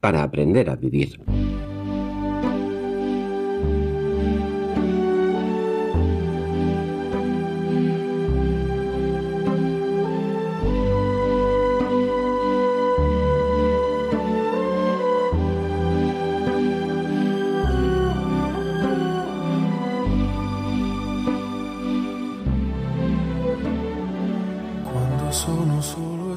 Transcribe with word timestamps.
para 0.00 0.22
aprender 0.22 0.70
a 0.70 0.76
vivir. 0.76 1.20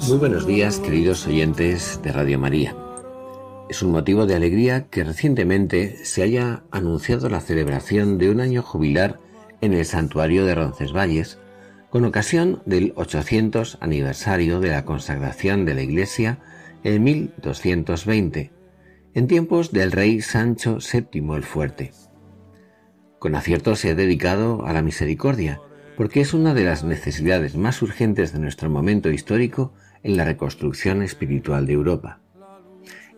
Muy 0.07 0.17
buenos 0.17 0.45
días, 0.45 0.79
queridos 0.79 1.25
oyentes 1.25 2.01
de 2.03 2.11
Radio 2.11 2.37
María. 2.37 2.75
Es 3.71 3.81
un 3.81 3.91
motivo 3.91 4.25
de 4.25 4.35
alegría 4.35 4.87
que 4.89 5.05
recientemente 5.05 6.03
se 6.03 6.23
haya 6.23 6.63
anunciado 6.71 7.29
la 7.29 7.39
celebración 7.39 8.17
de 8.17 8.29
un 8.29 8.41
año 8.41 8.63
jubilar 8.63 9.21
en 9.61 9.71
el 9.71 9.85
santuario 9.85 10.45
de 10.45 10.55
Roncesvalles, 10.55 11.39
con 11.89 12.03
ocasión 12.03 12.61
del 12.65 12.91
800 12.97 13.77
aniversario 13.79 14.59
de 14.59 14.71
la 14.71 14.83
consagración 14.83 15.63
de 15.63 15.73
la 15.73 15.83
Iglesia 15.83 16.39
en 16.83 17.01
1220, 17.01 18.51
en 19.13 19.27
tiempos 19.27 19.71
del 19.71 19.93
rey 19.93 20.19
Sancho 20.19 20.79
VII 20.79 21.33
el 21.33 21.43
Fuerte. 21.43 21.93
Con 23.19 23.35
acierto 23.35 23.77
se 23.77 23.91
ha 23.91 23.95
dedicado 23.95 24.65
a 24.65 24.73
la 24.73 24.81
misericordia, 24.81 25.61
porque 25.95 26.19
es 26.19 26.33
una 26.33 26.53
de 26.53 26.65
las 26.65 26.83
necesidades 26.83 27.55
más 27.55 27.81
urgentes 27.81 28.33
de 28.33 28.39
nuestro 28.39 28.69
momento 28.69 29.09
histórico 29.11 29.71
en 30.03 30.17
la 30.17 30.25
reconstrucción 30.25 31.03
espiritual 31.03 31.65
de 31.65 31.71
Europa. 31.71 32.19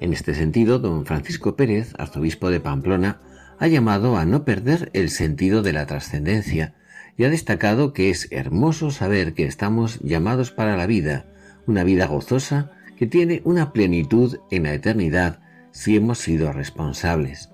En 0.03 0.11
este 0.11 0.35
sentido, 0.35 0.79
don 0.79 1.05
Francisco 1.05 1.55
Pérez, 1.55 1.93
arzobispo 1.97 2.49
de 2.49 2.59
Pamplona, 2.59 3.21
ha 3.57 3.67
llamado 3.67 4.17
a 4.17 4.25
no 4.25 4.43
perder 4.43 4.89
el 4.91 5.09
sentido 5.09 5.61
de 5.61 5.71
la 5.71 5.85
trascendencia 5.85 6.75
y 7.15 7.23
ha 7.23 7.29
destacado 7.29 7.93
que 7.93 8.09
es 8.09 8.27
hermoso 8.29 8.91
saber 8.91 9.33
que 9.33 9.45
estamos 9.45 10.01
llamados 10.01 10.51
para 10.51 10.75
la 10.75 10.87
vida, 10.87 11.25
una 11.67 11.85
vida 11.85 12.05
gozosa 12.05 12.71
que 12.97 13.07
tiene 13.07 13.41
una 13.45 13.71
plenitud 13.71 14.39
en 14.51 14.63
la 14.63 14.73
eternidad 14.73 15.39
si 15.71 15.95
hemos 15.95 16.17
sido 16.17 16.51
responsables. 16.51 17.49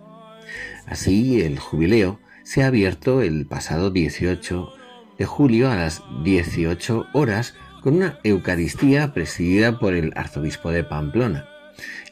Así, 0.88 1.42
el 1.42 1.60
jubileo 1.60 2.20
se 2.42 2.64
ha 2.64 2.68
abierto 2.68 3.22
el 3.22 3.46
pasado 3.46 3.92
18 3.92 4.74
de 5.20 5.26
julio 5.28 5.70
a 5.70 5.76
las 5.76 6.02
18 6.24 7.10
horas 7.14 7.54
con 7.84 7.98
una 7.98 8.18
Eucaristía 8.24 9.14
presidida 9.14 9.78
por 9.78 9.94
el 9.94 10.14
arzobispo 10.16 10.72
de 10.72 10.84
Pamplona. 10.84 11.46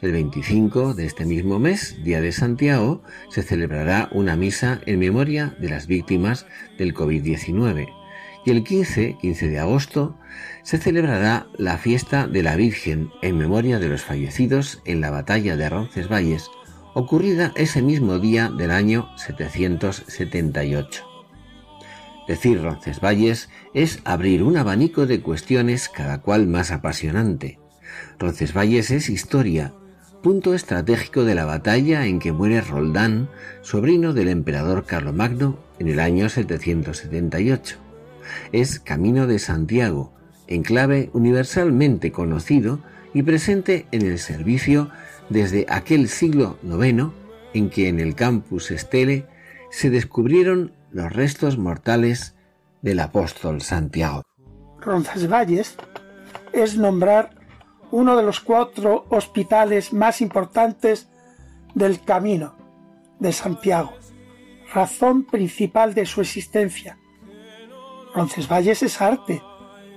El 0.02 0.12
25 0.12 0.94
de 0.94 1.06
este 1.06 1.25
mismo 1.25 1.59
mes, 1.59 2.03
Día 2.03 2.22
de 2.22 2.31
Santiago, 2.31 3.02
se 3.30 3.41
celebrará 3.41 4.09
una 4.12 4.35
misa 4.35 4.80
en 4.85 5.00
memoria 5.00 5.56
de 5.59 5.69
las 5.69 5.88
víctimas 5.88 6.46
del 6.78 6.94
COVID-19 6.94 7.88
y 8.47 8.52
el 8.52 8.63
15, 8.63 9.18
15 9.19 9.50
de 9.50 9.59
agosto, 9.59 10.18
se 10.63 10.78
celebrará 10.78 11.47
la 11.57 11.78
fiesta 11.78 12.28
de 12.28 12.44
la 12.44 12.56
Virgen 12.56 13.09
en 13.22 13.38
memoria 13.38 13.78
de 13.78 13.90
los 13.90 14.03
fallecidos 14.03 14.81
en 14.86 15.02
la 15.02 15.09
batalla 15.09 15.57
de 15.57 15.68
Roncesvalles, 15.68 16.50
ocurrida 16.94 17.52
ese 17.57 17.81
mismo 17.81 18.19
día 18.19 18.50
del 18.50 18.72
año 18.72 19.09
778. 19.18 21.03
Decir 22.25 22.62
Roncesvalles 22.62 23.50
es 23.74 24.00
abrir 24.06 24.44
un 24.44 24.56
abanico 24.56 25.07
de 25.07 25.19
cuestiones 25.19 25.90
cada 25.90 26.22
cual 26.22 26.47
más 26.47 26.72
apasionante. 26.72 27.59
Roncesvalles 28.18 28.91
es 28.91 29.09
historia, 29.09 29.74
punto 30.27 30.53
estratégico 30.53 31.23
de 31.23 31.35
la 31.35 31.45
batalla 31.45 32.05
en 32.05 32.19
que 32.19 32.33
muere 32.33 32.59
Roldán, 32.59 33.29
sobrino 33.61 34.11
del 34.11 34.27
emperador 34.27 34.83
Carlomagno, 34.85 35.57
en 35.79 35.88
el 35.88 36.01
año 36.01 36.27
778. 36.27 37.77
Es 38.51 38.81
Camino 38.81 39.25
de 39.25 39.39
Santiago, 39.39 40.11
enclave 40.47 41.09
universalmente 41.13 42.11
conocido 42.11 42.81
y 43.13 43.23
presente 43.23 43.88
en 43.93 44.01
el 44.01 44.19
servicio 44.19 44.89
desde 45.29 45.65
aquel 45.69 46.09
siglo 46.09 46.57
IX 46.61 47.13
en 47.53 47.69
que 47.69 47.88
en 47.88 48.01
el 48.01 48.13
campus 48.13 48.69
Estele 48.71 49.27
se 49.71 49.89
descubrieron 49.89 50.73
los 50.91 51.09
restos 51.13 51.57
mortales 51.57 52.35
del 52.81 52.99
apóstol 52.99 53.61
Santiago. 53.61 54.23
Roncesvalles 54.81 55.77
es 56.51 56.75
nombrar 56.75 57.37
uno 57.92 58.18
de 58.18 58.24
los 58.24 58.40
cuatro 58.40 59.06
hospitales 59.09 59.94
más 59.94 60.22
importantes 60.22 61.08
del 61.74 62.02
camino 62.02 62.56
de 63.20 63.31
Santiago, 63.31 63.94
razón 64.74 65.24
principal 65.24 65.94
de 65.94 66.06
su 66.06 66.22
existencia. 66.22 66.98
Roncesvalles 68.14 68.84
es 68.84 69.02
arte, 69.02 69.42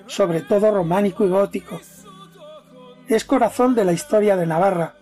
sobre 0.07 0.43
todo 0.43 0.71
románico 0.71 1.25
y 1.25 1.31
gótico. 1.31 1.81
Es 3.09 3.25
corazón 3.25 3.75
de 3.75 3.85
la 3.85 3.93
historia 3.93 4.37
de 4.37 4.47
Navarra. 4.47 4.95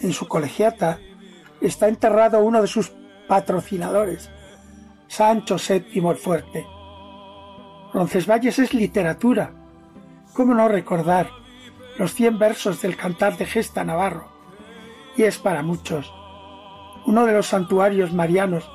En 0.00 0.12
su 0.12 0.26
colegiata 0.28 0.98
está 1.60 1.88
enterrado 1.88 2.40
uno 2.40 2.62
de 2.62 2.68
sus 2.68 2.92
patrocinadores, 3.26 4.30
Sancho 5.08 5.56
VII 5.56 6.08
el 6.08 6.16
Fuerte. 6.16 6.66
Roncesvalles 7.92 8.58
es 8.58 8.74
literatura. 8.74 9.52
¿Cómo 10.34 10.54
no 10.54 10.68
recordar 10.68 11.30
los 11.98 12.14
cien 12.14 12.38
versos 12.38 12.80
del 12.80 12.96
cantar 12.96 13.36
de 13.36 13.44
Gesta 13.44 13.84
Navarro, 13.84 14.28
y 15.16 15.24
es 15.24 15.38
para 15.38 15.62
muchos 15.62 16.12
uno 17.04 17.26
de 17.26 17.32
los 17.32 17.46
santuarios 17.46 18.12
marianos 18.12 18.70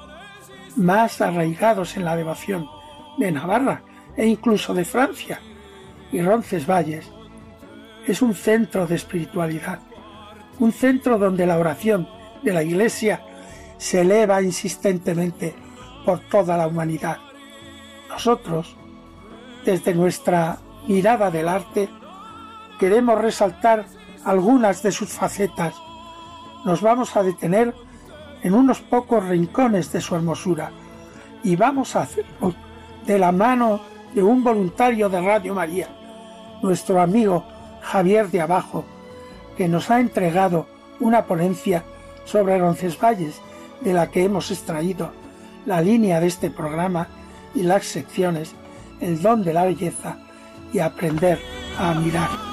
más 0.76 1.22
arraigados 1.22 1.98
en 1.98 2.06
la 2.06 2.16
devoción 2.16 2.70
de 3.18 3.32
Navarra 3.32 3.84
e 4.18 4.28
incluso 4.28 4.74
de 4.74 4.86
Francia, 4.86 5.40
y 6.12 6.22
Roncesvalles 6.22 7.10
es 8.06 8.22
un 8.22 8.34
centro 8.34 8.86
de 8.86 8.96
espiritualidad, 8.96 9.80
un 10.60 10.72
centro 10.72 11.18
donde 11.18 11.46
la 11.46 11.58
oración 11.58 12.08
de 12.44 12.54
la 12.54 12.64
Iglesia 12.64 13.22
se 13.78 14.02
eleva 14.02 14.42
insistentemente 14.42 15.56
por 16.06 16.20
toda 16.20 16.58
la 16.58 16.68
humanidad. 16.68 17.18
Nosotros, 18.10 18.76
desde 19.66 19.96
nuestra 19.96 20.60
mirada 20.88 21.32
del 21.32 21.48
arte, 21.48 21.90
queremos 22.80 23.20
resaltar 23.20 23.86
algunas 24.26 24.84
de 24.84 24.92
sus 24.92 25.10
facetas. 25.10 25.74
Nos 26.66 26.82
vamos 26.82 27.16
a 27.16 27.24
detener 27.24 27.74
en 28.42 28.54
unos 28.54 28.82
pocos 28.82 29.26
rincones 29.26 29.92
de 29.92 30.02
su 30.02 30.16
hermosura 30.16 30.72
y 31.44 31.56
vamos 31.56 31.96
a 31.96 32.02
hacerlo 32.02 32.54
de 33.06 33.20
la 33.20 33.32
mano 33.32 33.82
de 34.14 34.24
un 34.24 34.44
voluntario 34.44 35.10
de 35.10 35.22
Radio 35.22 35.54
María, 35.54 35.88
nuestro 36.62 37.02
amigo 37.02 37.44
Javier 37.82 38.30
de 38.30 38.42
Abajo, 38.42 38.86
que 39.58 39.68
nos 39.68 39.92
ha 39.92 40.00
entregado 40.00 40.68
una 41.00 41.26
ponencia 41.26 41.84
sobre 42.26 42.58
Roncesvalles, 42.58 43.42
de 43.82 43.94
la 43.94 44.10
que 44.10 44.24
hemos 44.24 44.52
extraído 44.52 45.12
la 45.66 45.82
línea 45.82 46.20
de 46.20 46.28
este 46.28 46.50
programa 46.50 47.08
y 47.54 47.64
las 47.64 47.86
secciones 47.86 48.56
El 49.02 49.22
don 49.22 49.44
de 49.44 49.54
la 49.54 49.66
belleza 49.66 50.18
y 50.72 50.80
aprender 50.80 51.40
a 51.78 51.94
mirar. 51.94 52.53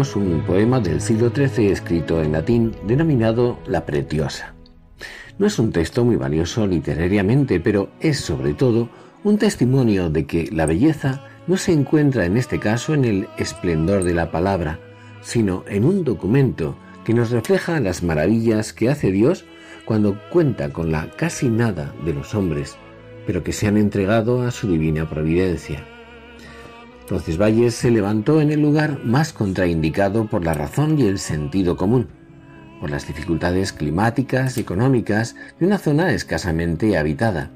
Un 0.00 0.40
poema 0.46 0.80
del 0.80 1.02
siglo 1.02 1.30
XIII 1.30 1.70
escrito 1.70 2.22
en 2.22 2.32
latín 2.32 2.74
denominado 2.86 3.58
La 3.66 3.84
Pretiosa. 3.84 4.54
No 5.38 5.46
es 5.46 5.58
un 5.58 5.72
texto 5.72 6.06
muy 6.06 6.16
valioso 6.16 6.66
literariamente, 6.66 7.60
pero 7.60 7.90
es 8.00 8.18
sobre 8.18 8.54
todo 8.54 8.88
un 9.24 9.36
testimonio 9.36 10.08
de 10.08 10.24
que 10.24 10.48
la 10.52 10.64
belleza 10.64 11.22
no 11.46 11.58
se 11.58 11.72
encuentra 11.72 12.24
en 12.24 12.38
este 12.38 12.58
caso 12.58 12.94
en 12.94 13.04
el 13.04 13.28
esplendor 13.36 14.02
de 14.02 14.14
la 14.14 14.30
palabra, 14.30 14.80
sino 15.20 15.64
en 15.68 15.84
un 15.84 16.02
documento 16.02 16.78
que 17.04 17.12
nos 17.12 17.30
refleja 17.30 17.78
las 17.78 18.02
maravillas 18.02 18.72
que 18.72 18.88
hace 18.88 19.12
Dios 19.12 19.44
cuando 19.84 20.18
cuenta 20.30 20.70
con 20.70 20.90
la 20.90 21.10
casi 21.10 21.50
nada 21.50 21.94
de 22.06 22.14
los 22.14 22.34
hombres, 22.34 22.78
pero 23.26 23.44
que 23.44 23.52
se 23.52 23.66
han 23.66 23.76
entregado 23.76 24.40
a 24.40 24.50
su 24.50 24.66
divina 24.66 25.10
providencia. 25.10 25.84
Roncesvalles 27.10 27.74
se 27.74 27.90
levantó 27.90 28.40
en 28.40 28.52
el 28.52 28.60
lugar 28.60 29.04
más 29.04 29.32
contraindicado 29.32 30.28
por 30.28 30.44
la 30.44 30.54
razón 30.54 30.96
y 30.96 31.08
el 31.08 31.18
sentido 31.18 31.76
común, 31.76 32.06
por 32.80 32.88
las 32.92 33.08
dificultades 33.08 33.72
climáticas 33.72 34.56
y 34.56 34.60
económicas 34.60 35.34
de 35.58 35.66
una 35.66 35.78
zona 35.78 36.12
escasamente 36.12 36.96
habitada. 36.96 37.50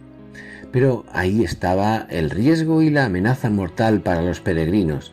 Pero 0.73 1.05
ahí 1.12 1.45
estaba 1.45 2.09
el 2.11 2.31
riesgo 2.31 2.83
y 2.83 2.91
la 2.91 3.05
amenaza 3.05 3.49
mortal 3.49 4.01
para 4.01 4.23
los 4.23 4.41
peregrinos, 4.41 5.12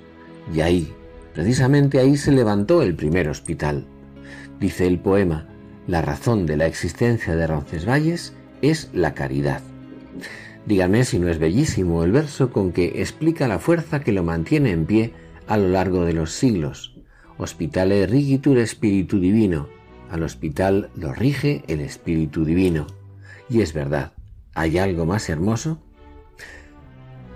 y 0.51 0.61
ahí, 0.61 0.91
precisamente 1.35 1.99
ahí 1.99 2.17
se 2.17 2.31
levantó 2.31 2.81
el 2.81 2.95
primer 2.95 3.29
hospital. 3.29 3.85
Dice 4.59 4.87
el 4.87 4.97
poema, 4.97 5.45
la 5.85 6.01
razón 6.01 6.47
de 6.47 6.57
la 6.57 6.65
existencia 6.65 7.35
de 7.35 7.45
Roncesvalles 7.45 8.33
es 8.63 8.89
la 8.91 9.13
caridad. 9.13 9.61
Díganme 10.65 11.05
si 11.05 11.17
no 11.17 11.27
es 11.27 11.39
bellísimo 11.39 12.03
el 12.03 12.11
verso 12.11 12.51
con 12.51 12.71
que 12.71 13.01
explica 13.01 13.47
la 13.47 13.59
fuerza 13.59 14.01
que 14.01 14.11
lo 14.11 14.23
mantiene 14.23 14.71
en 14.71 14.85
pie 14.85 15.13
a 15.47 15.57
lo 15.57 15.69
largo 15.69 16.05
de 16.05 16.13
los 16.13 16.31
siglos. 16.31 16.95
Hospitale 17.37 18.05
rigitur 18.05 18.59
espíritu 18.59 19.19
divino. 19.19 19.67
Al 20.11 20.23
hospital 20.23 20.89
lo 20.95 21.13
rige 21.13 21.63
el 21.67 21.81
espíritu 21.81 22.45
divino. 22.45 22.85
Y 23.49 23.61
es 23.61 23.73
verdad, 23.73 24.13
¿hay 24.53 24.77
algo 24.77 25.05
más 25.05 25.29
hermoso? 25.29 25.81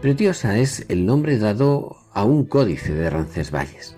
Pretiosa 0.02 0.60
es 0.60 0.86
el 0.90 1.06
nombre 1.06 1.40
dado 1.40 1.98
a 2.14 2.24
un 2.26 2.46
códice 2.46 2.94
de 2.94 3.10
Roncesvalles. 3.10 3.96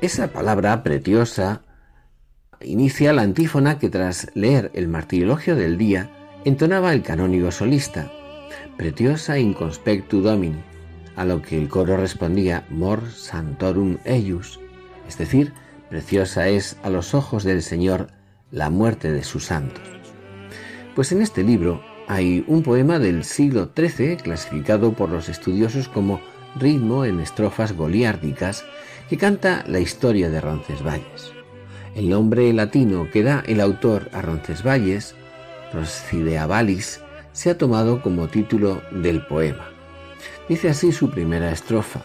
Esa 0.00 0.28
palabra 0.32 0.82
pretiosa 0.84 1.62
inicia 2.60 3.12
la 3.12 3.22
antífona 3.22 3.78
que 3.78 3.90
tras 3.90 4.28
leer 4.34 4.70
el 4.74 4.86
martirologio 4.86 5.56
del 5.56 5.76
día 5.76 6.10
entonaba 6.44 6.92
el 6.92 7.02
canónigo 7.02 7.50
solista, 7.50 8.10
Pretiosa 8.76 9.38
inconspectu 9.38 10.22
domini, 10.22 10.62
a 11.16 11.24
lo 11.24 11.42
que 11.42 11.58
el 11.58 11.68
coro 11.68 11.96
respondía 11.96 12.64
Mor 12.70 13.10
santorum 13.10 13.98
eius, 14.04 14.58
es 15.06 15.18
decir, 15.18 15.52
preciosa 15.90 16.48
es 16.48 16.78
a 16.82 16.88
los 16.88 17.14
ojos 17.14 17.44
del 17.44 17.62
Señor 17.62 18.08
la 18.50 18.70
muerte 18.70 19.12
de 19.12 19.22
sus 19.22 19.44
santos. 19.44 19.82
Pues 20.94 21.12
en 21.12 21.20
este 21.20 21.42
libro 21.42 21.82
hay 22.08 22.44
un 22.46 22.62
poema 22.62 22.98
del 22.98 23.24
siglo 23.24 23.70
XIII 23.76 24.16
clasificado 24.16 24.92
por 24.94 25.10
los 25.10 25.28
estudiosos 25.28 25.88
como 25.88 26.20
ritmo 26.58 27.04
en 27.04 27.20
estrofas 27.20 27.72
goliárdicas 27.72 28.64
que 29.08 29.16
canta 29.16 29.64
la 29.68 29.80
historia 29.80 30.30
de 30.30 30.40
Roncesvalles. 30.40 31.32
El 31.94 32.08
nombre 32.08 32.52
latino 32.52 33.08
que 33.12 33.22
da 33.22 33.42
el 33.46 33.60
autor 33.60 34.08
a 34.12 34.22
Roncesvalles 34.22 35.14
Valis 35.72 37.00
se 37.32 37.50
ha 37.50 37.58
tomado 37.58 38.02
como 38.02 38.28
título 38.28 38.82
del 38.90 39.24
poema. 39.26 39.68
Dice 40.48 40.68
así 40.68 40.92
su 40.92 41.10
primera 41.10 41.52
estrofa. 41.52 42.00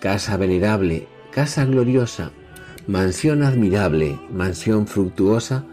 Casa 0.00 0.36
venerable, 0.36 1.08
casa 1.30 1.64
gloriosa, 1.64 2.30
mansión 2.86 3.42
admirable, 3.42 4.18
mansión 4.30 4.86
fructuosa, 4.86 5.64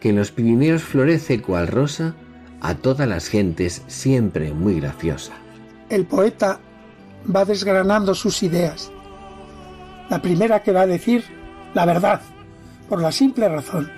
que 0.00 0.10
en 0.10 0.16
los 0.16 0.30
Pirineos 0.30 0.82
florece 0.82 1.40
cual 1.40 1.68
rosa, 1.68 2.14
a 2.60 2.74
todas 2.74 3.08
las 3.08 3.28
gentes 3.28 3.82
siempre 3.86 4.52
muy 4.52 4.80
graciosa. 4.80 5.32
El 5.88 6.06
poeta 6.06 6.58
va 7.34 7.44
desgranando 7.44 8.14
sus 8.14 8.42
ideas. 8.42 8.90
La 10.08 10.22
primera 10.22 10.62
que 10.62 10.72
va 10.72 10.82
a 10.82 10.86
decir 10.86 11.24
la 11.74 11.84
verdad, 11.84 12.22
por 12.88 13.02
la 13.02 13.12
simple 13.12 13.48
razón 13.48 13.90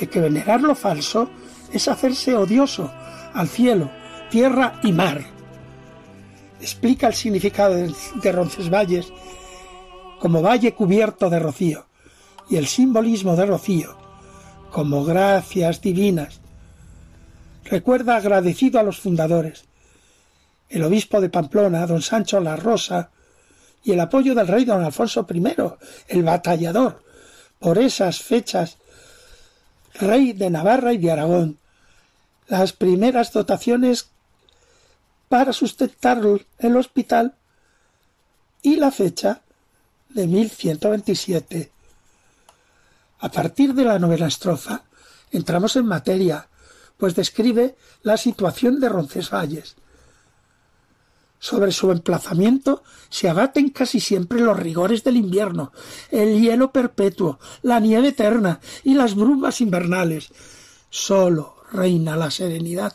de 0.00 0.06
que 0.06 0.20
venerar 0.20 0.62
lo 0.62 0.74
falso 0.74 1.28
es 1.72 1.88
hacerse 1.88 2.36
odioso 2.36 2.90
al 3.34 3.48
cielo, 3.48 3.90
tierra 4.30 4.80
y 4.82 4.92
mar. 4.92 5.24
Explica 6.60 7.08
el 7.08 7.14
significado 7.14 7.74
de 7.74 8.32
Roncesvalles 8.32 9.12
como 10.18 10.42
valle 10.42 10.74
cubierto 10.74 11.28
de 11.28 11.38
rocío 11.38 11.86
y 12.48 12.56
el 12.56 12.66
simbolismo 12.66 13.36
de 13.36 13.46
rocío 13.46 13.96
como 14.70 15.04
gracias 15.04 15.80
divinas. 15.80 16.40
Recuerda 17.64 18.16
agradecido 18.16 18.78
a 18.78 18.82
los 18.82 19.00
fundadores, 19.00 19.64
el 20.68 20.82
obispo 20.82 21.20
de 21.20 21.30
Pamplona, 21.30 21.86
don 21.86 22.02
Sancho 22.02 22.40
La 22.40 22.56
Rosa, 22.56 23.10
y 23.82 23.92
el 23.92 24.00
apoyo 24.00 24.34
del 24.34 24.48
rey 24.48 24.64
don 24.64 24.84
Alfonso 24.84 25.26
I, 25.32 25.54
el 26.08 26.22
batallador, 26.22 27.02
por 27.58 27.78
esas 27.78 28.20
fechas 28.20 28.78
rey 29.98 30.32
de 30.32 30.50
Navarra 30.50 30.92
y 30.92 30.98
de 30.98 31.10
Aragón, 31.10 31.58
las 32.48 32.72
primeras 32.72 33.32
dotaciones 33.32 34.08
para 35.28 35.52
sustentar 35.52 36.20
el 36.58 36.76
hospital 36.76 37.34
y 38.62 38.76
la 38.76 38.90
fecha 38.90 39.42
de 40.10 40.26
1127. 40.26 41.70
A 43.18 43.30
partir 43.30 43.74
de 43.74 43.84
la 43.84 43.98
novena 43.98 44.28
estrofa 44.28 44.82
entramos 45.32 45.76
en 45.76 45.86
materia, 45.86 46.48
pues 46.96 47.14
describe 47.14 47.76
la 48.02 48.16
situación 48.16 48.80
de 48.80 48.88
Roncesvalles. 48.88 49.76
Sobre 51.38 51.70
su 51.70 51.92
emplazamiento 51.92 52.82
se 53.08 53.28
abaten 53.28 53.70
casi 53.70 54.00
siempre 54.00 54.40
los 54.40 54.58
rigores 54.58 55.04
del 55.04 55.16
invierno, 55.16 55.72
el 56.10 56.40
hielo 56.40 56.72
perpetuo, 56.72 57.38
la 57.62 57.78
nieve 57.78 58.08
eterna 58.08 58.60
y 58.84 58.94
las 58.94 59.14
brumas 59.14 59.60
invernales. 59.60 60.30
Solo 60.88 61.56
reina 61.72 62.16
la 62.16 62.30
serenidad 62.30 62.94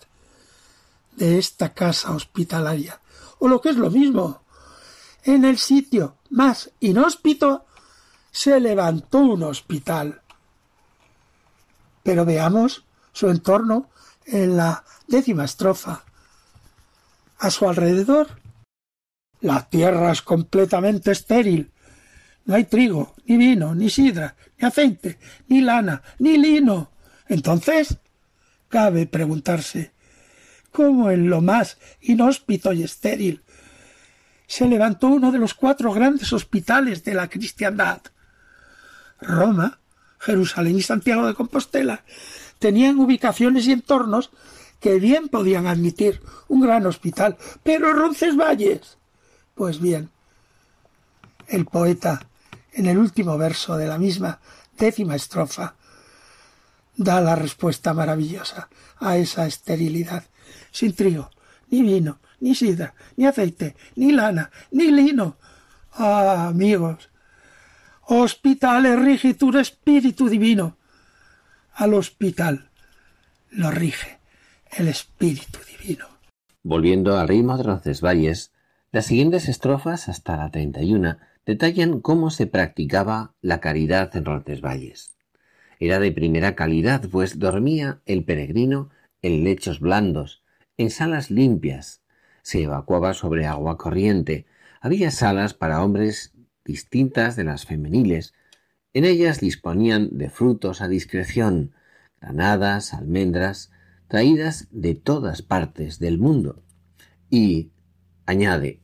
de 1.15 1.38
esta 1.38 1.74
casa 1.74 2.12
hospitalaria. 2.12 3.00
O 3.39 3.48
lo 3.48 3.62
que 3.62 3.69
es 3.69 3.75
lo 3.77 3.89
mismo, 3.89 4.41
en 5.24 5.45
el 5.45 5.57
sitio 5.57 6.17
más 6.29 6.71
inhóspito 6.79 7.65
se 8.31 8.60
levantó 8.60 9.19
un 9.19 9.43
hospital. 9.43 10.21
Pero 12.03 12.25
veamos 12.25 12.83
su 13.13 13.29
entorno 13.29 13.89
en 14.25 14.57
la 14.57 14.83
décima 15.07 15.45
estrofa. 15.45 16.03
A 17.41 17.50
su 17.50 17.67
alrededor, 17.67 18.27
la 19.39 19.67
tierra 19.67 20.12
es 20.12 20.21
completamente 20.21 21.10
estéril. 21.10 21.71
No 22.45 22.53
hay 22.53 22.65
trigo, 22.65 23.15
ni 23.25 23.36
vino, 23.36 23.74
ni 23.74 23.89
sidra, 23.89 24.36
ni 24.60 24.67
aceite, 24.67 25.17
ni 25.48 25.62
lana, 25.62 26.03
ni 26.19 26.38
lino. 26.38 26.91
Entonces, 27.27 27.98
cabe 28.69 29.07
preguntarse 29.07 29.91
cómo 30.71 31.10
en 31.10 31.31
lo 31.31 31.41
más 31.41 31.79
inhóspito 32.01 32.74
y 32.74 32.83
estéril 32.83 33.41
se 34.45 34.67
levantó 34.67 35.07
uno 35.07 35.31
de 35.31 35.39
los 35.39 35.55
cuatro 35.55 35.91
grandes 35.93 36.31
hospitales 36.33 37.03
de 37.03 37.15
la 37.15 37.27
cristiandad. 37.27 38.03
Roma, 39.19 39.79
Jerusalén 40.19 40.77
y 40.77 40.83
Santiago 40.83 41.25
de 41.25 41.33
Compostela 41.33 42.03
tenían 42.60 43.00
ubicaciones 43.00 43.65
y 43.65 43.71
entornos 43.71 44.29
que 44.82 45.00
bien 45.00 45.30
podían 45.30 45.68
admitir 45.68 46.22
un 46.48 46.60
gran 46.60 46.86
hospital, 46.88 47.38
pero 47.64 47.94
Roncesvalles, 47.94 48.98
pues 49.56 49.80
bien, 49.80 50.10
El 51.48 51.66
poeta, 51.66 52.28
en 52.74 52.86
el 52.88 52.98
último 52.98 53.38
verso 53.38 53.78
de 53.78 53.86
la 53.86 53.98
misma 53.98 54.40
décima 54.78 55.16
estrofa, 55.16 55.76
da 56.96 57.22
la 57.22 57.36
respuesta 57.36 57.94
maravillosa 57.94 58.70
a 59.00 59.18
esa 59.18 59.46
esterilidad. 59.46 60.24
Sin 60.72 60.96
trigo, 60.96 61.30
ni 61.70 61.84
vino, 61.84 62.20
ni 62.40 62.56
sidra, 62.56 62.96
ni 63.18 63.26
aceite, 63.26 63.76
ni 63.96 64.14
lana, 64.14 64.50
ni 64.72 64.92
lino. 64.92 65.38
Ah, 65.94 66.48
amigos, 66.48 67.10
hospitales 68.04 68.98
rige 68.98 69.34
tu 69.34 69.56
espíritu 69.58 70.30
divino. 70.30 70.78
Al 71.74 71.94
hospital 71.94 72.70
lo 73.52 73.72
rige 73.72 74.21
el 74.78 74.88
espíritu 74.88 75.60
divino. 75.70 76.06
Volviendo 76.63 77.18
al 77.18 77.28
ritmo 77.28 77.58
de 77.58 77.63
Roncesvalles, 77.63 78.54
las 78.92 79.06
siguientes 79.06 79.50
estrofas 79.50 80.08
hasta 80.08 80.38
la 80.38 80.50
31 80.50 81.18
detallan 81.46 82.00
cómo 82.00 82.30
se 82.30 82.48
practicaba 82.48 83.34
la 83.42 83.60
caridad 83.60 84.16
en 84.16 84.25
Roncesvalles. 84.25 85.16
Era 85.80 86.00
de 86.00 86.12
primera 86.12 86.56
calidad, 86.56 87.04
pues 87.10 87.40
dormía 87.40 88.01
el 88.06 88.24
peregrino 88.24 88.90
en 89.22 89.44
lechos 89.44 89.80
blandos, 89.80 90.44
en 90.78 90.90
salas 90.90 91.32
limpias, 91.32 92.01
se 92.44 92.63
evacuaba 92.63 93.13
sobre 93.13 93.46
agua 93.46 93.78
corriente, 93.78 94.46
había 94.80 95.12
salas 95.12 95.54
para 95.54 95.84
hombres 95.84 96.34
distintas 96.66 97.36
de 97.36 97.44
las 97.44 97.66
femeniles, 97.66 98.34
en 98.94 99.06
ellas 99.06 99.40
disponían 99.40 100.10
de 100.18 100.30
frutos 100.30 100.82
a 100.82 100.88
discreción, 100.88 101.74
granadas, 102.20 102.94
almendras, 102.94 103.72
traídas 104.12 104.68
de 104.72 104.94
todas 104.94 105.41
partes 105.41 105.98
del 105.98 106.18
mundo. 106.18 106.62
Y, 107.30 107.72
añade, 108.25 108.82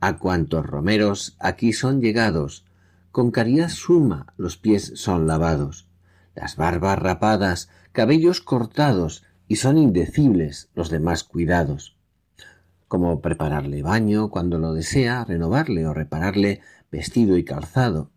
a 0.00 0.16
cuantos 0.16 0.64
romeros 0.64 1.36
aquí 1.38 1.74
son 1.74 2.00
llegados, 2.00 2.64
con 3.12 3.30
caridad 3.30 3.68
suma 3.68 4.32
los 4.38 4.56
pies 4.56 4.92
son 4.94 5.26
lavados, 5.26 5.86
las 6.34 6.56
barbas 6.56 6.98
rapadas, 6.98 7.68
cabellos 7.92 8.40
cortados, 8.40 9.22
y 9.46 9.56
son 9.56 9.76
indecibles 9.76 10.70
los 10.74 10.88
demás 10.88 11.24
cuidados, 11.24 11.98
como 12.88 13.20
prepararle 13.20 13.82
baño 13.82 14.30
cuando 14.30 14.58
lo 14.58 14.72
desea, 14.72 15.26
renovarle 15.26 15.86
o 15.86 15.92
repararle 15.92 16.62
vestido 16.90 17.36
y 17.36 17.44
calzado. 17.44 18.12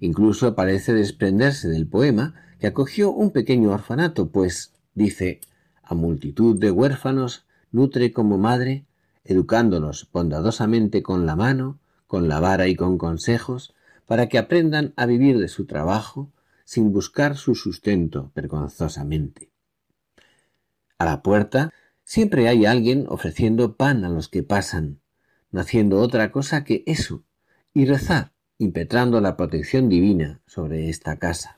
Incluso 0.00 0.54
parece 0.54 0.94
desprenderse 0.94 1.68
del 1.68 1.86
poema 1.86 2.32
que 2.58 2.66
acogió 2.66 3.10
un 3.10 3.30
pequeño 3.30 3.72
orfanato, 3.72 4.30
pues, 4.30 4.72
dice, 4.94 5.40
a 5.88 5.94
multitud 5.94 6.58
de 6.60 6.70
huérfanos 6.70 7.46
nutre 7.72 8.12
como 8.12 8.36
madre, 8.36 8.84
educándolos 9.24 10.08
bondadosamente 10.12 11.02
con 11.02 11.24
la 11.24 11.34
mano, 11.34 11.78
con 12.06 12.28
la 12.28 12.40
vara 12.40 12.68
y 12.68 12.76
con 12.76 12.98
consejos, 12.98 13.74
para 14.06 14.28
que 14.28 14.38
aprendan 14.38 14.92
a 14.96 15.06
vivir 15.06 15.38
de 15.38 15.48
su 15.48 15.64
trabajo 15.64 16.30
sin 16.64 16.92
buscar 16.92 17.36
su 17.36 17.54
sustento 17.54 18.30
vergonzosamente. 18.34 19.50
A 20.98 21.06
la 21.06 21.22
puerta 21.22 21.72
siempre 22.04 22.48
hay 22.48 22.66
alguien 22.66 23.06
ofreciendo 23.08 23.76
pan 23.76 24.04
a 24.04 24.10
los 24.10 24.28
que 24.28 24.42
pasan, 24.42 25.00
no 25.50 25.60
haciendo 25.60 26.00
otra 26.00 26.30
cosa 26.30 26.64
que 26.64 26.82
eso, 26.86 27.24
y 27.72 27.86
rezar, 27.86 28.32
impetrando 28.58 29.22
la 29.22 29.36
protección 29.36 29.88
divina 29.88 30.42
sobre 30.46 30.90
esta 30.90 31.18
casa. 31.18 31.56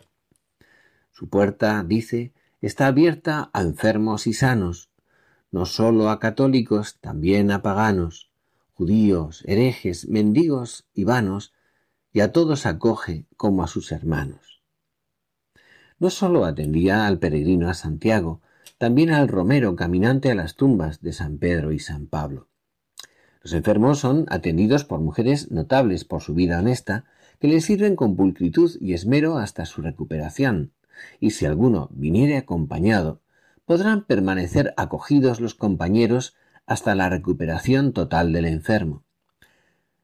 Su 1.10 1.28
puerta, 1.28 1.84
dice, 1.84 2.32
está 2.67 2.87
abierta 2.87 3.50
a 3.52 3.62
enfermos 3.62 4.26
y 4.26 4.33
sanos, 4.33 4.90
no 5.50 5.67
sólo 5.67 6.11
a 6.11 6.21
católicos, 6.21 6.99
también 7.00 7.50
a 7.50 7.62
paganos, 7.62 8.31
judíos, 8.75 9.43
herejes, 9.47 10.09
mendigos 10.09 10.87
y 10.95 11.05
vanos, 11.05 11.52
y 12.12 12.21
a 12.21 12.33
todos 12.33 12.67
acoge 12.67 13.26
como 13.37 13.62
a 13.62 13.67
sus 13.67 13.93
hermanos. 13.93 14.62
No 15.99 16.11
sólo 16.11 16.45
atendía 16.45 17.07
al 17.07 17.19
peregrino 17.19 17.69
a 17.69 17.75
Santiago, 17.75 18.40
también 18.79 19.11
al 19.11 19.29
romero 19.29 19.76
caminante 19.76 20.31
a 20.31 20.35
las 20.35 20.57
tumbas 20.57 21.02
de 21.02 21.12
San 21.12 21.38
Pedro 21.38 21.73
y 21.73 21.79
San 21.79 22.07
Pablo. 22.07 22.49
Los 23.43 23.52
enfermos 23.52 23.99
son 23.99 24.26
atendidos 24.29 24.85
por 24.85 25.00
mujeres 25.00 25.50
notables 25.50 26.05
por 26.05 26.23
su 26.23 26.35
vida 26.35 26.59
honesta, 26.59 27.05
que 27.38 27.49
les 27.49 27.64
sirven 27.64 27.97
con 27.97 28.17
pulcritud 28.17 28.76
y 28.81 28.95
esmero 28.95 29.38
hasta 29.38 29.67
su 29.67 29.83
recuperación, 29.83 30.73
y 31.19 31.30
si 31.30 31.47
alguno 31.47 31.88
viniere 31.92 32.37
acompañado, 32.37 33.21
podrán 33.64 34.04
permanecer 34.04 34.75
acogidos 34.76 35.40
los 35.40 35.54
compañeros 35.54 36.35
hasta 36.66 36.95
la 36.95 37.09
recuperación 37.09 37.92
total 37.92 38.33
del 38.33 38.47
enfermo. 38.47 39.04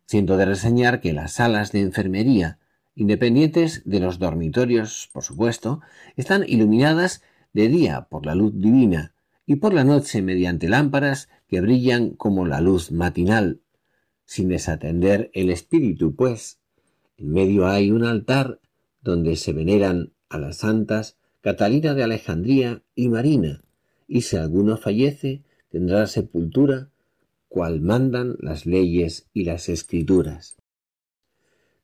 Siento 0.06 0.36
de 0.36 0.44
reseñar 0.44 1.00
que 1.00 1.12
las 1.12 1.32
salas 1.32 1.72
de 1.72 1.80
enfermería, 1.80 2.58
independientes 2.94 3.82
de 3.84 4.00
los 4.00 4.18
dormitorios, 4.18 5.10
por 5.12 5.24
supuesto, 5.24 5.80
están 6.16 6.44
iluminadas 6.46 7.22
de 7.52 7.68
día 7.68 8.02
por 8.02 8.24
la 8.24 8.34
luz 8.34 8.52
divina 8.54 9.14
y 9.46 9.56
por 9.56 9.74
la 9.74 9.84
noche 9.84 10.22
mediante 10.22 10.68
lámparas 10.68 11.28
que 11.48 11.60
brillan 11.60 12.10
como 12.10 12.46
la 12.46 12.60
luz 12.60 12.92
matinal, 12.92 13.60
sin 14.24 14.48
desatender 14.48 15.30
el 15.34 15.50
espíritu, 15.50 16.14
pues 16.14 16.58
en 17.16 17.32
medio 17.32 17.66
hay 17.66 17.90
un 17.90 18.04
altar 18.04 18.60
donde 19.00 19.36
se 19.36 19.52
veneran 19.52 20.12
a 20.28 20.38
las 20.38 20.58
santas 20.58 21.16
Catalina 21.40 21.94
de 21.94 22.02
Alejandría 22.02 22.82
y 22.94 23.08
Marina, 23.08 23.62
y 24.08 24.22
si 24.22 24.36
alguno 24.36 24.76
fallece 24.76 25.42
tendrá 25.70 26.06
sepultura 26.06 26.90
cual 27.48 27.80
mandan 27.80 28.36
las 28.40 28.66
leyes 28.66 29.28
y 29.32 29.44
las 29.44 29.68
escrituras. 29.68 30.56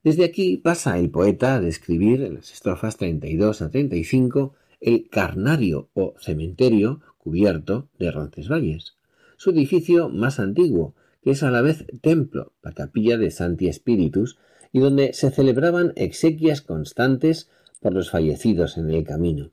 Desde 0.03 0.25
aquí 0.25 0.57
pasa 0.57 0.99
el 0.99 1.09
poeta 1.09 1.55
a 1.55 1.61
describir 1.61 2.21
en 2.23 2.35
las 2.35 2.51
estrofas 2.51 2.97
32 2.97 3.61
a 3.61 3.69
35 3.71 4.53
el 4.81 5.07
carnario 5.09 5.89
o 5.93 6.13
cementerio 6.19 6.99
cubierto 7.17 7.87
de 7.97 8.11
Roncesvalles, 8.11 8.97
su 9.37 9.51
edificio 9.51 10.09
más 10.09 10.39
antiguo, 10.39 10.93
que 11.21 11.31
es 11.31 11.41
a 11.43 11.51
la 11.51 11.61
vez 11.61 11.85
templo, 12.01 12.51
la 12.61 12.73
capilla 12.73 13.17
de 13.17 13.31
Santi 13.31 13.69
Espíritus, 13.69 14.37
y 14.73 14.79
donde 14.79 15.13
se 15.13 15.31
celebraban 15.31 15.93
exequias 15.95 16.61
constantes 16.61 17.49
por 17.83 17.93
los 17.93 18.09
fallecidos 18.09 18.77
en 18.77 18.89
el 18.89 19.03
camino. 19.03 19.51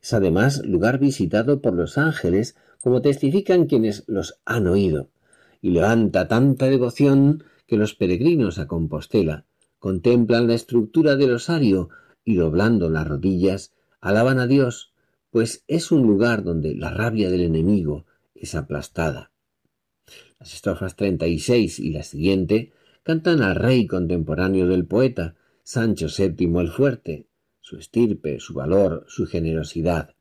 Es 0.00 0.12
además 0.12 0.64
lugar 0.64 0.98
visitado 0.98 1.60
por 1.60 1.74
los 1.74 1.98
ángeles, 1.98 2.56
como 2.80 3.02
testifican 3.02 3.66
quienes 3.66 4.04
los 4.06 4.38
han 4.44 4.68
oído, 4.68 5.08
y 5.60 5.70
levanta 5.70 6.28
tanta 6.28 6.66
devoción 6.66 7.42
que 7.66 7.76
los 7.76 7.94
peregrinos 7.94 8.60
a 8.60 8.68
Compostela 8.68 9.44
contemplan 9.78 10.46
la 10.46 10.54
estructura 10.54 11.16
del 11.16 11.32
osario 11.32 11.88
y 12.24 12.36
doblando 12.36 12.90
las 12.90 13.06
rodillas 13.06 13.72
alaban 14.00 14.38
a 14.38 14.46
Dios, 14.46 14.92
pues 15.30 15.64
es 15.66 15.90
un 15.92 16.02
lugar 16.02 16.44
donde 16.44 16.74
la 16.74 16.90
rabia 16.90 17.30
del 17.30 17.42
enemigo 17.42 18.06
es 18.34 18.54
aplastada. 18.54 19.30
Las 20.38 20.54
estrofas 20.54 20.96
36 20.96 21.78
y 21.78 21.90
la 21.90 22.02
siguiente 22.02 22.72
cantan 23.02 23.42
al 23.42 23.54
rey 23.54 23.86
contemporáneo 23.86 24.66
del 24.66 24.86
poeta, 24.86 25.34
Sancho 25.62 26.06
VII 26.06 26.60
el 26.60 26.68
Fuerte, 26.68 27.26
su 27.66 27.78
estirpe, 27.78 28.38
su 28.38 28.54
valor, 28.54 29.06
su 29.08 29.26
generosidad. 29.26 30.14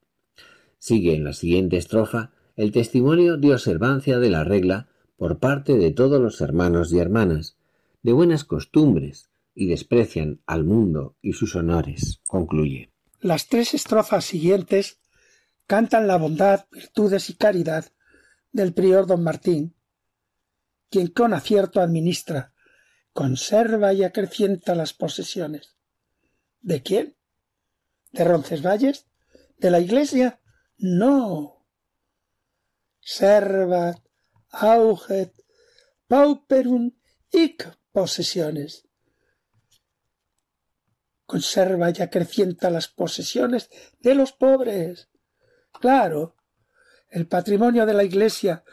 Sigue 0.80 1.14
en 1.14 1.24
la 1.24 1.34
siguiente 1.34 1.78
estrofa 1.78 2.32
el 2.56 2.72
testimonio 2.72 3.38
de 3.38 3.54
observancia 3.54 4.18
de 4.18 4.32
la 4.32 4.44
regla 4.44 4.90
por 5.16 5.38
parte 5.38 5.76
de 5.76 5.92
todos 5.92 6.20
los 6.20 6.42
hermanos 6.42 6.92
y 6.92 6.98
hermanas, 6.98 7.56
de 8.02 8.14
buenas 8.14 8.46
costumbres, 8.46 9.30
y 9.54 9.68
desprecian 9.68 10.42
al 10.48 10.64
mundo 10.64 11.18
y 11.22 11.34
sus 11.34 11.56
honores. 11.56 12.20
Concluye. 12.26 12.90
Las 13.20 13.48
tres 13.48 13.76
estrofas 13.76 14.26
siguientes 14.26 14.98
cantan 15.68 16.08
la 16.08 16.18
bondad, 16.18 16.66
virtudes 16.72 17.30
y 17.30 17.36
caridad 17.36 17.86
del 18.52 18.74
prior 18.74 19.06
don 19.06 19.24
Martín, 19.24 19.76
quien 20.90 21.10
con 21.10 21.32
acierto 21.36 21.80
administra, 21.80 22.56
conserva 23.14 23.94
y 23.94 24.04
acrecienta 24.04 24.74
las 24.74 24.94
posesiones. 24.94 25.76
¿De 26.62 26.82
quién? 26.82 27.16
¿De 28.16 28.24
Roncesvalles? 28.24 29.08
¿De 29.58 29.70
la 29.70 29.82
Iglesia? 29.82 30.40
No. 30.78 31.66
Servat, 33.02 34.00
auget, 34.52 35.34
pauperum 36.08 36.92
hic 37.30 37.78
posesiones. 37.92 38.88
Conserva 41.26 41.90
y 41.90 42.02
acrecienta 42.02 42.70
las 42.70 42.88
posesiones 42.88 43.70
de 44.00 44.16
los 44.16 44.32
pobres. 44.32 45.10
Claro, 45.74 46.38
el 47.10 47.28
patrimonio 47.28 47.86
de 47.86 47.96
la 47.96 48.06
Iglesia 48.06 48.64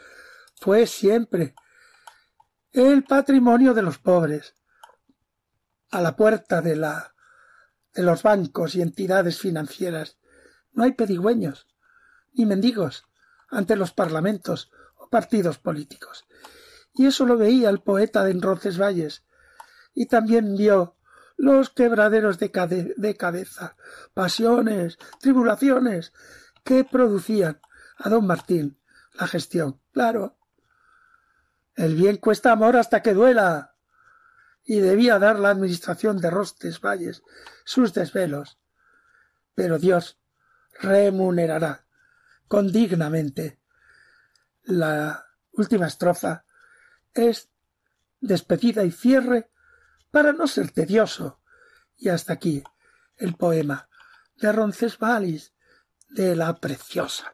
fue 0.55 0.87
siempre 0.87 1.53
el 2.71 3.03
patrimonio 3.03 3.73
de 3.73 3.81
los 3.81 3.99
pobres. 3.99 4.55
A 5.91 5.99
la 5.99 6.15
puerta 6.15 6.61
de 6.61 6.77
la 6.77 7.12
de 7.93 8.03
los 8.03 8.23
bancos 8.23 8.75
y 8.75 8.81
entidades 8.81 9.39
financieras. 9.39 10.17
No 10.71 10.83
hay 10.83 10.93
pedigüeños, 10.93 11.67
ni 12.33 12.45
mendigos, 12.45 13.05
ante 13.49 13.75
los 13.75 13.93
parlamentos 13.93 14.71
o 14.95 15.09
partidos 15.09 15.59
políticos. 15.59 16.25
Y 16.93 17.05
eso 17.05 17.25
lo 17.25 17.37
veía 17.37 17.69
el 17.69 17.81
poeta 17.81 18.23
de 18.23 18.31
Enroces 18.31 18.79
Valles, 18.79 19.25
y 19.93 20.07
también 20.07 20.55
vio 20.55 20.95
los 21.37 21.69
quebraderos 21.69 22.39
de, 22.39 22.93
de 22.95 23.17
cabeza, 23.17 23.75
pasiones, 24.13 24.97
tribulaciones 25.19 26.13
que 26.63 26.83
producían 26.83 27.59
a 27.97 28.09
don 28.09 28.25
Martín 28.25 28.79
la 29.13 29.27
gestión. 29.27 29.79
Claro, 29.91 30.37
el 31.75 31.95
bien 31.95 32.17
cuesta 32.17 32.51
amor 32.51 32.77
hasta 32.77 33.01
que 33.01 33.13
duela. 33.13 33.72
Y 34.63 34.79
debía 34.79 35.19
dar 35.19 35.39
la 35.39 35.49
administración 35.49 36.19
de 36.19 36.29
Rostes 36.29 36.79
Valles 36.79 37.23
sus 37.65 37.93
desvelos. 37.93 38.59
Pero 39.55 39.77
Dios 39.77 40.19
remunerará 40.79 41.85
condignamente. 42.47 43.59
La 44.63 45.25
última 45.51 45.87
estrofa 45.87 46.45
es 47.13 47.49
despedida 48.21 48.83
y 48.83 48.91
cierre 48.91 49.51
para 50.11 50.31
no 50.31 50.47
ser 50.47 50.71
tedioso. 50.71 51.41
Y 51.97 52.09
hasta 52.09 52.33
aquí 52.33 52.63
el 53.17 53.35
poema 53.35 53.89
de 54.37 54.51
Roncesvalles 54.51 55.53
de 56.09 56.35
la 56.35 56.55
Preciosa. 56.55 57.33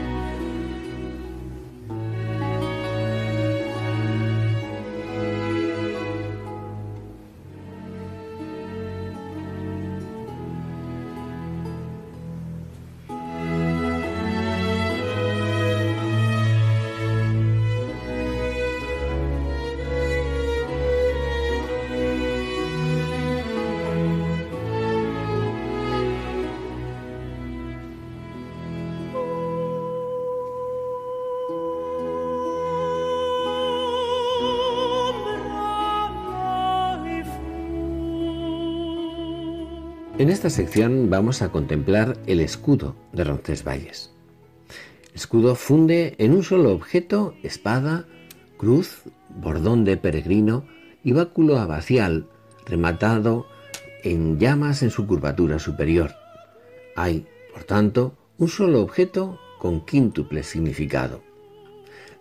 Esta 40.31 40.49
sección 40.49 41.09
vamos 41.09 41.41
a 41.41 41.51
contemplar 41.51 42.17
el 42.25 42.39
escudo 42.39 42.95
de 43.11 43.25
Roncesvalles. 43.25 44.11
Escudo 45.13 45.55
funde 45.55 46.15
en 46.19 46.31
un 46.33 46.43
solo 46.43 46.71
objeto 46.71 47.35
espada, 47.43 48.05
cruz, 48.57 49.01
bordón 49.41 49.83
de 49.83 49.97
peregrino 49.97 50.65
y 51.03 51.11
báculo 51.11 51.57
abacial 51.57 52.29
rematado 52.65 53.45
en 54.03 54.39
llamas 54.39 54.83
en 54.83 54.89
su 54.89 55.05
curvatura 55.05 55.59
superior. 55.59 56.11
Hay, 56.95 57.27
por 57.51 57.65
tanto, 57.65 58.15
un 58.37 58.47
solo 58.47 58.81
objeto 58.81 59.37
con 59.59 59.85
quíntuple 59.85 60.43
significado. 60.43 61.21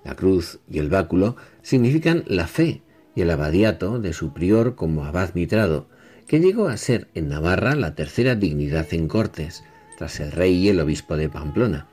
La 0.05 0.17
cruz 0.17 0.59
y 0.69 0.81
el 0.81 0.89
báculo 0.89 1.37
significan 1.63 2.25
la 2.27 2.49
fe 2.49 2.83
y 3.15 3.21
el 3.21 3.31
abadiato 3.31 4.01
de 4.01 4.13
su 4.13 4.33
prior 4.33 4.75
como 4.75 5.05
abad 5.05 5.33
mitrado, 5.35 5.87
que 6.31 6.39
llegó 6.39 6.69
a 6.69 6.77
ser 6.77 7.09
en 7.17 7.29
Navarra 7.29 7.75
la 7.75 7.97
tercera 7.97 8.37
dignidad 8.37 8.87
en 8.93 9.09
Cortes, 9.09 9.65
tras 9.99 10.21
el 10.21 10.31
rey 10.31 10.55
y 10.55 10.69
el 10.69 10.79
obispo 10.79 11.17
de 11.17 11.29
Pamplona. 11.29 11.89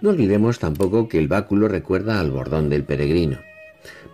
No 0.00 0.08
olvidemos 0.08 0.58
tampoco 0.58 1.10
que 1.10 1.18
el 1.18 1.28
báculo 1.28 1.68
recuerda 1.68 2.20
al 2.20 2.30
bordón 2.30 2.70
del 2.70 2.84
peregrino, 2.84 3.36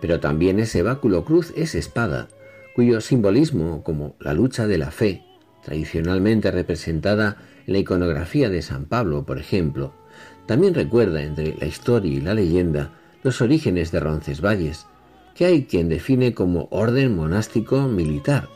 pero 0.01 0.19
también 0.19 0.59
ese 0.59 0.83
báculo 0.83 1.23
cruz 1.23 1.53
es 1.55 1.75
espada, 1.75 2.27
cuyo 2.75 2.99
simbolismo, 2.99 3.83
como 3.85 4.17
la 4.19 4.33
lucha 4.33 4.67
de 4.67 4.79
la 4.79 4.91
fe, 4.91 5.23
tradicionalmente 5.63 6.51
representada 6.51 7.37
en 7.65 7.71
la 7.71 7.79
iconografía 7.79 8.49
de 8.49 8.61
San 8.61 8.83
Pablo, 8.83 9.25
por 9.25 9.39
ejemplo, 9.39 9.93
también 10.45 10.73
recuerda 10.73 11.23
entre 11.23 11.55
la 11.55 11.67
historia 11.67 12.11
y 12.11 12.19
la 12.19 12.33
leyenda 12.33 12.91
los 13.23 13.39
orígenes 13.39 13.93
de 13.93 14.01
Roncesvalles, 14.01 14.87
que 15.35 15.45
hay 15.45 15.63
quien 15.63 15.87
define 15.87 16.33
como 16.33 16.67
orden 16.69 17.15
monástico 17.15 17.83
militar, 17.87 18.49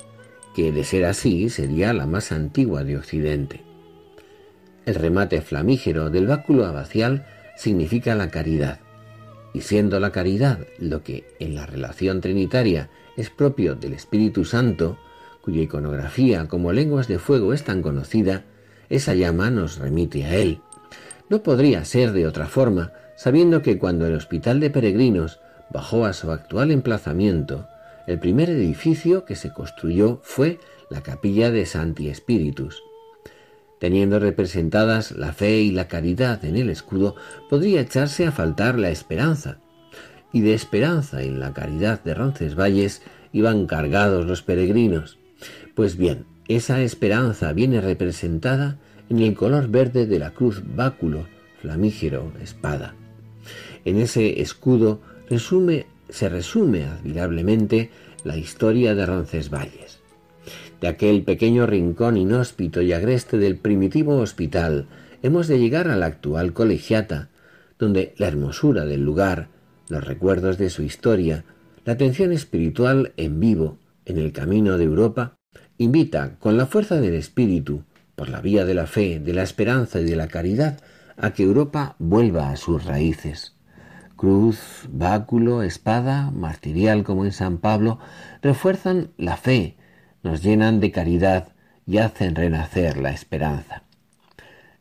que 0.55 0.71
de 0.71 0.83
ser 0.83 1.05
así 1.05 1.49
sería 1.49 1.93
la 1.93 2.05
más 2.05 2.31
antigua 2.31 2.83
de 2.83 2.97
Occidente. 2.97 3.63
El 4.85 4.95
remate 4.95 5.41
flamígero 5.41 6.09
del 6.09 6.27
báculo 6.27 6.65
abacial 6.65 7.25
significa 7.55 8.15
la 8.15 8.29
caridad, 8.29 8.79
y 9.53 9.61
siendo 9.61 9.99
la 9.99 10.11
caridad 10.11 10.59
lo 10.79 11.03
que 11.03 11.25
en 11.39 11.55
la 11.55 11.65
relación 11.65 12.21
trinitaria 12.21 12.89
es 13.17 13.29
propio 13.29 13.75
del 13.75 13.93
Espíritu 13.93 14.45
Santo, 14.45 14.97
cuya 15.41 15.61
iconografía 15.61 16.47
como 16.47 16.71
lenguas 16.71 17.07
de 17.07 17.19
fuego 17.19 17.53
es 17.53 17.63
tan 17.63 17.81
conocida, 17.81 18.43
esa 18.89 19.13
llama 19.13 19.49
nos 19.49 19.77
remite 19.77 20.25
a 20.25 20.35
él. 20.35 20.61
No 21.29 21.43
podría 21.43 21.85
ser 21.85 22.11
de 22.11 22.27
otra 22.27 22.47
forma, 22.47 22.91
sabiendo 23.15 23.61
que 23.61 23.77
cuando 23.77 24.05
el 24.05 24.15
hospital 24.15 24.59
de 24.59 24.69
peregrinos 24.69 25.39
bajó 25.69 26.05
a 26.05 26.13
su 26.13 26.31
actual 26.31 26.71
emplazamiento, 26.71 27.67
el 28.07 28.19
primer 28.19 28.49
edificio 28.49 29.25
que 29.25 29.35
se 29.35 29.53
construyó 29.53 30.19
fue 30.23 30.59
la 30.89 31.01
capilla 31.01 31.51
de 31.51 31.65
Santi 31.65 32.09
Espíritus. 32.09 32.83
Teniendo 33.79 34.19
representadas 34.19 35.11
la 35.11 35.33
fe 35.33 35.61
y 35.61 35.71
la 35.71 35.87
caridad 35.87 36.45
en 36.45 36.55
el 36.55 36.69
escudo, 36.69 37.15
podría 37.49 37.81
echarse 37.81 38.27
a 38.27 38.31
faltar 38.31 38.77
la 38.77 38.91
esperanza. 38.91 39.57
Y 40.31 40.41
de 40.41 40.53
esperanza 40.53 41.23
en 41.23 41.39
la 41.39 41.53
caridad 41.53 42.03
de 42.03 42.13
Roncesvalles 42.13 43.01
iban 43.33 43.65
cargados 43.65 44.25
los 44.25 44.43
peregrinos. 44.43 45.17
Pues 45.73 45.97
bien, 45.97 46.25
esa 46.47 46.81
esperanza 46.81 47.53
viene 47.53 47.81
representada 47.81 48.77
en 49.09 49.19
el 49.19 49.33
color 49.33 49.67
verde 49.69 50.05
de 50.05 50.19
la 50.19 50.31
cruz 50.31 50.61
báculo, 50.75 51.25
flamígero, 51.61 52.31
espada. 52.41 52.93
En 53.83 53.97
ese 53.97 54.41
escudo 54.41 55.01
resume 55.29 55.87
se 56.11 56.29
resume 56.29 56.85
admirablemente 56.85 57.89
la 58.23 58.37
historia 58.37 58.93
de 58.93 59.05
Roncesvalles. 59.05 59.99
De 60.79 60.87
aquel 60.87 61.23
pequeño 61.23 61.65
rincón 61.65 62.17
inhóspito 62.17 62.81
y 62.81 62.93
agreste 62.93 63.37
del 63.37 63.57
primitivo 63.57 64.17
hospital 64.17 64.87
hemos 65.23 65.47
de 65.47 65.59
llegar 65.59 65.87
a 65.87 65.95
la 65.95 66.07
actual 66.07 66.53
colegiata, 66.53 67.29
donde 67.79 68.13
la 68.17 68.27
hermosura 68.27 68.85
del 68.85 69.03
lugar, 69.03 69.49
los 69.89 70.03
recuerdos 70.03 70.57
de 70.57 70.69
su 70.69 70.83
historia, 70.83 71.45
la 71.85 71.93
atención 71.93 72.31
espiritual 72.31 73.13
en 73.17 73.39
vivo 73.39 73.77
en 74.05 74.17
el 74.17 74.31
camino 74.31 74.77
de 74.77 74.83
Europa, 74.85 75.37
invita 75.77 76.35
con 76.39 76.57
la 76.57 76.65
fuerza 76.65 76.99
del 76.99 77.15
espíritu, 77.15 77.83
por 78.15 78.29
la 78.29 78.41
vía 78.41 78.65
de 78.65 78.73
la 78.73 78.87
fe, 78.87 79.19
de 79.19 79.33
la 79.33 79.43
esperanza 79.43 79.99
y 79.99 80.05
de 80.05 80.15
la 80.15 80.27
caridad, 80.27 80.79
a 81.17 81.33
que 81.33 81.43
Europa 81.43 81.95
vuelva 81.99 82.51
a 82.51 82.57
sus 82.57 82.85
raíces. 82.85 83.55
Cruz, 84.21 84.87
báculo, 84.91 85.63
espada, 85.63 86.29
martirial 86.29 87.03
como 87.03 87.25
en 87.25 87.31
San 87.31 87.57
Pablo, 87.57 87.97
refuerzan 88.43 89.09
la 89.17 89.35
fe, 89.35 89.77
nos 90.21 90.43
llenan 90.43 90.79
de 90.79 90.91
caridad 90.91 91.47
y 91.87 91.97
hacen 91.97 92.35
renacer 92.35 92.97
la 92.97 93.09
esperanza. 93.09 93.81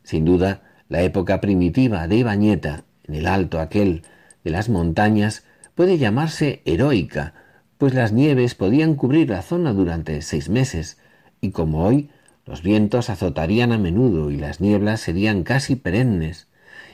Sin 0.02 0.26
duda, 0.26 0.60
la 0.90 1.00
época 1.00 1.40
primitiva 1.40 2.06
de 2.06 2.16
Ibañeta, 2.16 2.84
en 3.04 3.14
el 3.14 3.26
alto 3.26 3.60
aquel 3.60 4.02
de 4.44 4.50
las 4.50 4.68
montañas, 4.68 5.46
puede 5.74 5.96
llamarse 5.96 6.60
heroica, 6.66 7.32
pues 7.78 7.94
las 7.94 8.12
nieves 8.12 8.54
podían 8.54 8.94
cubrir 8.94 9.30
la 9.30 9.40
zona 9.40 9.72
durante 9.72 10.20
seis 10.20 10.50
meses, 10.50 10.98
y 11.40 11.52
como 11.52 11.86
hoy, 11.86 12.10
los 12.44 12.62
vientos 12.62 13.08
azotarían 13.08 13.72
a 13.72 13.78
menudo 13.78 14.30
y 14.30 14.36
las 14.36 14.60
nieblas 14.60 15.00
serían 15.00 15.44
casi 15.44 15.76
perennes 15.76 16.49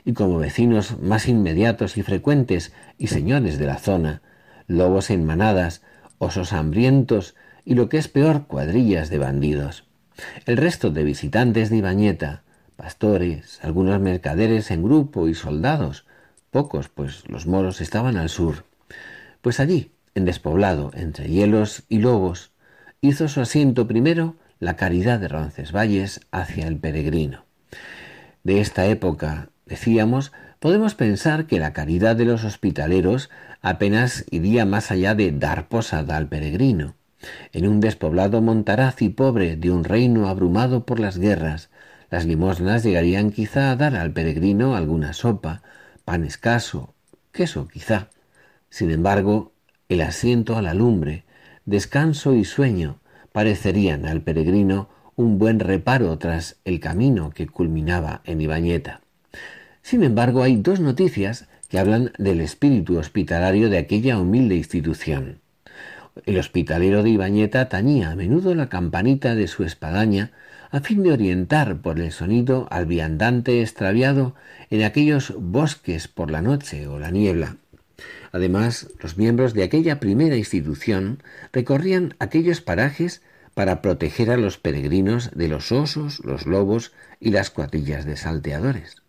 y 0.07 0.13
como 0.13 0.39
vecinos 0.39 1.01
más 1.01 1.27
inmediatos 1.27 1.97
y 1.99 2.03
frecuentes 2.05 2.73
y 2.97 3.09
señores 3.09 3.59
de 3.59 3.67
la 3.67 3.77
zona, 3.77 4.23
lobos 4.69 5.11
en 5.11 5.25
manadas, 5.25 5.83
osos 6.19 6.53
hambrientos 6.53 7.35
y 7.65 7.75
lo 7.75 7.89
que 7.89 7.99
es 7.99 8.07
peor, 8.07 8.47
cuadrillas 8.47 9.11
de 9.11 9.19
bandidos. 9.19 9.85
El 10.47 10.59
resto 10.59 10.91
de 10.91 11.03
visitantes 11.03 11.71
de 11.71 11.79
Ibañeta, 11.79 12.45
pastores, 12.77 13.59
algunos 13.63 14.01
mercaderes 14.01 14.71
en 14.71 14.85
grupo 14.85 15.27
y 15.27 15.35
soldados, 15.35 16.07
pocos, 16.53 16.89
pues 16.89 17.29
los 17.29 17.49
moros 17.49 17.81
estaban 17.81 18.17
al 18.17 18.29
sur. 18.29 18.65
Pues 19.43 19.59
allí, 19.59 19.91
en 20.15 20.25
despoblado, 20.25 20.93
entre 20.95 21.29
hielos 21.29 21.83
y 21.89 21.99
lobos, 21.99 22.53
hizo 23.01 23.27
su 23.27 23.41
asiento 23.41 23.89
primero 23.89 24.37
la 24.61 24.77
caridad 24.77 25.19
de 25.19 25.27
Roncesvalles 25.27 26.21
hacia 26.31 26.69
el 26.69 26.79
peregrino. 26.79 27.45
De 28.45 28.61
esta 28.61 28.87
época 28.87 29.51
decíamos, 29.67 30.33
podemos 30.61 30.95
pensar 30.95 31.47
que 31.47 31.59
la 31.59 31.73
caridad 31.73 32.17
de 32.17 32.25
los 32.25 32.45
hospitaleros 32.45 33.31
apenas 33.61 34.25
iría 34.31 34.65
más 34.65 34.91
allá 34.91 35.15
de 35.15 35.33
dar 35.33 35.69
posada 35.69 36.17
al 36.17 36.29
peregrino. 36.29 36.95
En 37.53 37.67
un 37.67 37.81
despoblado 37.81 38.41
montaraz 38.41 39.03
y 39.03 39.09
pobre 39.09 39.57
de 39.57 39.71
un 39.71 39.85
reino 39.85 40.29
abrumado 40.29 40.87
por 40.87 41.01
las 41.01 41.19
guerras, 41.19 41.71
las 42.11 42.25
limosnas 42.25 42.85
llegarían 42.85 43.33
quizá 43.33 43.71
a 43.71 43.77
dar 43.77 43.97
al 43.97 44.13
peregrino 44.13 44.77
alguna 44.77 45.13
sopa, 45.13 45.63
pan 46.05 46.25
escaso, 46.25 46.95
queso 47.33 47.67
quizá. 47.67 48.09
Sin 48.71 48.91
embargo, 48.91 49.53
el 49.89 50.01
asiento 50.03 50.57
a 50.57 50.63
la 50.63 50.75
lumbre, 50.75 51.25
descanso 51.65 52.35
y 52.35 52.45
sueño 52.45 53.01
parecerían 53.33 54.07
al 54.07 54.23
peregrino 54.23 54.89
un 55.17 55.39
buen 55.39 55.59
reparo 55.59 56.17
tras 56.19 56.57
el 56.65 56.79
camino 56.79 57.31
que 57.31 57.47
culminaba 57.47 58.21
en 58.25 58.41
Ibañeta. 58.41 59.01
Sin 59.87 60.03
embargo, 60.03 60.43
hay 60.43 60.57
dos 60.57 60.81
noticias 60.81 61.47
que 61.69 61.79
hablan 61.79 62.11
del 62.19 62.41
espíritu 62.41 62.99
hospitalario 62.99 63.71
de 63.71 63.79
aquella 63.79 64.19
humilde 64.19 64.57
institución. 64.57 65.39
El 66.25 66.39
hospitalero 66.39 67.05
de 67.05 67.11
Ibañeta 67.11 67.69
tañía 67.69 68.11
a 68.11 68.17
menudo 68.17 68.57
la 68.57 68.69
campanita 68.69 69.37
de 69.37 69.47
su 69.47 69.63
espadaña 69.63 70.33
a 70.73 70.81
fin 70.81 71.05
de 71.05 71.13
orientar 71.13 71.83
por 71.83 72.01
el 72.01 72.11
sonido 72.11 72.67
al 72.73 72.87
viandante 72.87 73.63
extraviado 73.63 74.35
en 74.71 74.83
aquellos 74.83 75.33
bosques 75.39 76.09
por 76.09 76.33
la 76.33 76.43
noche 76.43 76.89
o 76.89 76.99
la 76.99 77.13
niebla. 77.13 77.55
Además, 78.33 78.89
los 79.01 79.17
miembros 79.17 79.55
de 79.55 79.63
aquella 79.63 80.01
primera 80.01 80.35
institución 80.35 81.23
recorrían 81.53 82.17
aquellos 82.19 82.61
parajes 82.61 83.23
para 83.55 83.83
proteger 83.83 84.33
a 84.33 84.37
los 84.37 84.59
peregrinos 84.59 85.31
de 85.33 85.47
los 85.47 85.71
osos, 85.71 86.19
los 86.25 86.45
lobos 86.45 86.93
y 87.21 87.31
las 87.31 87.51
cuadrillas 87.51 88.05
de 88.05 88.17
salteadores. 88.17 89.06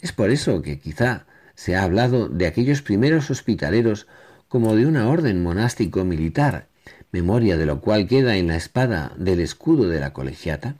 Es 0.00 0.12
por 0.12 0.30
eso 0.30 0.62
que 0.62 0.78
quizá 0.78 1.26
se 1.54 1.76
ha 1.76 1.82
hablado 1.82 2.28
de 2.28 2.46
aquellos 2.46 2.82
primeros 2.82 3.30
hospitaleros 3.30 4.06
como 4.48 4.76
de 4.76 4.86
una 4.86 5.08
orden 5.08 5.42
monástico 5.42 6.04
militar, 6.04 6.66
memoria 7.12 7.56
de 7.56 7.66
lo 7.66 7.80
cual 7.80 8.06
queda 8.06 8.36
en 8.36 8.48
la 8.48 8.56
espada 8.56 9.12
del 9.16 9.40
escudo 9.40 9.88
de 9.88 10.00
la 10.00 10.12
colegiata. 10.12 10.76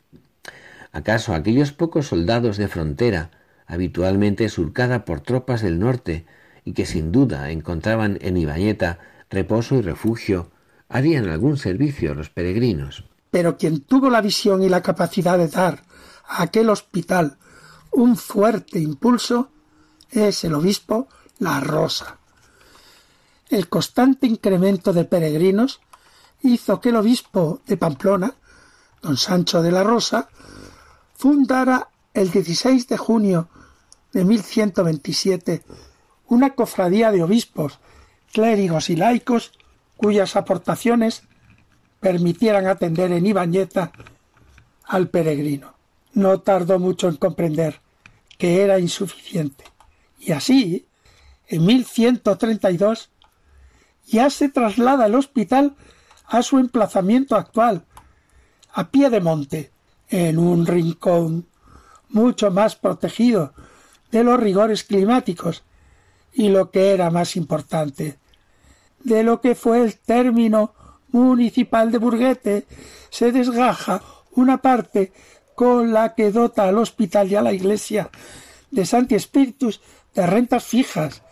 ¿Acaso 0.92 1.34
aquellos 1.34 1.72
pocos 1.72 2.06
soldados 2.06 2.56
de 2.56 2.68
frontera, 2.68 3.30
habitualmente 3.66 4.48
surcada 4.48 5.04
por 5.04 5.20
tropas 5.20 5.62
del 5.62 5.78
norte, 5.78 6.24
y 6.64 6.72
que 6.72 6.86
sin 6.86 7.12
duda 7.12 7.50
encontraban 7.50 8.18
en 8.20 8.36
Ibañeta 8.36 8.98
reposo 9.30 9.76
y 9.76 9.82
refugio, 9.82 10.50
harían 10.88 11.28
algún 11.28 11.56
servicio 11.56 12.12
a 12.12 12.14
los 12.14 12.30
peregrinos. 12.30 13.04
Pero 13.30 13.56
quien 13.56 13.80
tuvo 13.80 14.10
la 14.10 14.22
visión 14.22 14.62
y 14.62 14.68
la 14.68 14.82
capacidad 14.82 15.38
de 15.38 15.48
dar 15.48 15.82
a 16.26 16.42
aquel 16.42 16.70
hospital 16.70 17.36
un 17.92 18.16
fuerte 18.16 18.78
impulso 18.78 19.50
es 20.10 20.44
el 20.44 20.54
obispo 20.54 21.08
La 21.38 21.60
Rosa. 21.60 22.18
El 23.48 23.68
constante 23.68 24.26
incremento 24.26 24.92
de 24.92 25.04
peregrinos 25.04 25.80
hizo 26.42 26.80
que 26.80 26.90
el 26.90 26.96
obispo 26.96 27.60
de 27.66 27.76
Pamplona, 27.76 28.34
don 29.02 29.16
Sancho 29.16 29.62
de 29.62 29.72
la 29.72 29.82
Rosa, 29.82 30.28
fundara 31.16 31.88
el 32.14 32.30
16 32.30 32.88
de 32.88 32.96
junio 32.96 33.48
de 34.12 34.24
1127 34.24 35.64
una 36.28 36.54
cofradía 36.54 37.10
de 37.10 37.22
obispos, 37.22 37.78
clérigos 38.32 38.90
y 38.90 38.96
laicos 38.96 39.52
cuyas 39.96 40.36
aportaciones 40.36 41.22
permitieran 42.00 42.66
atender 42.66 43.12
en 43.12 43.26
Ibañeta 43.26 43.92
al 44.84 45.08
peregrino. 45.08 45.77
No 46.18 46.40
tardó 46.40 46.80
mucho 46.80 47.06
en 47.08 47.14
comprender 47.14 47.80
que 48.38 48.64
era 48.64 48.80
insuficiente. 48.80 49.62
Y 50.18 50.32
así, 50.32 50.88
en 51.46 51.64
1132, 51.64 53.10
ya 54.08 54.28
se 54.28 54.48
traslada 54.48 55.06
el 55.06 55.14
hospital 55.14 55.76
a 56.26 56.42
su 56.42 56.58
emplazamiento 56.58 57.36
actual, 57.36 57.84
a 58.72 58.90
pie 58.90 59.10
de 59.10 59.20
monte, 59.20 59.70
en 60.08 60.40
un 60.40 60.66
rincón 60.66 61.46
mucho 62.08 62.50
más 62.50 62.74
protegido 62.74 63.52
de 64.10 64.24
los 64.24 64.40
rigores 64.40 64.82
climáticos 64.82 65.62
y 66.32 66.48
lo 66.48 66.72
que 66.72 66.94
era 66.94 67.12
más 67.12 67.36
importante, 67.36 68.18
de 69.04 69.22
lo 69.22 69.40
que 69.40 69.54
fue 69.54 69.84
el 69.84 69.96
término 70.00 70.74
municipal 71.12 71.92
de 71.92 71.98
Burguete, 71.98 72.66
se 73.08 73.30
desgaja 73.30 74.02
una 74.32 74.58
parte 74.58 75.12
con 75.58 75.92
la 75.92 76.14
que 76.14 76.30
dota 76.30 76.68
al 76.68 76.78
hospital 76.78 77.32
y 77.32 77.34
a 77.34 77.42
la 77.42 77.52
iglesia 77.52 78.10
de 78.70 78.86
Santi 78.86 79.16
Espíritus 79.16 79.80
de 80.14 80.24
rentas 80.24 80.62
fijas, 80.62 81.22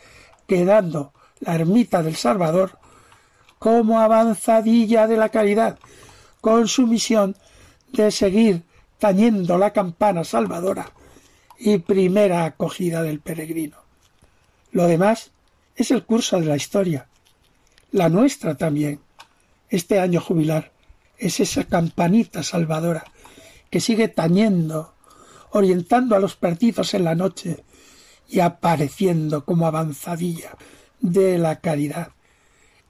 quedando 0.49 1.13
la 1.39 1.55
ermita 1.55 2.03
del 2.03 2.17
Salvador 2.17 2.77
como 3.61 4.01
avanzadilla 4.01 5.07
de 5.07 5.17
la 5.17 5.29
caridad, 5.29 5.79
con 6.41 6.67
su 6.67 6.89
misión 6.89 7.37
de 7.93 8.11
seguir 8.11 8.65
tañendo 8.99 9.59
la 9.59 9.73
campana 9.73 10.25
salvadora 10.25 10.91
y 11.57 11.79
primera 11.79 12.47
acogida 12.47 13.05
del 13.05 13.21
peregrino. 13.21 13.77
Lo 14.73 14.89
demás 14.89 15.31
es 15.77 15.93
el 15.93 16.05
curso 16.05 16.41
de 16.41 16.47
la 16.47 16.57
historia, 16.57 17.07
la 17.93 18.09
nuestra 18.09 18.57
también. 18.57 18.99
Este 19.69 20.01
año 20.01 20.21
jubilar 20.21 20.73
es 21.17 21.39
esa 21.39 21.63
campanita 21.63 22.43
salvadora 22.43 23.05
que 23.71 23.81
sigue 23.81 24.09
tañendo, 24.09 24.95
orientando 25.51 26.17
a 26.17 26.21
los 26.21 26.37
perdidos 26.37 26.95
en 26.95 27.05
la 27.05 27.15
noche 27.15 27.65
y 28.29 28.41
apareciendo 28.41 29.45
como 29.45 29.67
avanzadilla 29.67 30.57
de 31.01 31.39
la 31.39 31.61
caridad. 31.61 32.09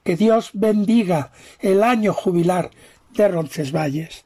Que 0.03 0.15
Dios 0.15 0.51
bendiga 0.53 1.31
el 1.59 1.83
año 1.83 2.13
jubilar 2.13 2.71
de 3.13 3.27
Roncesvalles. 3.27 4.25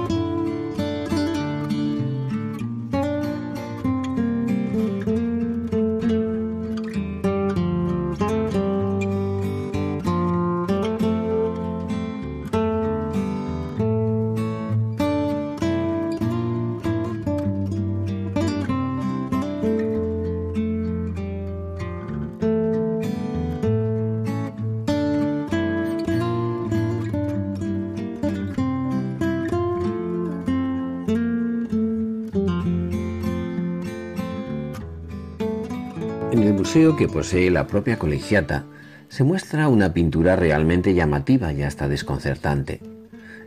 Museo 36.73 36.95
que 36.95 37.09
posee 37.09 37.51
la 37.51 37.67
propia 37.67 37.99
colegiata 37.99 38.63
se 39.09 39.25
muestra 39.25 39.67
una 39.67 39.91
pintura 39.91 40.37
realmente 40.37 40.93
llamativa 40.93 41.51
y 41.51 41.63
hasta 41.63 41.89
desconcertante. 41.89 42.79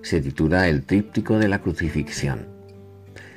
Se 0.02 0.20
titula 0.20 0.68
El 0.68 0.82
tríptico 0.82 1.38
de 1.38 1.48
la 1.48 1.62
crucifixión. 1.62 2.46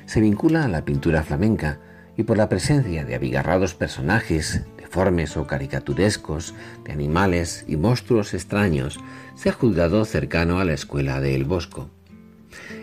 Se 0.04 0.20
vincula 0.20 0.66
a 0.66 0.68
la 0.68 0.84
pintura 0.84 1.22
flamenca 1.22 1.80
y 2.18 2.24
por 2.24 2.36
la 2.36 2.50
presencia 2.50 3.06
de 3.06 3.14
abigarrados 3.14 3.72
personajes, 3.72 4.62
deformes 4.76 5.38
o 5.38 5.46
caricaturescos, 5.46 6.54
de 6.84 6.92
animales 6.92 7.64
y 7.66 7.78
monstruos 7.78 8.34
extraños, 8.34 9.00
se 9.36 9.48
ha 9.48 9.52
juzgado 9.52 10.04
cercano 10.04 10.60
a 10.60 10.66
la 10.66 10.74
escuela 10.74 11.18
de 11.22 11.34
El 11.34 11.46
Bosco. 11.46 11.88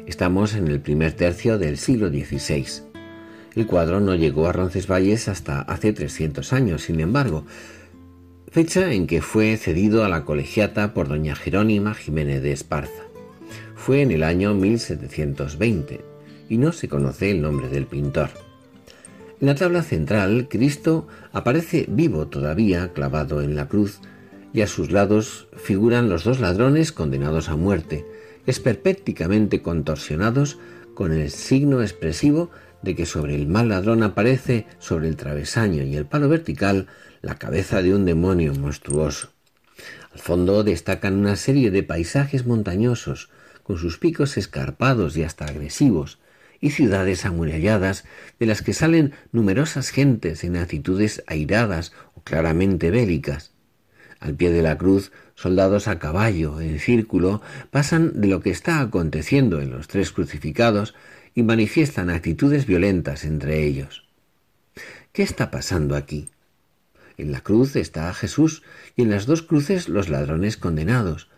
Estamos 0.07 0.55
en 0.55 0.69
el 0.69 0.81
primer 0.81 1.13
tercio 1.13 1.59
del 1.59 1.77
siglo 1.77 2.09
XVI 2.09 2.84
el 3.55 3.67
cuadro 3.67 3.99
no 3.99 4.15
llegó 4.15 4.47
a 4.47 4.51
Roncesvalles 4.51 5.27
hasta 5.27 5.61
hace 5.61 5.93
300 5.93 6.51
años, 6.53 6.83
sin 6.83 6.99
embargo, 6.99 7.45
fecha 8.51 8.91
en 8.93 9.07
que 9.07 9.21
fue 9.21 9.55
cedido 9.57 10.03
a 10.03 10.09
la 10.09 10.25
colegiata 10.25 10.93
por 10.93 11.07
doña 11.07 11.35
Jerónima 11.35 11.93
Jiménez 11.93 12.41
de 12.41 12.51
Esparza. 12.51 13.03
Fue 13.75 14.01
en 14.01 14.11
el 14.11 14.23
año 14.23 14.53
1720 14.53 16.01
y 16.49 16.57
no 16.57 16.71
se 16.71 16.89
conoce 16.89 17.31
el 17.31 17.41
nombre 17.41 17.69
del 17.69 17.85
pintor. 17.85 18.29
En 19.39 19.47
la 19.47 19.55
tabla 19.55 19.83
central, 19.83 20.47
Cristo 20.49 21.07
aparece 21.33 21.85
vivo 21.87 22.27
todavía, 22.27 22.93
clavado 22.93 23.41
en 23.41 23.55
la 23.55 23.67
cruz, 23.67 23.99
y 24.53 24.61
a 24.61 24.67
sus 24.67 24.91
lados 24.91 25.47
figuran 25.57 26.07
los 26.07 26.23
dos 26.23 26.39
ladrones 26.39 26.93
condenados 26.93 27.49
a 27.49 27.57
muerte, 27.57 28.05
esperpécticamente 28.45 29.61
contorsionados 29.61 30.57
con 30.93 31.11
el 31.11 31.29
signo 31.29 31.81
expresivo 31.81 32.51
de 32.85 32.95
que 32.95 33.05
sobre 33.05 33.35
el 33.35 33.47
mal 33.47 33.69
ladrón 33.69 34.03
aparece, 34.03 34.67
sobre 34.79 35.09
el 35.09 35.17
travesaño 35.17 35.83
y 35.83 35.97
el 35.97 36.05
palo 36.05 36.29
vertical, 36.29 36.87
la 37.21 37.35
cabeza 37.35 37.81
de 37.81 37.93
un 37.93 38.05
demonio 38.05 38.53
monstruoso. 38.53 39.31
Al 40.13 40.19
fondo 40.19 40.63
destacan 40.63 41.15
una 41.15 41.35
serie 41.35 41.71
de 41.71 41.83
paisajes 41.83 42.45
montañosos, 42.45 43.29
con 43.63 43.77
sus 43.77 43.97
picos 43.97 44.37
escarpados 44.37 45.17
y 45.17 45.23
hasta 45.23 45.45
agresivos, 45.45 46.19
y 46.61 46.69
ciudades 46.69 47.25
amuralladas 47.25 48.05
de 48.39 48.45
las 48.45 48.61
que 48.61 48.73
salen 48.73 49.13
numerosas 49.31 49.89
gentes 49.89 50.43
en 50.43 50.55
actitudes 50.55 51.23
airadas 51.27 51.91
o 52.13 52.21
claramente 52.21 52.91
bélicas. 52.91 53.51
Al 54.19 54.35
pie 54.35 54.51
de 54.51 54.61
la 54.61 54.77
cruz, 54.77 55.11
soldados 55.33 55.87
a 55.87 55.99
caballo, 55.99 56.61
en 56.61 56.79
círculo, 56.79 57.41
pasan 57.71 58.21
de 58.21 58.27
lo 58.27 58.41
que 58.41 58.51
está 58.51 58.79
aconteciendo 58.79 59.59
en 59.59 59.71
los 59.71 59.87
tres 59.87 60.11
crucificados 60.11 60.93
y 61.35 61.43
manifiestan 61.43 62.09
actitudes 62.09 62.65
violentas 62.65 63.25
entre 63.25 63.63
ellos. 63.65 64.05
¿Qué 65.11 65.21
está 65.21 65.51
pasando 65.51 65.95
aquí? 65.95 66.29
En 67.17 67.31
la 67.31 67.41
cruz 67.41 67.75
está 67.75 68.13
Jesús 68.13 68.63
y 68.95 69.03
en 69.03 69.09
las 69.11 69.25
dos 69.25 69.41
cruces 69.41 69.87
los 69.87 70.09
ladrones 70.09 70.57
condenados, 70.57 71.29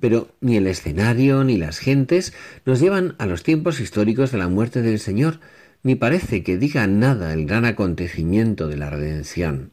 pero 0.00 0.28
ni 0.40 0.56
el 0.56 0.66
escenario 0.66 1.44
ni 1.44 1.56
las 1.56 1.78
gentes 1.78 2.34
nos 2.66 2.80
llevan 2.80 3.14
a 3.18 3.26
los 3.26 3.42
tiempos 3.42 3.80
históricos 3.80 4.32
de 4.32 4.38
la 4.38 4.48
muerte 4.48 4.82
del 4.82 4.98
Señor, 4.98 5.40
ni 5.82 5.94
parece 5.94 6.42
que 6.42 6.58
diga 6.58 6.86
nada 6.86 7.32
el 7.32 7.46
gran 7.46 7.64
acontecimiento 7.64 8.68
de 8.68 8.76
la 8.76 8.90
redención. 8.90 9.72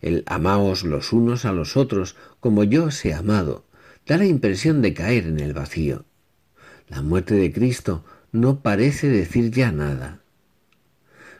El 0.00 0.24
amaos 0.26 0.84
los 0.84 1.12
unos 1.12 1.44
a 1.44 1.52
los 1.52 1.76
otros 1.76 2.16
como 2.40 2.64
yo 2.64 2.84
os 2.84 3.04
he 3.04 3.14
amado 3.14 3.64
da 4.06 4.16
la 4.16 4.26
impresión 4.26 4.82
de 4.82 4.94
caer 4.94 5.26
en 5.26 5.38
el 5.38 5.52
vacío. 5.52 6.04
La 6.88 7.02
muerte 7.02 7.34
de 7.34 7.52
Cristo 7.52 8.04
no 8.32 8.60
parece 8.60 9.08
decir 9.08 9.50
ya 9.50 9.70
nada. 9.70 10.20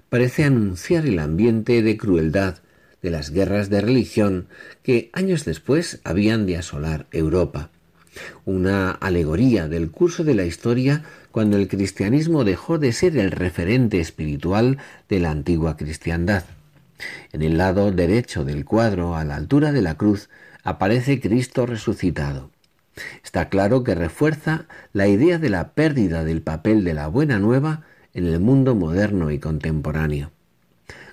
Parece 0.09 0.45
anunciar 0.45 1.07
el 1.07 1.19
ambiente 1.19 1.83
de 1.83 1.97
crueldad 1.97 2.59
de 3.03 3.11
las 3.11 3.31
guerras 3.31 3.71
de 3.71 3.81
religión 3.81 4.47
que 4.83 5.11
años 5.13 5.45
después 5.45 6.01
habían 6.05 6.47
de 6.47 6.59
asolar 6.59 7.07
Europa 7.11 7.71
una 8.45 8.91
alegoría 8.91 9.69
del 9.69 9.91
curso 9.91 10.25
de 10.25 10.35
la 10.35 10.45
historia 10.45 11.03
cuando 11.31 11.57
el 11.57 11.69
cristianismo 11.69 12.45
dejó 12.45 12.79
de 12.79 12.93
ser 12.93 13.17
el 13.17 13.31
referente 13.31 14.01
espiritual 14.01 14.79
de 15.09 15.21
la 15.21 15.31
antigua 15.31 15.77
cristiandad. 15.77 16.45
En 17.33 17.43
el 17.43 17.59
lado 17.59 17.91
derecho 17.91 18.45
del 18.45 18.65
cuadro, 18.65 19.17
a 19.17 19.25
la 19.25 19.37
altura 19.37 19.73
de 19.73 19.83
la 19.83 19.97
cruz, 19.97 20.29
aparece 20.63 21.21
Cristo 21.21 21.67
resucitado. 21.67 22.51
Está 23.25 23.49
claro 23.49 23.85
que 23.85 23.95
refuerza 23.95 24.67
la 24.93 25.07
idea 25.07 25.39
de 25.39 25.49
la 25.49 25.73
pérdida 25.73 26.25
del 26.25 26.43
papel 26.43 26.85
de 26.85 26.95
la 26.95 27.09
buena 27.09 27.39
nueva 27.39 27.83
en 28.15 28.27
el 28.27 28.41
mundo 28.41 28.75
moderno 28.75 29.31
y 29.31 29.39
contemporáneo, 29.39 30.31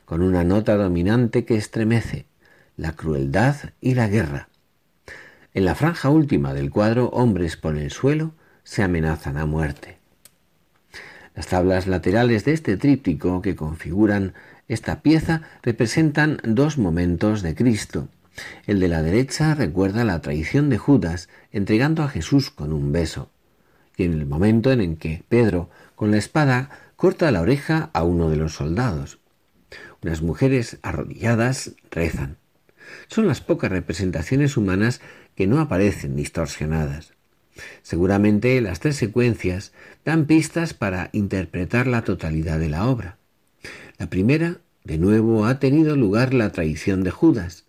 con 0.05 0.21
una 0.21 0.43
nota 0.43 0.75
dominante 0.75 1.45
que 1.45 1.55
estremece, 1.55 2.25
la 2.75 2.93
crueldad 2.93 3.55
y 3.81 3.95
la 3.95 4.07
guerra, 4.07 4.49
en 5.55 5.65
la 5.65 5.73
franja 5.73 6.09
última 6.09 6.53
del 6.53 6.69
cuadro, 6.69 7.09
hombres 7.09 7.57
por 7.57 7.75
el 7.75 7.89
suelo 7.89 8.33
se 8.63 8.83
amenazan 8.83 9.37
a 9.37 9.47
muerte. 9.47 9.97
Las 11.35 11.47
tablas 11.47 11.87
laterales 11.87 12.45
de 12.45 12.53
este 12.53 12.77
tríptico 12.77 13.41
que 13.41 13.55
configuran 13.55 14.33
esta 14.67 15.01
pieza 15.01 15.41
representan 15.63 16.39
dos 16.43 16.77
momentos 16.77 17.41
de 17.41 17.55
Cristo. 17.55 18.07
El 18.67 18.79
de 18.79 18.87
la 18.87 19.01
derecha 19.01 19.55
recuerda 19.55 20.03
la 20.03 20.21
traición 20.21 20.69
de 20.69 20.77
Judas 20.77 21.29
entregando 21.51 22.03
a 22.03 22.09
Jesús 22.09 22.49
con 22.49 22.73
un 22.73 22.91
beso, 22.91 23.29
y 23.97 24.03
en 24.03 24.13
el 24.13 24.25
momento 24.25 24.71
en 24.71 24.95
que 24.95 25.23
Pedro, 25.27 25.69
con 25.95 26.11
la 26.11 26.17
espada, 26.17 26.69
corta 26.95 27.31
la 27.31 27.41
oreja 27.41 27.89
a 27.93 28.03
uno 28.03 28.29
de 28.29 28.37
los 28.37 28.53
soldados. 28.53 29.19
Unas 30.03 30.21
mujeres 30.21 30.77
arrodilladas 30.81 31.71
rezan. 31.91 32.37
Son 33.07 33.27
las 33.27 33.41
pocas 33.41 33.71
representaciones 33.71 34.57
humanas 34.57 35.01
que 35.35 35.47
no 35.47 35.59
aparecen 35.59 36.15
distorsionadas. 36.15 37.13
Seguramente 37.81 38.59
las 38.61 38.79
tres 38.79 38.95
secuencias 38.95 39.73
dan 40.05 40.25
pistas 40.25 40.73
para 40.73 41.09
interpretar 41.11 41.87
la 41.87 42.03
totalidad 42.03 42.59
de 42.59 42.69
la 42.69 42.87
obra. 42.87 43.17
La 43.97 44.09
primera, 44.09 44.57
de 44.83 44.97
nuevo, 44.97 45.45
ha 45.45 45.59
tenido 45.59 45.95
lugar 45.95 46.33
la 46.33 46.51
traición 46.51 47.03
de 47.03 47.11
Judas. 47.11 47.65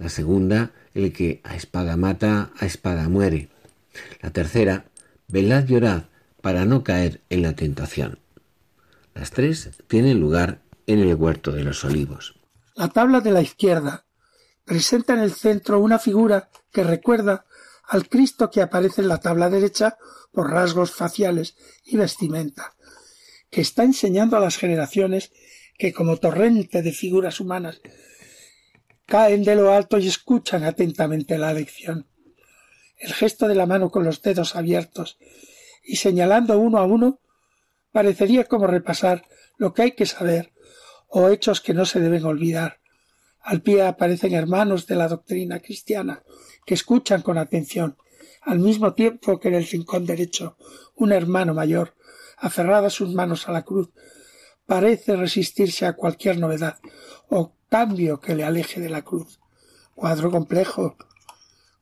La 0.00 0.08
segunda, 0.08 0.72
el 0.94 1.12
que 1.12 1.42
a 1.44 1.54
espada 1.54 1.94
mata, 1.98 2.52
a 2.58 2.64
espada 2.64 3.10
muere. 3.10 3.50
La 4.22 4.30
tercera, 4.30 4.86
velad 5.28 5.66
llorad 5.66 6.04
para 6.40 6.64
no 6.64 6.82
caer 6.82 7.20
en 7.28 7.42
la 7.42 7.52
tentación. 7.54 8.18
Las 9.14 9.30
tres 9.30 9.70
tienen 9.88 10.18
lugar 10.18 10.62
en 10.86 11.00
el 11.00 11.14
huerto 11.14 11.52
de 11.52 11.64
los 11.64 11.84
olivos. 11.84 12.34
La 12.74 12.88
tabla 12.88 13.20
de 13.20 13.30
la 13.30 13.42
izquierda 13.42 14.06
presenta 14.64 15.12
en 15.12 15.20
el 15.20 15.32
centro 15.32 15.78
una 15.80 15.98
figura 15.98 16.48
que 16.72 16.82
recuerda 16.82 17.44
al 17.86 18.08
Cristo 18.08 18.50
que 18.50 18.62
aparece 18.62 19.02
en 19.02 19.08
la 19.08 19.20
tabla 19.20 19.50
derecha 19.50 19.98
por 20.32 20.50
rasgos 20.50 20.92
faciales 20.92 21.56
y 21.84 21.98
vestimenta, 21.98 22.74
que 23.50 23.60
está 23.60 23.82
enseñando 23.82 24.38
a 24.38 24.40
las 24.40 24.56
generaciones 24.56 25.30
que 25.76 25.92
como 25.92 26.16
torrente 26.16 26.80
de 26.80 26.92
figuras 26.92 27.38
humanas 27.38 27.82
caen 29.10 29.42
de 29.44 29.56
lo 29.56 29.72
alto 29.72 29.98
y 29.98 30.06
escuchan 30.06 30.64
atentamente 30.64 31.36
la 31.36 31.52
lección. 31.52 32.06
El 32.96 33.12
gesto 33.12 33.48
de 33.48 33.56
la 33.56 33.66
mano 33.66 33.90
con 33.90 34.04
los 34.04 34.22
dedos 34.22 34.56
abiertos 34.56 35.18
y 35.84 35.96
señalando 35.96 36.58
uno 36.58 36.78
a 36.78 36.84
uno 36.84 37.20
parecería 37.92 38.44
como 38.44 38.66
repasar 38.66 39.26
lo 39.58 39.74
que 39.74 39.82
hay 39.82 39.92
que 39.92 40.06
saber 40.06 40.52
o 41.08 41.28
hechos 41.28 41.60
que 41.60 41.74
no 41.74 41.84
se 41.84 41.98
deben 42.00 42.24
olvidar 42.24 42.80
al 43.42 43.62
pie 43.62 43.82
aparecen 43.82 44.34
hermanos 44.34 44.86
de 44.86 44.96
la 44.96 45.08
doctrina 45.08 45.60
cristiana 45.60 46.22
que 46.66 46.74
escuchan 46.74 47.22
con 47.22 47.38
atención, 47.38 47.96
al 48.42 48.58
mismo 48.58 48.94
tiempo 48.94 49.40
que 49.40 49.48
en 49.48 49.54
el 49.54 49.66
rincón 49.66 50.06
derecho 50.06 50.56
un 50.94 51.12
hermano 51.12 51.54
mayor, 51.54 51.94
aferrada 52.36 52.90
sus 52.90 53.12
manos 53.14 53.48
a 53.48 53.52
la 53.52 53.62
cruz, 53.62 53.90
parece 54.70 55.16
resistirse 55.16 55.84
a 55.84 55.94
cualquier 55.94 56.38
novedad 56.38 56.78
o 57.28 57.56
cambio 57.68 58.20
que 58.20 58.36
le 58.36 58.44
aleje 58.44 58.80
de 58.80 58.88
la 58.88 59.02
cruz. 59.02 59.40
Cuadro 59.96 60.30
complejo, 60.30 60.96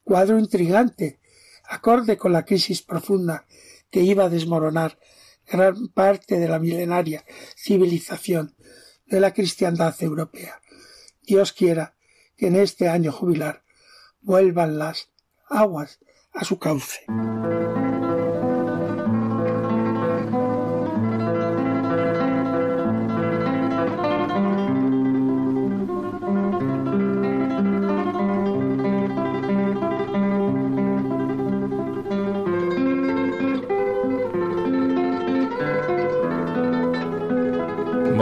cuadro 0.05 0.39
intrigante, 0.39 1.21
acorde 1.69 2.17
con 2.17 2.33
la 2.33 2.47
crisis 2.47 2.81
profunda 2.81 3.45
que 3.91 4.01
iba 4.01 4.25
a 4.25 4.31
desmoronar 4.31 4.99
gran 5.47 5.89
parte 5.89 6.39
de 6.39 6.49
la 6.49 6.59
milenaria 6.59 7.27
civilización 7.59 8.57
de 9.05 9.21
la 9.21 9.35
cristiandad 9.35 9.95
europea. 10.01 10.63
Dios 11.21 11.53
quiera 11.53 11.95
que 12.39 12.47
en 12.47 12.57
este 12.57 12.89
año 12.89 13.13
jubilar 13.13 13.65
vuelvan 14.23 14.79
las 14.79 15.11
aguas 15.51 15.99
a 16.33 16.43
su 16.43 16.59
cauce. 16.59 17.05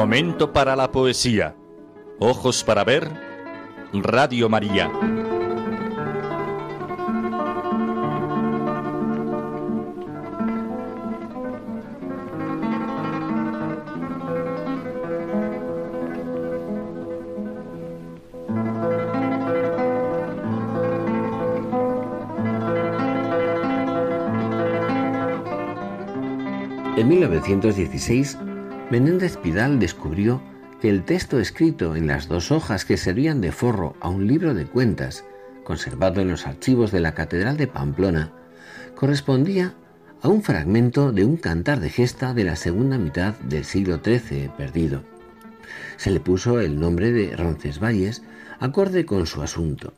Momento 0.07 0.53
para 0.53 0.77
la 0.77 0.93
poesía 0.93 1.57
Ojos 2.21 2.63
para 2.63 2.85
ver, 2.85 3.11
Radio 3.93 4.49
María. 4.49 4.89
En 26.97 27.09
1916, 27.09 28.39
Menéndez 28.89 29.37
Pidal 29.39 29.81
descubrió 29.81 30.41
que 30.81 30.89
el 30.89 31.05
texto 31.05 31.41
escrito 31.41 31.97
en 31.97 32.07
las 32.07 32.29
dos 32.29 32.53
hojas 32.53 32.85
que 32.85 32.97
servían 32.97 33.41
de 33.41 33.51
forro 33.51 33.97
a 34.01 34.09
un 34.09 34.29
libro 34.29 34.55
de 34.55 34.65
cuentas, 34.65 35.25
conservado 35.65 36.21
en 36.21 36.29
los 36.29 36.47
archivos 36.47 36.93
de 36.93 37.01
la 37.01 37.13
Catedral 37.13 37.57
de 37.57 37.67
Pamplona, 37.67 38.31
correspondía 38.95 39.75
a 40.23 40.29
un 40.29 40.45
fragmento 40.45 41.11
de 41.11 41.25
un 41.25 41.37
cantar 41.37 41.81
de 41.81 41.91
gesta 41.91 42.33
de 42.33 42.45
la 42.45 42.55
segunda 42.55 42.97
mitad 42.97 43.35
del 43.41 43.65
siglo 43.65 44.01
XIII 44.05 44.51
perdido. 44.57 45.03
Se 45.97 46.13
le 46.13 46.21
puso 46.21 46.61
el 46.61 46.79
nombre 46.79 47.11
de 47.11 47.35
Roncesvalles 47.35 48.23
acorde 48.61 49.05
con 49.05 49.27
su 49.27 49.43
asunto, 49.43 49.95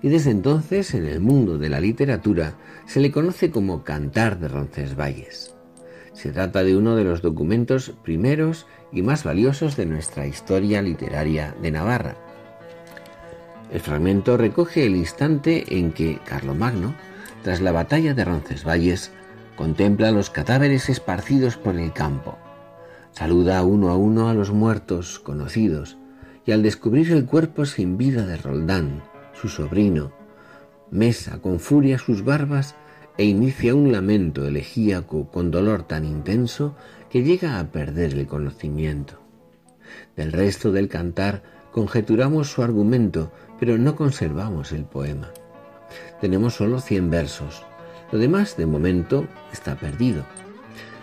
y 0.00 0.10
desde 0.10 0.30
entonces 0.30 0.94
en 0.94 1.06
el 1.06 1.18
mundo 1.18 1.58
de 1.58 1.70
la 1.70 1.80
literatura 1.80 2.54
se 2.86 3.00
le 3.00 3.10
conoce 3.10 3.50
como 3.50 3.82
Cantar 3.82 4.38
de 4.38 4.46
Roncesvalles. 4.46 5.57
Se 6.18 6.32
trata 6.32 6.64
de 6.64 6.76
uno 6.76 6.96
de 6.96 7.04
los 7.04 7.22
documentos 7.22 7.92
primeros 8.02 8.66
y 8.90 9.02
más 9.02 9.22
valiosos 9.22 9.76
de 9.76 9.86
nuestra 9.86 10.26
historia 10.26 10.82
literaria 10.82 11.54
de 11.62 11.70
Navarra. 11.70 12.16
El 13.70 13.78
fragmento 13.78 14.36
recoge 14.36 14.84
el 14.84 14.96
instante 14.96 15.78
en 15.78 15.92
que 15.92 16.18
Carlomagno, 16.24 16.96
tras 17.44 17.60
la 17.60 17.70
batalla 17.70 18.14
de 18.14 18.24
Roncesvalles, 18.24 19.12
contempla 19.54 20.10
los 20.10 20.28
cadáveres 20.28 20.88
esparcidos 20.88 21.56
por 21.56 21.76
el 21.76 21.92
campo. 21.92 22.36
Saluda 23.12 23.62
uno 23.62 23.90
a 23.90 23.96
uno 23.96 24.28
a 24.28 24.34
los 24.34 24.50
muertos 24.50 25.20
conocidos 25.20 25.98
y 26.44 26.50
al 26.50 26.64
descubrir 26.64 27.12
el 27.12 27.26
cuerpo 27.26 27.64
sin 27.64 27.96
vida 27.96 28.26
de 28.26 28.38
Roldán, 28.38 29.04
su 29.40 29.48
sobrino, 29.48 30.10
mesa 30.90 31.38
con 31.40 31.60
furia 31.60 31.96
sus 31.96 32.24
barbas 32.24 32.74
e 33.18 33.24
inicia 33.24 33.74
un 33.74 33.90
lamento 33.92 34.46
elegíaco 34.46 35.28
con 35.28 35.50
dolor 35.50 35.82
tan 35.82 36.04
intenso 36.04 36.76
que 37.10 37.24
llega 37.24 37.58
a 37.58 37.72
perder 37.72 38.14
el 38.14 38.26
conocimiento. 38.26 39.20
Del 40.16 40.32
resto 40.32 40.70
del 40.70 40.88
cantar 40.88 41.42
conjeturamos 41.72 42.50
su 42.50 42.62
argumento, 42.62 43.32
pero 43.58 43.76
no 43.76 43.96
conservamos 43.96 44.72
el 44.72 44.84
poema. 44.84 45.30
Tenemos 46.20 46.54
solo 46.54 46.80
cien 46.80 47.10
versos. 47.10 47.64
Lo 48.12 48.18
demás, 48.18 48.56
de 48.56 48.66
momento, 48.66 49.26
está 49.52 49.74
perdido. 49.74 50.24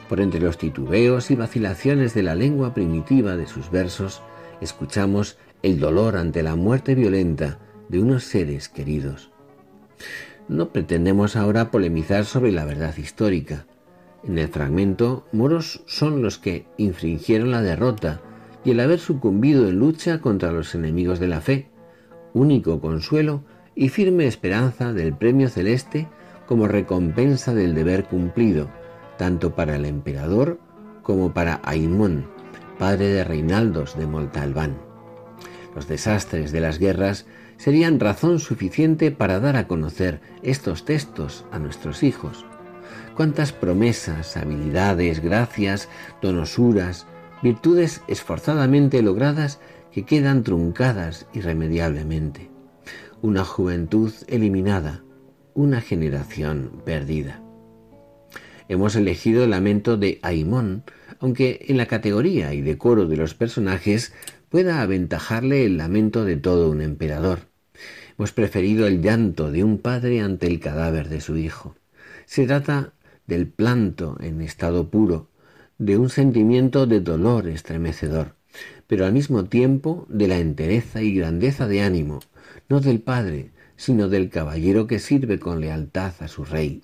Por 0.08 0.22
entre 0.22 0.40
los 0.40 0.58
titubeos 0.58 1.32
y 1.32 1.36
vacilaciones 1.36 2.14
de 2.14 2.24
la 2.24 2.36
lengua 2.36 2.74
primitiva 2.74 3.36
de 3.36 3.48
sus 3.48 3.72
versos, 3.72 4.22
escuchamos 4.62 5.38
el 5.64 5.80
dolor 5.80 6.16
ante 6.16 6.44
la 6.44 6.56
muerte 6.56 6.96
violenta 6.96 7.60
de 7.90 8.00
unos 8.00 8.24
seres 8.24 8.70
queridos. 8.70 9.32
No 10.48 10.70
pretendemos 10.70 11.36
ahora 11.36 11.72
polemizar 11.72 12.26
sobre 12.26 12.52
la 12.52 12.66
verdad 12.66 12.96
histórica. 12.98 13.66
En 14.24 14.38
el 14.38 14.48
fragmento, 14.48 15.26
moros 15.32 15.84
son 15.88 16.22
los 16.22 16.38
que 16.38 16.66
infringieron 16.78 17.52
la 17.52 17.62
derrota 17.62 18.22
y 18.64 18.72
el 18.72 18.80
haber 18.80 19.00
sucumbido 19.00 19.68
en 19.68 19.80
lucha 19.80 20.22
contra 20.22 20.52
los 20.52 20.76
enemigos 20.76 21.20
de 21.20 21.28
la 21.28 21.42
fe, 21.42 21.70
único 22.34 22.80
consuelo 22.80 23.44
y 23.76 23.90
firme 23.90 24.28
esperanza 24.28 24.94
del 24.94 25.16
premio 25.16 25.50
celeste 25.50 26.08
como 26.46 26.68
recompensa 26.68 27.54
del 27.54 27.74
deber 27.74 28.06
cumplido, 28.06 28.70
tanto 29.18 29.56
para 29.56 29.76
el 29.76 29.86
emperador 29.86 30.60
como 31.02 31.34
para 31.34 31.62
Aimón, 31.64 32.26
padre 32.78 33.08
de 33.08 33.24
Reinaldos 33.24 33.98
de 33.98 34.08
Montalbán. 34.08 34.78
Los 35.76 35.88
desastres 35.88 36.52
de 36.52 36.62
las 36.62 36.80
guerras 36.80 37.26
serían 37.58 38.00
razón 38.00 38.40
suficiente 38.40 39.12
para 39.12 39.40
dar 39.40 39.56
a 39.56 39.68
conocer 39.68 40.20
estos 40.44 40.86
textos 40.86 41.46
a 41.52 41.60
nuestros 41.60 42.04
hijos. 42.04 42.46
Cuántas 43.16 43.54
promesas, 43.54 44.38
habilidades, 44.38 45.22
gracias, 45.22 45.90
donosuras, 46.22 47.08
virtudes 47.42 48.02
esforzadamente 48.08 49.02
logradas 49.02 49.60
que 49.92 50.04
quedan 50.04 50.44
truncadas 50.44 51.28
irremediablemente. 51.34 52.50
Una 53.22 53.46
juventud 53.46 54.12
eliminada, 54.28 55.04
una 55.54 55.80
generación 55.80 56.82
perdida. 56.84 57.42
Hemos 58.68 58.96
elegido 58.96 59.44
el 59.44 59.52
lamento 59.52 59.96
de 59.96 60.20
Aimón, 60.22 60.84
aunque 61.20 61.66
en 61.70 61.78
la 61.78 61.86
categoría 61.86 62.54
y 62.54 62.62
decoro 62.62 63.06
de 63.06 63.16
los 63.16 63.36
personajes 63.36 64.12
pueda 64.56 64.82
aventajarle 64.82 65.66
el 65.66 65.76
lamento 65.76 66.24
de 66.24 66.38
todo 66.38 66.72
un 66.72 66.82
emperador. 66.82 67.40
Hemos 68.18 68.32
preferido 68.32 68.88
el 68.88 69.02
llanto 69.02 69.52
de 69.52 69.66
un 69.66 69.80
padre 69.80 70.22
ante 70.22 70.48
el 70.48 70.62
cadáver 70.62 71.10
de 71.10 71.20
su 71.20 71.36
hijo. 71.36 71.76
Se 72.26 72.48
trata 72.48 72.94
del 73.28 73.50
planto 73.50 74.16
en 74.22 74.40
estado 74.40 74.90
puro, 74.90 75.28
de 75.78 75.98
un 75.98 76.10
sentimiento 76.10 76.88
de 76.88 77.02
dolor 77.02 77.50
estremecedor, 77.50 78.38
pero 78.88 79.06
al 79.06 79.12
mismo 79.12 79.44
tiempo 79.44 80.06
de 80.08 80.30
la 80.30 80.38
entereza 80.38 81.02
y 81.02 81.14
grandeza 81.14 81.68
de 81.68 81.82
ánimo, 81.82 82.22
no 82.70 82.80
del 82.80 83.02
padre, 83.02 83.52
sino 83.76 84.08
del 84.08 84.30
caballero 84.30 84.88
que 84.88 85.00
sirve 85.00 85.38
con 85.38 85.60
lealtad 85.60 86.14
a 86.22 86.30
su 86.30 86.46
rey. 86.46 86.82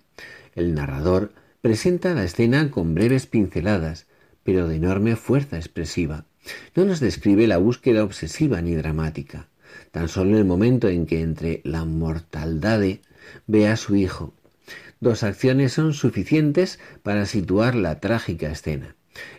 El 0.56 0.74
narrador 0.74 1.32
presenta 1.62 2.14
la 2.16 2.26
escena 2.26 2.70
con 2.70 2.96
breves 2.96 3.28
pinceladas, 3.28 4.08
pero 4.44 4.68
de 4.68 4.76
enorme 4.76 5.16
fuerza 5.16 5.56
expresiva. 5.56 6.26
No 6.76 6.86
nos 6.86 7.00
describe 7.00 7.48
la 7.48 7.58
búsqueda 7.58 8.04
obsesiva 8.04 8.62
ni 8.62 8.76
dramática, 8.76 9.48
tan 9.92 10.08
solo 10.08 10.38
el 10.38 10.46
momento 10.46 10.88
en 10.88 11.06
que 11.06 11.22
entre 11.22 11.62
la 11.64 11.86
mortaldade 11.86 13.02
ve 13.48 13.68
a 13.68 13.78
su 13.78 13.96
hijo. 13.96 14.34
Dos 15.00 15.24
acciones 15.24 15.74
son 15.74 15.94
suficientes 15.94 16.80
para 17.04 17.26
situar 17.26 17.76
la 17.76 18.00
trágica 18.00 18.52
escena. 18.52 18.96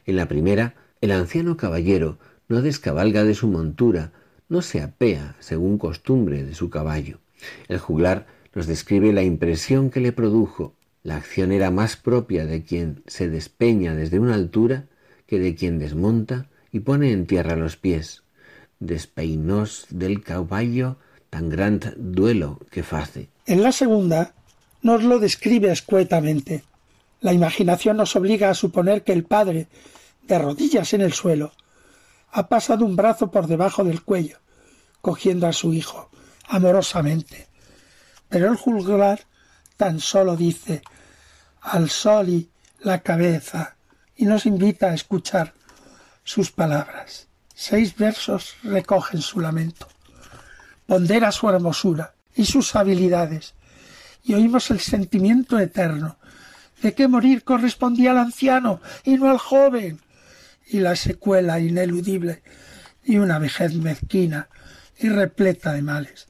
En 0.07 0.17
la 0.17 0.27
primera, 0.27 0.75
el 1.01 1.13
anciano 1.13 1.57
caballero 1.57 2.19
no 2.49 2.63
descabalga 2.63 3.25
de 3.25 3.35
su 3.35 3.49
montura, 3.49 4.13
no 4.49 4.61
se 4.63 4.83
apea 4.83 5.37
según 5.41 5.79
costumbre 5.79 6.45
de 6.45 6.55
su 6.55 6.69
caballo. 6.69 7.19
El 7.69 7.79
juglar 7.79 8.27
nos 8.55 8.67
describe 8.67 9.13
la 9.13 9.23
impresión 9.23 9.91
que 9.91 10.01
le 10.01 10.13
produjo. 10.13 10.75
La 11.03 11.17
acción 11.17 11.53
era 11.53 11.71
más 11.71 11.97
propia 11.97 12.45
de 12.45 12.63
quien 12.63 13.03
se 13.07 13.29
despeña 13.29 13.95
desde 13.95 14.19
una 14.19 14.35
altura 14.35 14.87
que 15.27 15.39
de 15.39 15.55
quien 15.55 15.79
desmonta 15.79 16.51
y 16.73 16.81
pone 16.81 17.13
en 17.13 17.27
tierra 17.27 17.57
los 17.57 17.77
pies. 17.77 18.23
Despeinós 18.81 19.87
del 19.91 20.25
caballo 20.25 20.97
tan 21.31 21.49
gran 21.49 21.81
duelo 21.97 22.59
que 22.71 22.83
face. 22.83 23.29
En 23.47 23.63
la 23.63 23.73
segunda 23.73 24.35
nos 24.83 25.05
lo 25.05 25.19
describe 25.19 25.71
escuetamente. 25.71 26.65
La 27.21 27.33
imaginación 27.33 27.97
nos 27.99 28.17
obliga 28.17 28.51
a 28.51 28.55
suponer 28.55 29.05
que 29.05 29.13
el 29.13 29.25
padre, 29.25 29.69
de 30.23 30.39
rodillas 30.39 30.93
en 30.93 31.03
el 31.03 31.13
suelo, 31.13 31.53
ha 32.33 32.49
pasado 32.49 32.85
un 32.85 32.97
brazo 32.97 33.31
por 33.31 33.47
debajo 33.47 33.85
del 33.85 34.03
cuello, 34.03 34.39
cogiendo 35.01 35.47
a 35.47 35.53
su 35.53 35.73
hijo 35.73 36.11
amorosamente. 36.49 37.49
Pero 38.29 38.51
el 38.51 38.57
juglar 38.57 39.21
tan 39.77 40.01
solo 40.01 40.37
dice 40.37 40.83
al 41.61 41.91
sol 41.91 42.29
y 42.29 42.51
la 42.81 43.03
cabeza 43.03 43.77
y 44.17 44.25
nos 44.25 44.47
invita 44.47 44.91
a 44.91 44.95
escuchar 44.95 45.55
sus 46.25 46.51
palabras. 46.51 47.29
Seis 47.55 47.97
versos 47.97 48.57
recogen 48.63 49.21
su 49.21 49.41
lamento. 49.41 49.89
Pondera 50.87 51.33
su 51.33 51.49
hermosura 51.49 52.15
y 52.35 52.45
sus 52.45 52.75
habilidades, 52.75 53.55
y 54.25 54.35
oímos 54.35 54.71
el 54.71 54.81
sentimiento 54.81 55.59
eterno 55.59 56.17
de 56.83 56.95
que 56.95 57.09
morir 57.09 57.45
correspondía 57.45 58.11
al 58.11 58.19
anciano 58.19 58.81
y 59.05 59.17
no 59.17 59.31
al 59.31 59.39
joven, 59.39 60.01
y 60.67 60.81
la 60.81 60.97
secuela 60.97 61.61
ineludible 61.61 62.43
y 63.05 63.19
una 63.19 63.39
vejez 63.39 63.75
mezquina 63.75 64.49
y 64.99 65.09
repleta 65.09 65.73
de 65.73 65.83
males. 65.83 66.29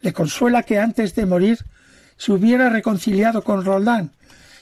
Le 0.00 0.12
consuela 0.12 0.62
que 0.64 0.78
antes 0.78 1.14
de 1.14 1.26
morir 1.26 1.58
se 2.16 2.32
hubiera 2.32 2.68
reconciliado 2.68 3.42
con 3.42 3.64
Roldán 3.64 4.12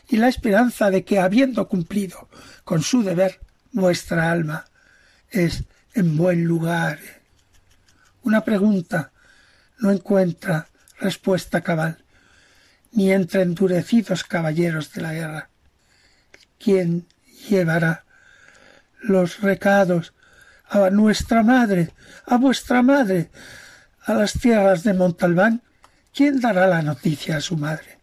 y 0.09 0.17
la 0.17 0.29
esperanza 0.29 0.91
de 0.91 1.05
que, 1.05 1.19
habiendo 1.19 1.69
cumplido 1.69 2.29
con 2.65 2.83
su 2.83 3.03
deber, 3.03 3.41
nuestra 3.73 4.31
alma 4.31 4.65
es 5.31 5.65
en 5.95 6.17
buen 6.17 6.45
lugar. 6.45 6.99
Una 8.23 8.43
pregunta 8.45 9.13
no 9.79 9.91
encuentra 9.91 10.69
respuesta 10.99 11.63
cabal, 11.63 12.05
ni 12.93 13.13
entre 13.13 13.43
endurecidos 13.43 14.25
caballeros 14.25 14.93
de 14.93 15.01
la 15.01 15.13
guerra. 15.13 15.51
¿Quién 16.59 17.07
llevará 17.49 18.05
los 19.01 19.41
recados 19.41 20.13
a 20.69 20.91
nuestra 20.91 21.43
madre, 21.43 21.93
a 22.27 22.37
vuestra 22.37 22.83
madre, 22.83 23.31
a 24.05 24.15
las 24.15 24.35
tierras 24.35 24.83
de 24.83 24.95
Montalbán? 24.95 25.63
¿Quién 26.13 26.41
dará 26.41 26.67
la 26.67 26.83
noticia 26.83 27.37
a 27.37 27.41
su 27.41 27.57
madre? 27.57 27.99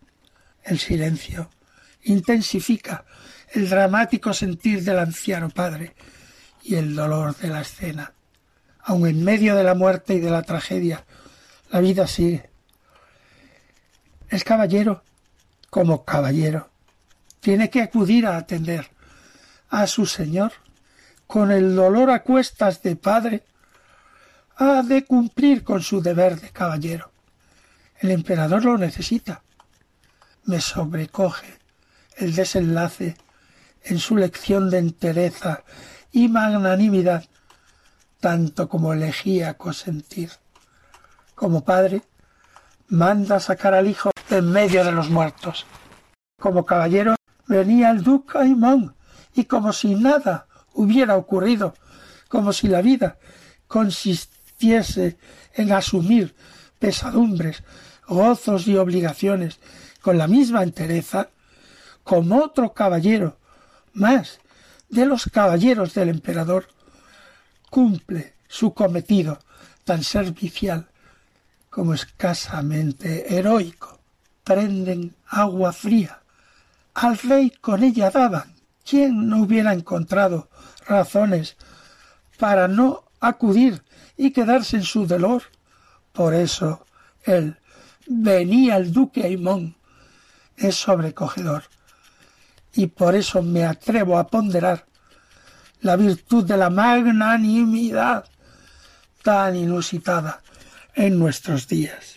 El 0.64 0.80
silencio 0.80 1.50
intensifica 2.04 3.06
el 3.54 3.70
dramático 3.70 4.34
sentir 4.34 4.84
del 4.84 5.00
anciano 5.00 5.50
padre 5.50 5.96
y 6.64 6.76
el 6.76 6.96
dolor 6.96 7.36
de 7.38 7.48
la 7.48 7.62
escena. 7.62 8.14
Aun 8.84 9.08
en 9.08 9.24
medio 9.24 9.56
de 9.56 9.64
la 9.64 9.74
muerte 9.74 10.16
y 10.16 10.20
de 10.20 10.30
la 10.30 10.44
tragedia, 10.44 11.06
la 11.72 11.80
vida 11.80 12.08
sigue. 12.08 12.50
El 14.30 14.44
caballero, 14.44 15.04
como 15.70 16.04
caballero, 16.04 16.70
tiene 17.40 17.70
que 17.70 17.82
acudir 17.82 18.26
a 18.26 18.38
atender 18.38 18.90
a 19.70 19.88
su 19.88 20.06
señor 20.06 20.54
con 21.28 21.52
el 21.52 21.76
dolor 21.76 22.10
a 22.10 22.24
cuestas 22.24 22.82
de 22.82 22.96
padre, 22.96 23.44
ha 24.56 24.82
de 24.82 25.06
cumplir 25.06 25.64
con 25.64 25.82
su 25.82 26.02
deber 26.02 26.40
de 26.40 26.50
caballero. 26.50 27.12
El 28.00 28.12
emperador 28.12 28.64
lo 28.64 28.78
necesita. 28.78 29.44
Me 30.46 30.62
sobrecoge 30.62 31.60
el 32.16 32.34
desenlace 32.34 33.18
en 33.90 34.00
su 34.00 34.18
lección 34.18 34.70
de 34.70 34.80
entereza 34.80 35.64
y 36.12 36.28
magnanimidad, 36.28 37.24
tanto 38.20 38.68
como 38.68 38.94
elegía 38.94 39.56
consentir. 39.56 40.32
Como 41.36 41.64
padre, 41.64 42.02
manda 42.88 43.40
sacar 43.40 43.74
al 43.74 43.88
hijo 43.88 44.12
en 44.30 44.52
medio 44.52 44.84
de 44.84 44.92
los 44.92 45.10
muertos. 45.10 45.66
Como 46.40 46.66
caballero, 46.66 47.16
venía 47.48 47.92
el 47.92 48.04
duque 48.04 48.38
Aimón 48.38 48.96
y 49.34 49.46
como 49.46 49.72
si 49.72 49.96
nada 49.96 50.48
hubiera 50.74 51.16
ocurrido, 51.16 51.74
como 52.28 52.52
si 52.52 52.68
la 52.68 52.82
vida 52.82 53.18
consistiese 53.68 55.18
en 55.54 55.72
asumir 55.72 56.36
pesadumbres, 56.80 57.64
gozos 58.08 58.68
y 58.68 58.76
obligaciones 58.78 59.60
con 60.02 60.18
la 60.18 60.28
misma 60.28 60.64
entereza, 60.64 61.30
como 62.04 62.42
otro 62.42 62.74
caballero 62.74 63.38
más 63.98 64.40
de 64.90 65.06
los 65.06 65.26
caballeros 65.26 65.94
del 65.94 66.10
emperador, 66.10 66.68
cumple 67.70 68.36
su 68.48 68.74
cometido 68.74 69.40
tan 69.84 70.04
servicial 70.04 70.88
como 71.70 71.94
escasamente 71.94 73.36
heroico. 73.36 74.00
Prenden 74.44 75.16
agua 75.28 75.74
fría. 75.74 76.22
Al 76.94 77.18
rey 77.18 77.50
con 77.50 77.84
ella 77.84 78.10
daban. 78.10 78.56
¿Quién 78.90 79.28
no 79.28 79.42
hubiera 79.42 79.74
encontrado 79.74 80.50
razones 80.88 81.58
para 82.40 82.70
no 82.70 83.04
acudir 83.20 83.84
y 84.16 84.32
quedarse 84.32 84.78
en 84.78 84.84
su 84.84 85.06
dolor? 85.06 85.44
Por 86.14 86.34
eso 86.34 86.86
él 87.24 87.58
venía 88.08 88.78
el 88.78 88.94
duque 88.94 89.24
Aimón 89.24 89.76
es 90.56 90.76
sobrecogedor 90.76 91.66
y 92.78 92.86
por 92.86 93.16
eso 93.16 93.42
me 93.42 93.66
atrevo 93.66 94.20
a 94.20 94.28
ponderar 94.28 94.86
la 95.82 95.96
virtud 95.96 96.46
de 96.46 96.58
la 96.58 96.70
magnanimidad 96.70 98.26
tan 99.24 99.56
inusitada 99.56 100.42
en 100.94 101.18
nuestros 101.18 101.68
días. 101.68 102.17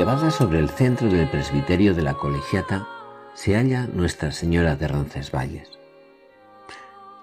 Elevada 0.00 0.30
sobre 0.30 0.60
el 0.60 0.70
centro 0.70 1.10
del 1.10 1.28
presbiterio 1.28 1.92
de 1.92 2.00
la 2.00 2.14
colegiata 2.14 2.88
se 3.34 3.54
halla 3.54 3.86
Nuestra 3.86 4.32
Señora 4.32 4.74
de 4.74 4.88
Roncesvalles. 4.88 5.68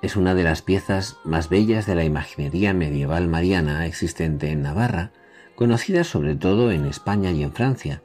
Es 0.03 0.15
una 0.15 0.36
de 0.36 0.43
las 0.43 0.61
piezas 0.61 1.17
más 1.25 1.49
bellas 1.49 1.88
de 1.88 1.95
la 1.95 2.03
imaginería 2.03 2.75
medieval 2.75 3.28
mariana 3.30 3.88
existente 3.88 4.51
en 4.51 4.61
Navarra, 4.61 5.11
conocida 5.55 6.03
sobre 6.03 6.36
todo 6.36 6.69
en 6.69 6.86
España 6.86 7.32
y 7.32 7.41
en 7.41 7.51
Francia, 7.51 8.03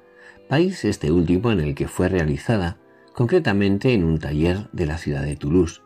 país 0.49 0.87
este 0.87 1.13
último 1.13 1.53
en 1.53 1.61
el 1.61 1.75
que 1.75 1.87
fue 1.87 2.09
realizada, 2.09 2.79
concretamente 3.13 3.93
en 3.93 4.05
un 4.05 4.19
taller 4.21 4.71
de 4.73 4.87
la 4.87 4.97
ciudad 4.97 5.23
de 5.23 5.37
Toulouse. 5.37 5.83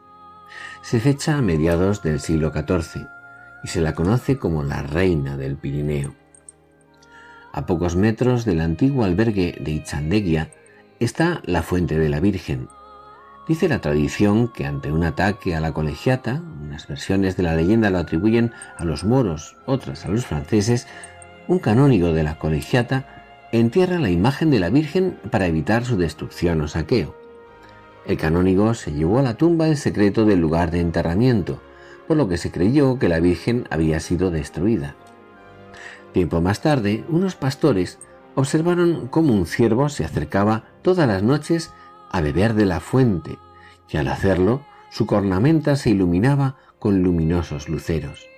Se 0.82 1.00
fecha 1.00 1.36
a 1.36 1.42
mediados 1.42 2.04
del 2.04 2.20
siglo 2.20 2.52
XIV 2.52 3.04
y 3.64 3.66
se 3.66 3.80
la 3.80 3.96
conoce 3.96 4.38
como 4.38 4.62
la 4.62 4.82
Reina 4.82 5.36
del 5.36 5.56
Pirineo. 5.56 6.14
A 7.56 7.64
pocos 7.64 7.96
metros 7.96 8.44
del 8.44 8.60
antiguo 8.60 9.02
albergue 9.02 9.56
de 9.58 9.70
Ichandeguia 9.70 10.50
está 11.00 11.40
la 11.46 11.62
Fuente 11.62 11.98
de 11.98 12.10
la 12.10 12.20
Virgen. 12.20 12.68
Dice 13.48 13.66
la 13.66 13.80
tradición 13.80 14.52
que 14.52 14.66
ante 14.66 14.92
un 14.92 15.04
ataque 15.04 15.56
a 15.56 15.60
la 15.60 15.72
colegiata, 15.72 16.42
unas 16.60 16.86
versiones 16.86 17.34
de 17.38 17.44
la 17.44 17.54
leyenda 17.54 17.88
lo 17.88 17.96
atribuyen 17.96 18.52
a 18.76 18.84
los 18.84 19.04
moros, 19.04 19.56
otras 19.64 20.04
a 20.04 20.08
los 20.08 20.26
franceses, 20.26 20.86
un 21.48 21.58
canónigo 21.58 22.12
de 22.12 22.24
la 22.24 22.38
colegiata 22.38 23.48
entierra 23.52 23.98
la 24.00 24.10
imagen 24.10 24.50
de 24.50 24.60
la 24.60 24.68
Virgen 24.68 25.18
para 25.30 25.46
evitar 25.46 25.86
su 25.86 25.96
destrucción 25.96 26.60
o 26.60 26.68
saqueo. 26.68 27.16
El 28.04 28.18
canónigo 28.18 28.74
se 28.74 28.92
llevó 28.92 29.20
a 29.20 29.22
la 29.22 29.38
tumba 29.38 29.66
el 29.66 29.78
secreto 29.78 30.26
del 30.26 30.40
lugar 30.40 30.70
de 30.70 30.80
enterramiento, 30.80 31.62
por 32.06 32.18
lo 32.18 32.28
que 32.28 32.36
se 32.36 32.50
creyó 32.50 32.98
que 32.98 33.08
la 33.08 33.18
Virgen 33.18 33.64
había 33.70 33.98
sido 34.00 34.30
destruida. 34.30 34.94
Tiempo 36.16 36.40
más 36.40 36.62
tarde, 36.62 37.04
unos 37.10 37.34
pastores 37.34 37.98
observaron 38.36 39.06
cómo 39.08 39.34
un 39.34 39.44
ciervo 39.44 39.90
se 39.90 40.02
acercaba 40.02 40.64
todas 40.80 41.06
las 41.06 41.22
noches 41.22 41.74
a 42.10 42.22
beber 42.22 42.54
de 42.54 42.64
la 42.64 42.80
fuente, 42.80 43.36
y 43.90 43.98
al 43.98 44.08
hacerlo, 44.08 44.64
su 44.90 45.04
cornamenta 45.04 45.76
se 45.76 45.90
iluminaba 45.90 46.56
con 46.78 47.02
luminosos 47.02 47.68
luceros. 47.68 48.30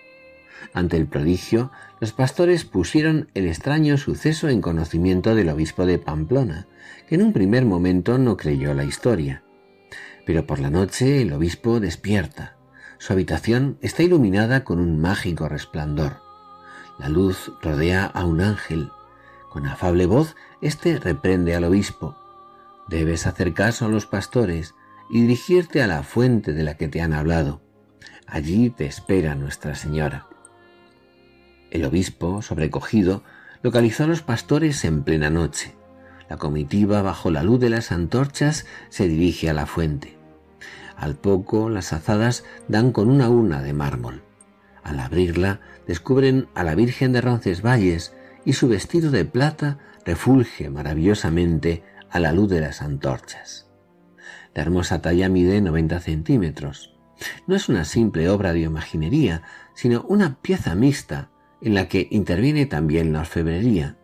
Ante 0.74 0.96
el 0.96 1.06
prodigio, 1.06 1.70
los 2.00 2.10
pastores 2.10 2.64
pusieron 2.64 3.28
el 3.34 3.46
extraño 3.46 3.96
suceso 3.96 4.48
en 4.48 4.60
conocimiento 4.60 5.36
del 5.36 5.48
obispo 5.48 5.86
de 5.86 6.00
Pamplona, 6.00 6.66
que 7.08 7.14
en 7.14 7.22
un 7.22 7.32
primer 7.32 7.64
momento 7.64 8.18
no 8.18 8.36
creyó 8.36 8.74
la 8.74 8.82
historia. 8.82 9.44
Pero 10.26 10.48
por 10.48 10.58
la 10.58 10.70
noche 10.70 11.22
el 11.22 11.32
obispo 11.32 11.78
despierta. 11.78 12.56
Su 12.98 13.12
habitación 13.12 13.78
está 13.82 14.02
iluminada 14.02 14.64
con 14.64 14.80
un 14.80 15.00
mágico 15.00 15.48
resplandor. 15.48 16.27
La 16.98 17.08
luz 17.08 17.52
rodea 17.62 18.06
a 18.06 18.24
un 18.24 18.40
ángel. 18.40 18.90
Con 19.50 19.66
afable 19.66 20.06
voz, 20.06 20.34
éste 20.60 20.98
reprende 20.98 21.54
al 21.54 21.64
obispo. 21.64 22.16
Debes 22.88 23.26
hacer 23.26 23.54
caso 23.54 23.86
a 23.86 23.88
los 23.88 24.06
pastores 24.06 24.74
y 25.08 25.22
dirigirte 25.22 25.82
a 25.82 25.86
la 25.86 26.02
fuente 26.02 26.52
de 26.52 26.64
la 26.64 26.76
que 26.76 26.88
te 26.88 27.00
han 27.00 27.12
hablado. 27.12 27.60
Allí 28.26 28.70
te 28.70 28.86
espera 28.86 29.34
Nuestra 29.34 29.74
Señora. 29.74 30.26
El 31.70 31.84
obispo, 31.84 32.42
sobrecogido, 32.42 33.22
localizó 33.62 34.04
a 34.04 34.06
los 34.06 34.22
pastores 34.22 34.84
en 34.84 35.02
plena 35.02 35.30
noche. 35.30 35.74
La 36.28 36.36
comitiva, 36.36 37.00
bajo 37.02 37.30
la 37.30 37.42
luz 37.42 37.60
de 37.60 37.70
las 37.70 37.92
antorchas, 37.92 38.66
se 38.88 39.08
dirige 39.08 39.48
a 39.48 39.54
la 39.54 39.66
fuente. 39.66 40.18
Al 40.96 41.14
poco, 41.14 41.70
las 41.70 41.92
azadas 41.92 42.44
dan 42.66 42.92
con 42.92 43.08
una 43.08 43.28
urna 43.28 43.62
de 43.62 43.72
mármol. 43.72 44.22
Al 44.82 45.00
abrirla, 45.00 45.60
descubren 45.88 46.48
a 46.54 46.62
la 46.62 46.76
Virgen 46.76 47.12
de 47.12 47.22
Roncesvalles 47.22 48.14
y 48.44 48.52
su 48.52 48.68
vestido 48.68 49.10
de 49.10 49.24
plata 49.24 49.78
refulge 50.04 50.70
maravillosamente 50.70 51.82
a 52.10 52.20
la 52.20 52.32
luz 52.32 52.50
de 52.50 52.60
las 52.60 52.82
antorchas. 52.82 53.68
La 54.54 54.62
hermosa 54.62 55.02
talla 55.02 55.28
mide 55.28 55.60
90 55.60 55.98
centímetros. 56.00 56.94
No 57.46 57.56
es 57.56 57.68
una 57.68 57.84
simple 57.84 58.28
obra 58.28 58.52
de 58.52 58.60
imaginería, 58.60 59.42
sino 59.74 60.02
una 60.02 60.40
pieza 60.40 60.74
mixta 60.74 61.30
en 61.60 61.74
la 61.74 61.88
que 61.88 62.06
interviene 62.10 62.66
también 62.66 63.12
la 63.12 63.20
orfebrería, 63.20 63.96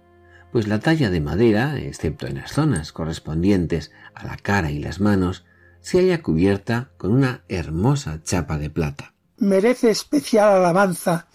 pues 0.52 0.66
la 0.66 0.80
talla 0.80 1.10
de 1.10 1.20
madera, 1.20 1.78
excepto 1.78 2.26
en 2.26 2.36
las 2.36 2.52
zonas 2.52 2.92
correspondientes 2.92 3.92
a 4.14 4.26
la 4.26 4.36
cara 4.36 4.70
y 4.70 4.78
las 4.78 5.00
manos, 5.00 5.44
se 5.80 5.98
halla 5.98 6.22
cubierta 6.22 6.90
con 6.96 7.12
una 7.12 7.44
hermosa 7.48 8.22
chapa 8.22 8.56
de 8.56 8.70
plata. 8.70 9.14
Merece 9.36 9.90
especial 9.90 10.48
alabanza 10.48 11.28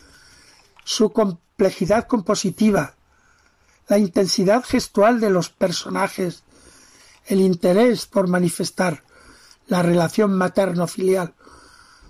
su 0.84 1.12
complejidad 1.12 2.08
compositiva, 2.08 2.96
la 3.88 3.98
intensidad 3.98 4.64
gestual 4.64 5.20
de 5.20 5.30
los 5.30 5.50
personajes, 5.50 6.44
el 7.26 7.42
interés 7.42 8.06
por 8.06 8.28
manifestar 8.28 9.04
la 9.68 9.82
relación 9.82 10.34
materno-filial, 10.34 11.34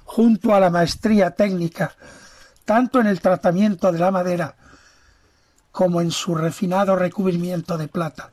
junto 0.06 0.56
a 0.56 0.60
la 0.60 0.70
maestría 0.70 1.32
técnica, 1.32 1.96
tanto 2.66 3.00
en 3.00 3.08
el 3.08 3.22
tratamiento 3.22 3.92
de 3.92 4.00
la 4.00 4.12
madera 4.12 4.56
como 5.72 6.02
en 6.02 6.12
su 6.12 6.36
refinado 6.36 6.96
recubrimiento 6.96 7.78
de 7.78 7.88
plata. 7.88 8.32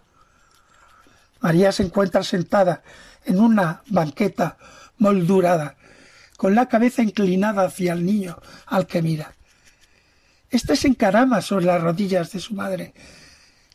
María 1.41 1.71
se 1.71 1.85
encuentra 1.85 2.23
sentada 2.23 2.83
en 3.25 3.39
una 3.39 3.83
banqueta 3.89 4.57
moldurada, 4.99 5.77
con 6.37 6.55
la 6.55 6.67
cabeza 6.67 7.03
inclinada 7.03 7.65
hacia 7.65 7.93
el 7.93 8.05
niño 8.05 8.39
al 8.67 8.87
que 8.87 9.03
mira. 9.03 9.36
Este 10.51 10.77
se 10.77 10.89
encarama 10.89 11.41
sobre 11.41 11.67
las 11.67 11.83
rodillas 11.83 12.33
de 12.33 12.41
su 12.41 12.55
madre, 12.55 12.95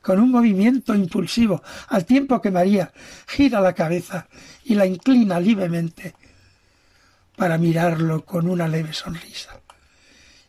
con 0.01 0.19
un 0.19 0.31
movimiento 0.31 0.95
impulsivo, 0.95 1.61
al 1.89 2.05
tiempo 2.05 2.41
que 2.41 2.51
María 2.51 2.91
gira 3.27 3.61
la 3.61 3.73
cabeza 3.73 4.27
y 4.63 4.75
la 4.75 4.85
inclina 4.85 5.39
levemente 5.39 6.15
para 7.35 7.57
mirarlo 7.57 8.25
con 8.25 8.49
una 8.49 8.67
leve 8.67 8.93
sonrisa. 8.93 9.59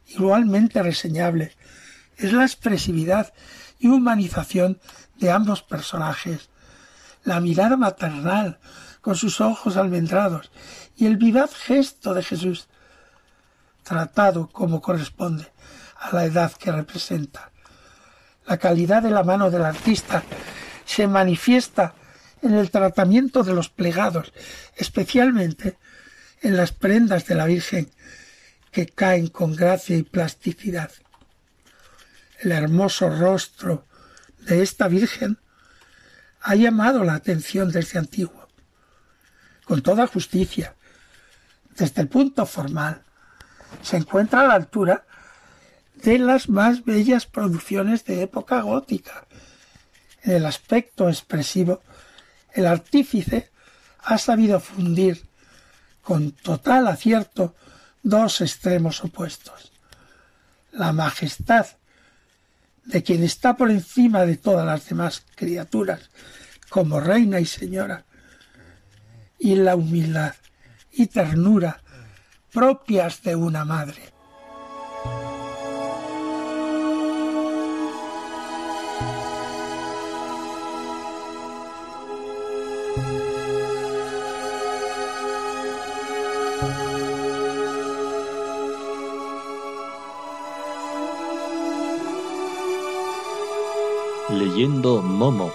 Igualmente 0.08 0.82
reseñable 0.82 1.52
es 2.16 2.32
la 2.32 2.44
expresividad 2.44 3.32
y 3.78 3.88
humanización 3.88 4.80
de 5.16 5.30
ambos 5.30 5.62
personajes, 5.62 6.50
la 7.24 7.40
mirada 7.40 7.76
maternal 7.76 8.58
con 9.00 9.16
sus 9.16 9.40
ojos 9.40 9.76
almendrados 9.76 10.50
y 10.96 11.06
el 11.06 11.16
vivaz 11.16 11.54
gesto 11.54 12.14
de 12.14 12.22
Jesús, 12.22 12.68
tratado 13.82 14.48
como 14.48 14.80
corresponde 14.80 15.51
a 16.02 16.14
la 16.14 16.24
edad 16.24 16.52
que 16.52 16.72
representa. 16.72 17.50
La 18.46 18.58
calidad 18.58 19.02
de 19.02 19.10
la 19.10 19.22
mano 19.22 19.50
del 19.50 19.64
artista 19.64 20.22
se 20.84 21.06
manifiesta 21.06 21.94
en 22.42 22.54
el 22.54 22.70
tratamiento 22.70 23.44
de 23.44 23.54
los 23.54 23.68
plegados, 23.68 24.32
especialmente 24.76 25.78
en 26.40 26.56
las 26.56 26.72
prendas 26.72 27.26
de 27.26 27.36
la 27.36 27.46
Virgen 27.46 27.90
que 28.72 28.86
caen 28.86 29.28
con 29.28 29.54
gracia 29.54 29.96
y 29.96 30.02
plasticidad. 30.02 30.90
El 32.40 32.50
hermoso 32.50 33.08
rostro 33.08 33.86
de 34.40 34.62
esta 34.62 34.88
Virgen 34.88 35.38
ha 36.40 36.56
llamado 36.56 37.04
la 37.04 37.14
atención 37.14 37.70
desde 37.70 38.00
antiguo, 38.00 38.48
con 39.64 39.82
toda 39.82 40.08
justicia. 40.08 40.74
Desde 41.76 42.02
el 42.02 42.08
punto 42.08 42.44
formal, 42.44 43.02
se 43.82 43.96
encuentra 43.96 44.40
a 44.40 44.48
la 44.48 44.54
altura 44.54 45.06
de 46.02 46.18
las 46.18 46.48
más 46.48 46.84
bellas 46.84 47.26
producciones 47.26 48.04
de 48.04 48.22
época 48.22 48.60
gótica. 48.62 49.26
En 50.22 50.32
el 50.32 50.46
aspecto 50.46 51.08
expresivo, 51.08 51.82
el 52.52 52.66
artífice 52.66 53.50
ha 54.00 54.18
sabido 54.18 54.60
fundir 54.60 55.22
con 56.02 56.32
total 56.32 56.88
acierto 56.88 57.54
dos 58.02 58.40
extremos 58.40 59.02
opuestos. 59.04 59.72
La 60.72 60.92
majestad 60.92 61.66
de 62.84 63.02
quien 63.02 63.22
está 63.22 63.56
por 63.56 63.70
encima 63.70 64.26
de 64.26 64.36
todas 64.36 64.66
las 64.66 64.88
demás 64.88 65.22
criaturas, 65.36 66.10
como 66.68 66.98
reina 66.98 67.38
y 67.38 67.46
señora, 67.46 68.04
y 69.38 69.54
la 69.54 69.76
humildad 69.76 70.34
y 70.90 71.06
ternura 71.06 71.80
propias 72.52 73.22
de 73.22 73.36
una 73.36 73.64
madre. 73.64 74.12
Leyendo 94.62 95.02
Momo, 95.02 95.50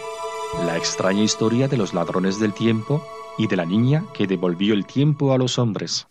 la 0.65 0.75
extraña 0.75 1.23
historia 1.23 1.69
de 1.69 1.77
los 1.77 1.93
ladrones 1.93 2.41
del 2.41 2.53
tiempo 2.53 3.01
y 3.37 3.47
de 3.47 3.55
la 3.55 3.63
niña 3.63 4.03
que 4.13 4.27
devolvió 4.27 4.73
el 4.73 4.85
tiempo 4.85 5.31
a 5.31 5.37
los 5.37 5.57
hombres. 5.59 6.05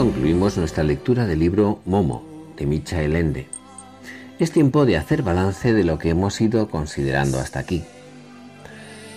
Concluimos 0.00 0.56
nuestra 0.56 0.82
lectura 0.82 1.26
del 1.26 1.40
libro 1.40 1.80
Momo, 1.84 2.24
de 2.56 2.64
Michael 2.64 3.16
Ende. 3.16 3.48
Es 4.38 4.50
tiempo 4.50 4.86
de 4.86 4.96
hacer 4.96 5.22
balance 5.22 5.74
de 5.74 5.84
lo 5.84 5.98
que 5.98 6.08
hemos 6.08 6.40
ido 6.40 6.70
considerando 6.70 7.38
hasta 7.38 7.58
aquí. 7.58 7.84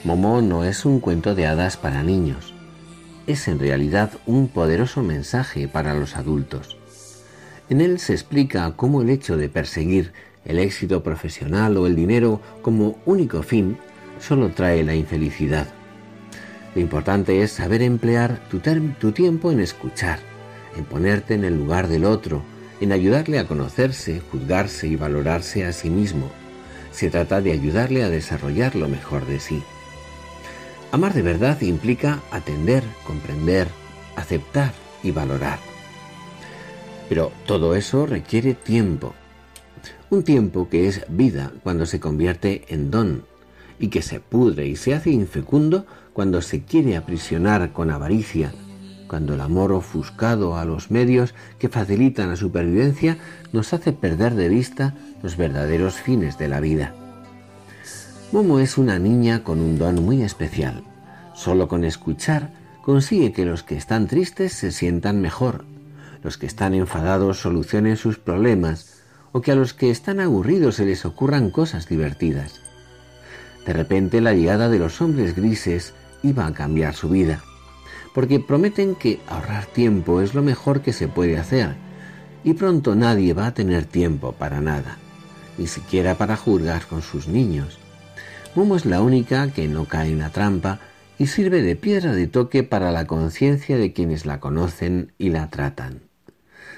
Momo 0.04 0.42
no 0.42 0.66
es 0.66 0.84
un 0.84 1.00
cuento 1.00 1.36
de 1.36 1.48
hadas 1.48 1.78
para 1.78 2.04
niños, 2.04 2.54
es 3.28 3.48
en 3.48 3.60
realidad 3.60 4.12
un 4.26 4.50
poderoso 4.50 5.04
mensaje 5.04 5.70
para 5.70 5.94
los 5.94 6.18
adultos. 6.18 6.76
En 7.70 7.80
él 7.80 7.98
se 7.98 8.12
explica 8.12 8.70
cómo 8.76 9.04
el 9.04 9.10
hecho 9.10 9.38
de 9.38 9.48
perseguir 9.48 10.12
el 10.44 10.60
éxito 10.60 11.02
profesional 11.02 11.78
o 11.78 11.88
el 11.88 11.96
dinero 11.96 12.42
como 12.62 12.98
único 13.06 13.42
fin 13.42 13.78
solo 14.20 14.50
trae 14.50 14.84
la 14.84 14.96
infelicidad. 14.96 15.66
Lo 16.76 16.82
importante 16.82 17.42
es 17.42 17.54
saber 17.54 17.82
emplear 17.82 18.42
tu, 18.50 18.60
tu 18.60 19.14
tiempo 19.14 19.50
en 19.50 19.62
escuchar, 19.62 20.33
en 20.76 20.86
ponerte 20.86 21.34
en 21.34 21.44
el 21.44 21.58
lugar 21.58 21.88
del 21.88 22.06
otro, 22.06 22.44
en 22.82 22.92
ayudarle 22.92 23.40
a 23.40 23.48
conocerse, 23.48 24.22
juzgarse 24.32 24.88
y 24.88 24.96
valorarse 24.96 25.66
a 25.66 25.72
sí 25.72 25.90
mismo. 25.90 26.30
Se 26.92 27.10
trata 27.10 27.42
de 27.42 27.52
ayudarle 27.52 28.04
a 28.04 28.10
desarrollar 28.10 28.76
lo 28.76 28.88
mejor 28.88 29.26
de 29.26 29.40
sí. 29.40 29.64
Amar 30.92 31.14
de 31.14 31.24
verdad 31.24 31.60
implica 31.62 32.22
atender, 32.32 32.84
comprender, 33.06 33.68
aceptar 34.16 34.74
y 35.02 35.12
valorar. 35.12 35.60
Pero 37.10 37.32
todo 37.46 37.76
eso 37.76 38.06
requiere 38.06 38.54
tiempo. 38.54 39.14
Un 40.10 40.24
tiempo 40.24 40.70
que 40.70 40.88
es 40.88 41.06
vida 41.10 41.52
cuando 41.64 41.86
se 41.86 42.00
convierte 42.00 42.66
en 42.68 42.92
don 42.92 43.26
y 43.80 43.88
que 43.88 44.02
se 44.02 44.20
pudre 44.20 44.68
y 44.68 44.76
se 44.76 44.94
hace 44.94 45.10
infecundo 45.10 45.86
cuando 46.14 46.42
se 46.42 46.62
quiere 46.64 46.96
aprisionar 46.96 47.74
con 47.74 47.90
avaricia 47.90 48.54
cuando 49.14 49.36
el 49.36 49.42
amor 49.42 49.72
ofuscado 49.74 50.58
a 50.58 50.66
los 50.66 50.90
medios 50.90 51.36
que 51.60 51.70
facilitan 51.70 52.30
la 52.30 52.36
supervivencia 52.36 53.20
nos 53.52 53.72
hace 53.72 53.94
perder 53.94 54.34
de 54.34 54.50
vista 54.50 54.96
los 55.22 55.38
verdaderos 55.38 55.94
fines 55.94 56.40
de 56.40 56.48
la 56.48 56.60
vida. 56.60 56.96
Momo 58.32 58.58
es 58.58 58.76
una 58.80 58.98
niña 58.98 59.44
con 59.44 59.60
un 59.60 59.78
don 59.78 60.04
muy 60.04 60.24
especial. 60.24 60.84
Solo 61.36 61.68
con 61.68 61.84
escuchar 61.84 62.50
consigue 62.84 63.34
que 63.34 63.46
los 63.46 63.62
que 63.62 63.78
están 63.78 64.08
tristes 64.08 64.54
se 64.54 64.72
sientan 64.72 65.22
mejor, 65.22 65.64
los 66.24 66.40
que 66.40 66.48
están 66.48 66.74
enfadados 66.74 67.38
solucionen 67.40 67.98
sus 67.98 68.18
problemas, 68.18 69.04
o 69.32 69.42
que 69.42 69.52
a 69.52 69.56
los 69.56 69.76
que 69.76 69.92
están 69.92 70.22
aburridos 70.22 70.78
se 70.78 70.88
les 70.88 71.06
ocurran 71.06 71.52
cosas 71.52 71.88
divertidas. 71.88 72.62
De 73.68 73.74
repente 73.74 74.22
la 74.22 74.34
llegada 74.34 74.70
de 74.70 74.80
los 74.80 75.02
hombres 75.02 75.36
grises 75.36 75.94
iba 76.24 76.48
a 76.48 76.54
cambiar 76.54 76.96
su 76.96 77.10
vida 77.10 77.44
porque 78.14 78.40
prometen 78.40 78.96
que 78.96 79.20
ahorrar 79.28 79.66
tiempo 79.66 80.22
es 80.22 80.34
lo 80.34 80.42
mejor 80.42 80.82
que 80.82 80.94
se 80.94 81.08
puede 81.08 81.38
hacer, 81.38 81.76
y 82.44 82.54
pronto 82.54 82.96
nadie 82.96 83.34
va 83.34 83.48
a 83.48 83.54
tener 83.54 83.86
tiempo 83.86 84.34
para 84.34 84.62
nada, 84.62 84.98
ni 85.58 85.68
siquiera 85.68 86.16
para 86.16 86.38
juzgar 86.38 86.86
con 86.86 87.02
sus 87.02 87.28
niños. 87.28 87.80
Momo 88.56 88.76
es 88.76 88.86
la 88.86 89.02
única 89.02 89.50
que 89.52 89.68
no 89.68 89.86
cae 89.86 90.12
en 90.12 90.20
la 90.20 90.30
trampa 90.30 90.80
y 91.18 91.28
sirve 91.28 91.62
de 91.62 91.76
piedra 91.76 92.14
de 92.14 92.28
toque 92.28 92.64
para 92.64 92.92
la 92.92 93.08
conciencia 93.08 93.78
de 93.78 93.94
quienes 93.94 94.26
la 94.26 94.40
conocen 94.40 95.12
y 95.18 95.30
la 95.30 95.50
tratan. 95.50 96.02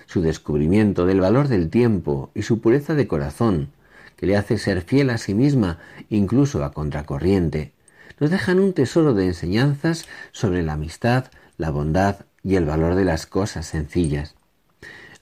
Su 0.05 0.21
descubrimiento 0.21 1.05
del 1.05 1.19
valor 1.19 1.47
del 1.47 1.69
tiempo 1.69 2.31
y 2.33 2.43
su 2.43 2.61
pureza 2.61 2.93
de 2.93 3.07
corazón, 3.07 3.69
que 4.15 4.25
le 4.25 4.37
hace 4.37 4.57
ser 4.57 4.81
fiel 4.81 5.09
a 5.09 5.17
sí 5.17 5.33
misma 5.33 5.79
incluso 6.09 6.63
a 6.63 6.71
contracorriente, 6.71 7.73
nos 8.19 8.29
dejan 8.29 8.59
un 8.59 8.73
tesoro 8.73 9.13
de 9.13 9.25
enseñanzas 9.25 10.05
sobre 10.31 10.63
la 10.63 10.73
amistad, 10.73 11.25
la 11.57 11.69
bondad 11.69 12.25
y 12.43 12.55
el 12.55 12.65
valor 12.65 12.95
de 12.95 13.05
las 13.05 13.25
cosas 13.25 13.65
sencillas. 13.65 14.35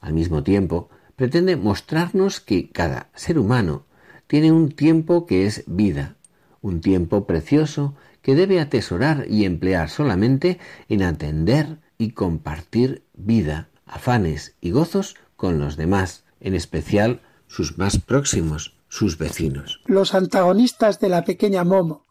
Al 0.02 0.14
mismo 0.14 0.44
tiempo, 0.44 0.90
pretende 1.16 1.56
mostrarnos 1.56 2.40
que 2.40 2.70
cada 2.70 3.10
ser 3.16 3.40
humano 3.40 3.86
tiene 4.28 4.52
un 4.52 4.72
tiempo 4.72 5.26
que 5.26 5.46
es 5.46 5.64
vida, 5.68 6.16
un 6.62 6.82
tiempo 6.82 7.26
precioso 7.26 7.96
que 8.22 8.36
debe 8.36 8.60
atesorar 8.60 9.26
y 9.30 9.46
emplear 9.46 9.90
solamente 9.90 10.60
en 10.90 11.04
atender 11.04 11.78
y 11.98 12.12
compartir 12.12 13.04
vida, 13.14 13.70
afanes 13.86 14.56
y 14.62 14.72
gozos 14.72 15.16
con 15.36 15.60
los 15.60 15.78
demás, 15.78 16.24
en 16.40 16.56
especial 16.56 17.22
sus 17.48 17.78
más 17.78 18.00
próximos, 18.00 18.76
sus 18.88 19.18
vecinos. 19.18 19.82
Los 19.86 20.14
antagonistas 20.14 21.00
de 21.00 21.10
la 21.10 21.24
pequeña 21.24 21.64
Momo 21.64 22.03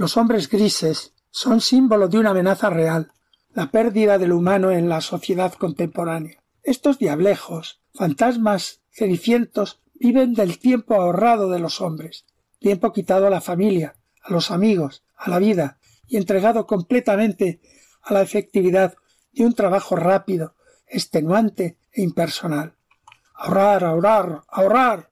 los 0.00 0.16
hombres 0.16 0.48
grises 0.48 1.12
son 1.30 1.60
símbolo 1.60 2.08
de 2.08 2.18
una 2.18 2.30
amenaza 2.30 2.70
real, 2.70 3.12
la 3.52 3.70
pérdida 3.70 4.16
del 4.16 4.32
humano 4.32 4.70
en 4.70 4.88
la 4.88 5.02
sociedad 5.02 5.52
contemporánea. 5.52 6.42
Estos 6.62 6.98
diablejos, 6.98 7.82
fantasmas 7.92 8.80
cenicientos, 8.90 9.82
viven 9.92 10.32
del 10.32 10.58
tiempo 10.58 10.94
ahorrado 10.94 11.50
de 11.50 11.58
los 11.58 11.82
hombres, 11.82 12.24
tiempo 12.58 12.94
quitado 12.94 13.26
a 13.26 13.30
la 13.30 13.42
familia, 13.42 13.94
a 14.22 14.32
los 14.32 14.50
amigos, 14.50 15.04
a 15.18 15.28
la 15.28 15.38
vida, 15.38 15.76
y 16.08 16.16
entregado 16.16 16.66
completamente 16.66 17.60
a 18.00 18.14
la 18.14 18.22
efectividad 18.22 18.94
de 19.32 19.44
un 19.44 19.52
trabajo 19.52 19.96
rápido, 19.96 20.54
extenuante 20.86 21.76
e 21.92 22.00
impersonal. 22.00 22.72
Ahorrar, 23.34 23.84
ahorrar, 23.84 24.44
ahorrar 24.48 25.10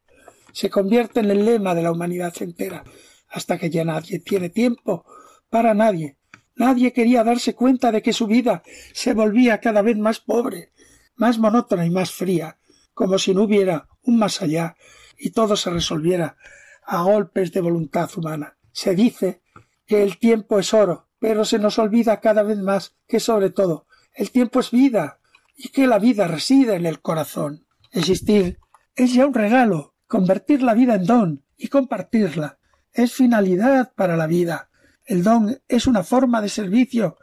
se 0.55 0.71
convierte 0.71 1.21
en 1.21 1.31
el 1.31 1.45
lema 1.45 1.75
de 1.75 1.83
la 1.83 1.93
humanidad 1.93 2.33
entera, 2.41 2.85
hasta 3.29 3.59
que 3.59 3.71
ya 3.71 3.85
nadie 3.85 4.19
tiene 4.19 4.49
tiempo 4.49 5.05
para 5.51 5.75
nadie. 5.75 6.17
Nadie 6.57 6.93
quería 6.93 7.23
darse 7.23 7.55
cuenta 7.55 7.93
de 7.93 8.03
que 8.03 8.13
su 8.13 8.27
vida 8.27 8.63
se 8.93 9.15
volvía 9.15 9.61
cada 9.61 9.83
vez 9.83 9.97
más 9.97 10.19
pobre, 10.21 10.73
más 11.15 11.39
monótona 11.39 11.87
y 11.87 11.91
más 11.91 12.11
fría, 12.11 12.59
como 12.95 13.19
si 13.19 13.35
no 13.35 13.43
hubiera 13.43 13.89
un 14.03 14.19
más 14.19 14.43
allá 14.43 14.77
y 15.17 15.31
todo 15.31 15.57
se 15.57 15.71
resolviera 15.71 16.37
a 16.85 17.03
golpes 17.03 17.53
de 17.53 17.61
voluntad 17.61 18.11
humana. 18.17 18.57
Se 18.73 18.95
dice 18.95 19.43
que 19.87 20.03
el 20.03 20.19
tiempo 20.19 20.59
es 20.59 20.75
oro, 20.75 21.09
pero 21.19 21.45
se 21.45 21.59
nos 21.59 21.79
olvida 21.79 22.21
cada 22.21 22.43
vez 22.43 22.59
más 22.59 22.97
que 23.07 23.21
sobre 23.21 23.51
todo 23.51 23.87
el 24.19 24.33
tiempo 24.33 24.59
es 24.59 24.73
vida 24.73 25.21
y 25.57 25.69
que 25.69 25.87
la 25.87 26.01
vida 26.01 26.27
reside 26.27 26.75
en 26.75 26.87
el 26.87 27.01
corazón. 27.01 27.67
Existir 27.93 28.59
es 28.97 29.15
ya 29.15 29.27
un 29.27 29.35
regalo, 29.35 29.95
convertir 30.09 30.61
la 30.63 30.75
vida 30.75 30.97
en 30.97 31.05
don 31.05 31.45
y 31.57 31.69
compartirla 31.69 32.58
es 32.93 33.13
finalidad 33.13 33.93
para 33.95 34.17
la 34.17 34.27
vida. 34.27 34.71
El 35.05 35.23
don 35.23 35.61
es 35.69 35.87
una 35.87 36.03
forma 36.03 36.41
de 36.41 36.49
servicio 36.49 37.17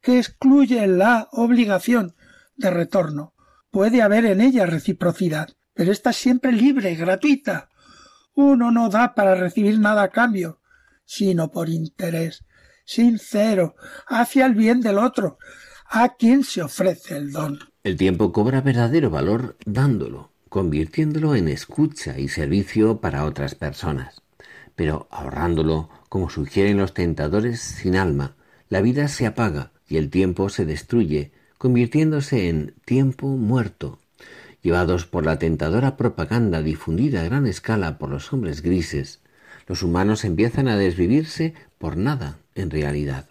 que 0.00 0.18
excluye 0.18 0.86
la 0.86 1.28
obligación 1.32 2.14
de 2.56 2.70
retorno. 2.70 3.34
Puede 3.70 4.02
haber 4.02 4.26
en 4.26 4.40
ella 4.40 4.66
reciprocidad, 4.66 5.48
pero 5.72 5.92
está 5.92 6.12
siempre 6.12 6.52
libre, 6.52 6.94
gratuita. 6.94 7.68
Uno 8.34 8.70
no 8.70 8.88
da 8.88 9.14
para 9.14 9.34
recibir 9.34 9.78
nada 9.78 10.02
a 10.02 10.10
cambio, 10.10 10.60
sino 11.04 11.50
por 11.50 11.68
interés 11.68 12.44
sincero 12.84 13.74
hacia 14.06 14.46
el 14.46 14.54
bien 14.54 14.80
del 14.80 14.98
otro, 14.98 15.38
a 15.86 16.14
quien 16.16 16.44
se 16.44 16.62
ofrece 16.62 17.16
el 17.16 17.32
don. 17.32 17.58
El 17.82 17.96
tiempo 17.96 18.32
cobra 18.32 18.60
verdadero 18.60 19.10
valor 19.10 19.56
dándolo, 19.64 20.32
convirtiéndolo 20.48 21.34
en 21.34 21.48
escucha 21.48 22.18
y 22.18 22.28
servicio 22.28 23.00
para 23.00 23.24
otras 23.24 23.54
personas. 23.54 24.22
Pero 24.76 25.06
ahorrándolo, 25.10 25.88
como 26.08 26.30
sugieren 26.30 26.78
los 26.78 26.94
tentadores 26.94 27.60
sin 27.60 27.96
alma, 27.96 28.34
la 28.68 28.80
vida 28.80 29.08
se 29.08 29.26
apaga 29.26 29.72
y 29.86 29.96
el 29.96 30.10
tiempo 30.10 30.48
se 30.48 30.64
destruye, 30.64 31.32
convirtiéndose 31.58 32.48
en 32.48 32.74
tiempo 32.84 33.28
muerto. 33.28 33.98
Llevados 34.62 35.06
por 35.06 35.26
la 35.26 35.38
tentadora 35.38 35.96
propaganda 35.96 36.62
difundida 36.62 37.20
a 37.20 37.24
gran 37.24 37.46
escala 37.46 37.98
por 37.98 38.08
los 38.08 38.32
hombres 38.32 38.62
grises, 38.62 39.20
los 39.66 39.82
humanos 39.82 40.24
empiezan 40.24 40.68
a 40.68 40.76
desvivirse 40.76 41.54
por 41.78 41.96
nada, 41.96 42.38
en 42.54 42.70
realidad. 42.70 43.28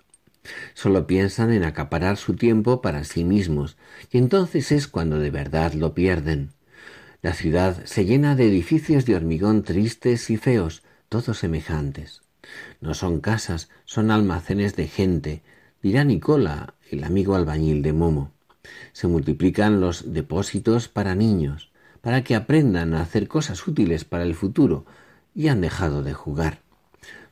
Solo 0.73 1.07
piensan 1.07 1.51
en 1.51 1.63
acaparar 1.63 2.17
su 2.17 2.35
tiempo 2.35 2.81
para 2.81 3.03
sí 3.03 3.23
mismos, 3.23 3.77
y 4.11 4.17
entonces 4.17 4.71
es 4.71 4.87
cuando 4.87 5.19
de 5.19 5.31
verdad 5.31 5.73
lo 5.73 5.93
pierden. 5.93 6.51
La 7.21 7.33
ciudad 7.33 7.85
se 7.85 8.05
llena 8.05 8.35
de 8.35 8.47
edificios 8.47 9.05
de 9.05 9.15
hormigón 9.15 9.63
tristes 9.63 10.29
y 10.29 10.37
feos, 10.37 10.83
todos 11.14 11.38
semejantes. 11.38 12.24
No 12.82 12.95
son 12.95 13.22
casas, 13.22 13.70
son 13.86 14.09
almacenes 14.09 14.76
de 14.76 14.88
gente, 14.88 15.43
dirá 15.84 16.03
Nicola, 16.03 16.74
el 16.89 17.03
amigo 17.03 17.36
albañil 17.36 17.84
de 17.84 17.93
Momo. 17.93 18.32
Se 18.93 19.05
multiplican 19.05 19.80
los 19.80 20.11
depósitos 20.11 20.88
para 20.88 21.14
niños, 21.14 21.72
para 22.01 22.24
que 22.24 22.34
aprendan 22.34 22.95
a 22.95 23.01
hacer 23.01 23.28
cosas 23.28 23.68
útiles 23.68 24.05
para 24.05 24.24
el 24.24 24.34
futuro, 24.34 24.88
y 25.36 25.49
han 25.49 25.61
dejado 25.61 26.01
de 26.01 26.14
jugar. 26.16 26.61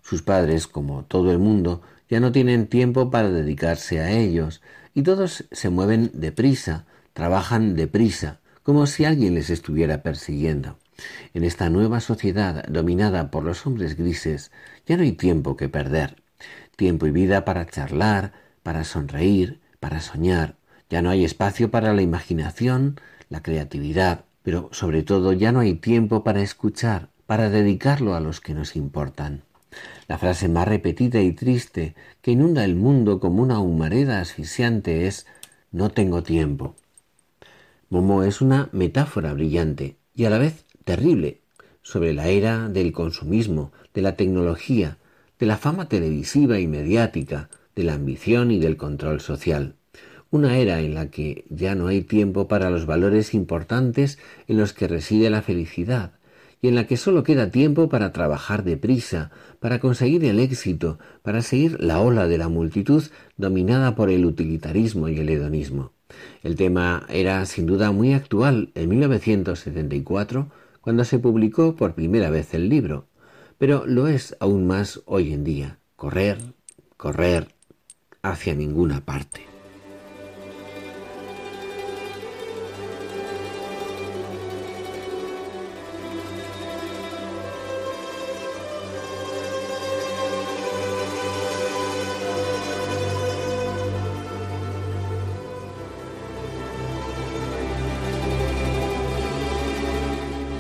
Sus 0.04 0.22
padres, 0.22 0.68
como 0.68 1.06
todo 1.06 1.32
el 1.32 1.40
mundo, 1.40 1.82
ya 2.08 2.20
no 2.20 2.32
tienen 2.32 2.68
tiempo 2.68 3.10
para 3.10 3.32
dedicarse 3.32 4.00
a 4.00 4.12
ellos, 4.12 4.62
y 4.94 5.02
todos 5.02 5.46
se 5.52 5.72
mueven 5.72 6.12
deprisa, 6.14 6.86
trabajan 7.14 7.76
deprisa, 7.76 8.42
como 8.62 8.86
si 8.86 9.06
alguien 9.06 9.34
les 9.34 9.50
estuviera 9.50 10.04
persiguiendo. 10.04 10.78
En 11.34 11.44
esta 11.44 11.70
nueva 11.70 12.00
sociedad 12.00 12.66
dominada 12.68 13.32
por 13.32 13.44
los 13.44 13.66
hombres 13.66 13.96
grises 13.96 14.52
ya 14.86 14.98
no 14.98 15.04
hay 15.04 15.14
tiempo 15.14 15.58
que 15.58 15.70
perder, 15.70 16.16
tiempo 16.76 17.08
y 17.08 17.12
vida 17.12 17.46
para 17.46 17.66
charlar, 17.66 18.34
para 18.64 18.84
sonreír, 18.84 19.60
para 19.80 20.02
soñar, 20.02 20.56
ya 20.90 21.02
no 21.02 21.10
hay 21.10 21.24
espacio 21.24 21.72
para 21.72 21.94
la 21.94 22.02
imaginación, 22.02 23.00
la 23.30 23.42
creatividad, 23.42 24.26
pero 24.44 24.70
sobre 24.72 25.04
todo 25.04 25.34
ya 25.34 25.52
no 25.52 25.60
hay 25.62 25.76
tiempo 25.76 26.24
para 26.24 26.42
escuchar, 26.42 27.10
para 27.26 27.50
dedicarlo 27.50 28.14
a 28.16 28.20
los 28.20 28.42
que 28.42 28.54
nos 28.54 28.76
importan. 28.76 29.44
La 30.08 30.18
frase 30.18 30.50
más 30.50 30.68
repetida 30.68 31.22
y 31.22 31.32
triste 31.32 31.96
que 32.22 32.32
inunda 32.32 32.66
el 32.66 32.76
mundo 32.76 33.20
como 33.22 33.42
una 33.42 33.60
humareda 33.60 34.20
asfixiante 34.20 35.08
es 35.08 35.26
no 35.72 35.90
tengo 35.90 36.24
tiempo. 36.24 36.76
Momo 37.90 38.24
es 38.24 38.42
una 38.42 38.70
metáfora 38.74 39.34
brillante 39.34 39.96
y 40.14 40.26
a 40.26 40.30
la 40.30 40.38
vez 40.38 40.66
terrible 40.92 41.40
sobre 41.84 42.14
la 42.14 42.28
era 42.28 42.68
del 42.68 42.92
consumismo, 42.92 43.72
de 43.94 44.02
la 44.02 44.18
tecnología, 44.18 44.98
de 45.40 45.46
la 45.46 45.56
fama 45.56 45.88
televisiva 45.88 46.60
y 46.60 46.68
mediática, 46.68 47.50
de 47.78 47.84
la 47.84 47.94
ambición 47.94 48.52
y 48.52 48.60
del 48.60 48.76
control 48.76 49.22
social. 49.22 49.76
Una 50.32 50.58
era 50.58 50.82
en 50.82 50.94
la 50.94 51.10
que 51.10 51.46
ya 51.50 51.76
no 51.76 51.88
hay 51.88 52.02
tiempo 52.02 52.50
para 52.50 52.70
los 52.70 52.86
valores 52.86 53.34
importantes 53.34 54.20
en 54.50 54.58
los 54.58 54.74
que 54.74 54.90
reside 54.90 55.30
la 55.30 55.42
felicidad, 55.42 56.12
y 56.62 56.68
en 56.68 56.76
la 56.76 56.86
que 56.88 56.98
solo 56.98 57.24
queda 57.24 57.52
tiempo 57.52 57.88
para 57.88 58.12
trabajar 58.12 58.66
deprisa, 58.66 59.32
para 59.62 59.80
conseguir 59.80 60.26
el 60.26 60.40
éxito, 60.40 61.00
para 61.22 61.42
seguir 61.42 61.80
la 61.80 62.02
ola 62.02 62.28
de 62.28 62.38
la 62.38 62.50
multitud 62.50 63.04
dominada 63.38 63.96
por 63.96 64.10
el 64.10 64.26
utilitarismo 64.26 65.08
y 65.08 65.18
el 65.20 65.30
hedonismo. 65.30 65.94
El 66.44 66.58
tema 66.58 67.06
era 67.08 67.46
sin 67.46 67.66
duda 67.66 67.92
muy 67.92 68.12
actual 68.12 68.72
en 68.76 68.90
1974, 68.90 70.50
cuando 70.82 71.06
se 71.06 71.20
publicó 71.20 71.76
por 71.76 71.94
primera 71.94 72.30
vez 72.30 72.54
el 72.54 72.68
libro, 72.68 73.08
pero 73.58 73.86
lo 73.86 74.08
es 74.08 74.36
aún 74.40 74.68
más 74.68 75.02
hoy 75.06 75.34
en 75.34 75.44
día. 75.44 75.80
Correr, 75.96 76.40
correr 76.98 77.54
hacia 78.24 78.56
ninguna 78.56 79.06
parte. 79.06 79.51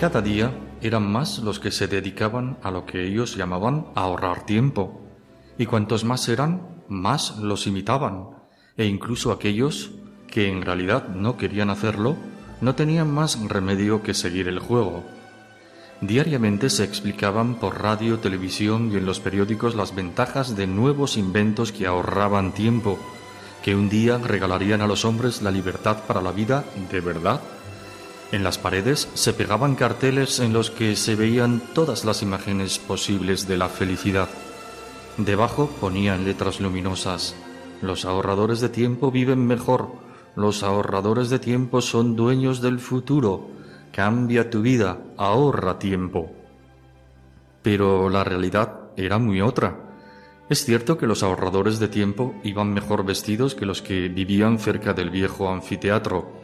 Cada 0.02 0.24
día 0.24 0.52
eran 0.82 1.12
más 1.12 1.38
los 1.38 1.60
que 1.60 1.70
se 1.70 1.88
dedicaban 1.88 2.58
a 2.64 2.72
lo 2.72 2.88
que 2.88 3.06
ellos 3.06 3.36
llamaban 3.36 3.86
ahorrar 3.94 4.48
tiempo, 4.48 5.00
y 5.60 5.68
cuantos 5.68 6.06
más 6.06 6.28
eran, 6.28 6.84
más 6.88 7.38
los 7.38 7.68
imitaban, 7.68 8.30
e 8.78 8.86
incluso 8.86 9.32
aquellos 9.32 9.92
que 10.26 10.50
en 10.50 10.64
realidad 10.64 11.10
no 11.10 11.38
querían 11.38 11.70
hacerlo, 11.70 12.16
no 12.62 12.74
tenían 12.74 13.14
más 13.14 13.40
remedio 13.48 14.02
que 14.02 14.16
seguir 14.16 14.48
el 14.48 14.58
juego. 14.58 15.04
Diariamente 16.02 16.72
se 16.72 16.84
explicaban 16.84 17.60
por 17.60 17.84
radio, 17.84 18.18
televisión 18.18 18.92
y 18.92 18.96
en 18.96 19.06
los 19.06 19.20
periódicos 19.20 19.76
las 19.76 19.94
ventajas 19.94 20.56
de 20.56 20.66
nuevos 20.66 21.16
inventos 21.16 21.72
que 21.72 21.86
ahorraban 21.86 22.54
tiempo, 22.54 22.98
que 23.64 23.76
un 23.76 23.88
día 23.88 24.18
regalarían 24.18 24.82
a 24.82 24.88
los 24.88 25.06
hombres 25.06 25.44
la 25.44 25.52
libertad 25.52 26.06
para 26.08 26.24
la 26.24 26.32
vida 26.32 26.66
de 26.90 27.02
verdad 27.02 27.40
en 28.32 28.44
las 28.46 28.58
paredes 28.58 29.10
se 29.14 29.34
pegaban 29.34 29.76
carteles 29.76 30.40
en 30.40 30.54
los 30.54 30.72
que 30.72 30.96
se 30.96 31.16
veían 31.16 31.62
todas 31.74 32.06
las 32.06 32.22
imágenes 32.22 32.80
posibles 32.80 33.46
de 33.48 33.58
la 33.58 33.68
felicidad. 33.68 34.30
Debajo 35.18 35.70
ponían 35.82 36.24
letras 36.24 36.62
luminosas. 36.62 37.36
Los 37.82 38.06
ahorradores 38.06 38.62
de 38.62 38.70
tiempo 38.70 39.12
viven 39.12 39.46
mejor. 39.46 39.92
Los 40.38 40.64
ahorradores 40.64 41.30
de 41.30 41.40
tiempo 41.40 41.82
son 41.82 42.16
dueños 42.16 42.62
del 42.62 42.80
futuro. 42.80 43.50
Cambia 43.92 44.50
tu 44.50 44.62
vida, 44.62 45.00
ahorra 45.18 45.78
tiempo. 45.78 46.32
Pero 47.62 48.10
la 48.10 48.24
realidad 48.24 48.80
era 48.96 49.18
muy 49.18 49.42
otra. 49.42 49.78
Es 50.48 50.64
cierto 50.64 50.98
que 50.98 51.08
los 51.08 51.22
ahorradores 51.22 51.80
de 51.80 51.90
tiempo 51.90 52.34
iban 52.44 52.74
mejor 52.74 53.06
vestidos 53.06 53.56
que 53.56 53.66
los 53.66 53.82
que 53.82 54.08
vivían 54.08 54.58
cerca 54.58 54.94
del 54.94 55.10
viejo 55.10 55.52
anfiteatro 55.52 56.41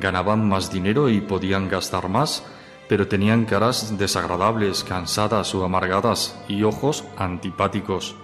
Ganaban 0.00 0.48
más 0.48 0.70
dinero 0.70 1.08
y 1.08 1.20
podían 1.20 1.68
gastar 1.68 2.08
más, 2.08 2.44
pero 2.88 3.08
tenían 3.08 3.44
caras 3.44 3.96
desagradables, 3.98 4.84
cansadas 4.84 5.54
o 5.54 5.64
amargadas 5.64 6.38
y 6.48 6.62
ojos 6.62 7.04
antipáticos. 7.16 8.14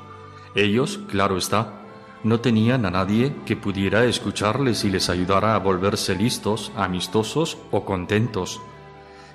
Ellos, 0.55 1.01
claro 1.09 1.39
está, 1.39 1.83
no 2.25 2.41
tenían 2.41 2.87
a 2.87 2.91
nadie 2.91 3.35
que 3.47 3.57
pudiera 3.57 4.05
escucharles 4.05 4.85
y 4.85 4.91
les 4.91 5.09
ayudara 5.09 5.55
a 5.55 5.59
volverse 5.59 6.15
listos, 6.15 6.71
amistosos 6.77 7.59
o 7.71 7.85
contentos. 7.85 8.61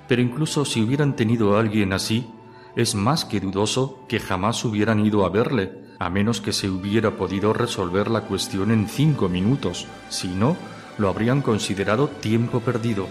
Pero 0.06 0.22
incluso 0.22 0.64
si 0.64 0.82
hubieran 0.82 1.16
tenido 1.16 1.56
a 1.56 1.60
alguien 1.60 1.92
así, 1.92 2.30
es 2.76 2.94
más 2.94 3.24
que 3.24 3.40
dudoso 3.40 4.06
que 4.08 4.20
jamás 4.20 4.64
hubieran 4.64 5.04
ido 5.04 5.26
a 5.26 5.28
verle, 5.28 5.88
a 5.98 6.08
menos 6.08 6.40
que 6.40 6.52
se 6.52 6.70
hubiera 6.70 7.10
podido 7.16 7.52
resolver 7.52 8.08
la 8.08 8.22
cuestión 8.22 8.70
en 8.70 8.88
cinco 8.88 9.28
minutos, 9.28 9.86
si 10.08 10.28
no, 10.28 10.56
lo 10.98 11.08
habrían 11.08 11.42
considerado 11.42 12.08
tiempo 12.08 12.60
perdido. 12.60 13.06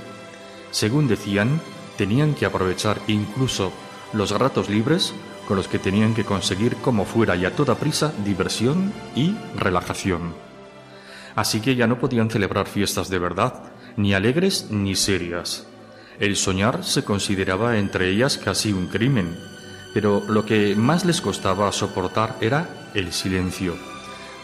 Según 0.72 1.08
decían, 1.08 1.60
tenían 1.98 2.36
que 2.36 2.46
aprovechar 2.46 3.00
incluso 3.08 3.72
los 4.14 4.32
ratos 4.32 4.70
libres 4.70 5.14
con 5.48 5.58
los 5.58 5.68
que 5.68 5.80
tenían 5.80 6.14
que 6.14 6.26
conseguir 6.26 6.76
como 6.78 7.06
fuera 7.06 7.36
y 7.36 7.46
a 7.46 7.56
toda 7.56 7.76
prisa 7.76 8.14
diversión 8.24 8.94
y 9.16 9.36
relajación. 9.56 10.34
Así 11.36 11.62
que 11.62 11.76
ya 11.76 11.88
no 11.88 12.00
podían 12.00 12.30
celebrar 12.30 12.68
fiestas 12.68 13.10
de 13.10 13.20
verdad, 13.20 13.64
ni 13.96 14.14
alegres 14.14 14.68
ni 14.72 14.96
serias. 14.96 15.68
El 16.20 16.36
soñar 16.36 16.84
se 16.84 17.04
consideraba 17.04 17.78
entre 17.78 18.10
ellas 18.10 18.38
casi 18.38 18.74
un 18.74 18.88
crimen, 18.88 19.38
pero 19.94 20.24
lo 20.28 20.46
que 20.46 20.76
más 20.76 21.06
les 21.06 21.22
costaba 21.22 21.72
soportar 21.72 22.36
era 22.42 22.90
el 22.94 23.14
silencio, 23.14 23.76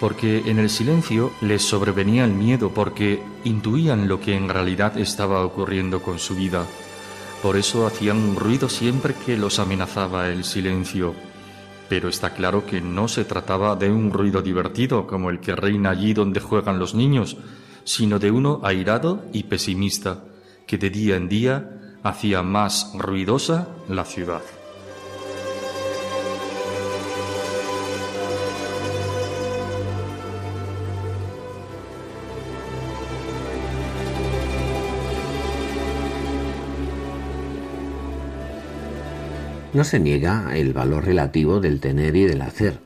porque 0.03 0.49
en 0.49 0.59
el 0.59 0.69
silencio 0.69 1.31
les 1.39 1.61
sobrevenía 1.61 2.25
el 2.25 2.33
miedo 2.33 2.73
porque 2.73 3.23
intuían 3.45 4.09
lo 4.09 4.19
que 4.19 4.35
en 4.35 4.49
realidad 4.49 4.97
estaba 4.97 5.45
ocurriendo 5.45 6.01
con 6.01 6.19
su 6.19 6.35
vida 6.35 6.65
por 7.43 7.57
eso 7.57 7.85
hacían 7.85 8.19
un 8.19 8.37
ruido 8.37 8.69
siempre 8.69 9.13
que 9.13 9.35
los 9.35 9.59
amenazaba 9.59 10.29
el 10.29 10.45
silencio. 10.45 11.13
Pero 11.89 12.07
está 12.07 12.29
claro 12.29 12.65
que 12.65 12.79
no 12.79 13.09
se 13.09 13.25
trataba 13.25 13.75
de 13.75 13.91
un 13.91 14.13
ruido 14.13 14.41
divertido 14.41 15.05
como 15.05 15.29
el 15.29 15.41
que 15.41 15.53
reina 15.53 15.89
allí 15.89 16.13
donde 16.13 16.39
juegan 16.39 16.79
los 16.79 16.95
niños, 16.95 17.35
sino 17.83 18.17
de 18.17 18.31
uno 18.31 18.61
airado 18.63 19.25
y 19.33 19.43
pesimista, 19.43 20.23
que 20.65 20.77
de 20.77 20.89
día 20.89 21.17
en 21.17 21.27
día 21.27 21.97
hacía 22.01 22.43
más 22.43 22.93
ruidosa 22.95 23.67
la 23.89 24.05
ciudad. 24.05 24.41
No 39.73 39.83
se 39.83 39.99
niega 39.99 40.55
el 40.55 40.71
valor 40.71 41.05
relativo 41.05 41.59
del 41.59 41.79
tener 41.79 42.15
y 42.15 42.25
del 42.25 42.43
hacer, 42.43 42.79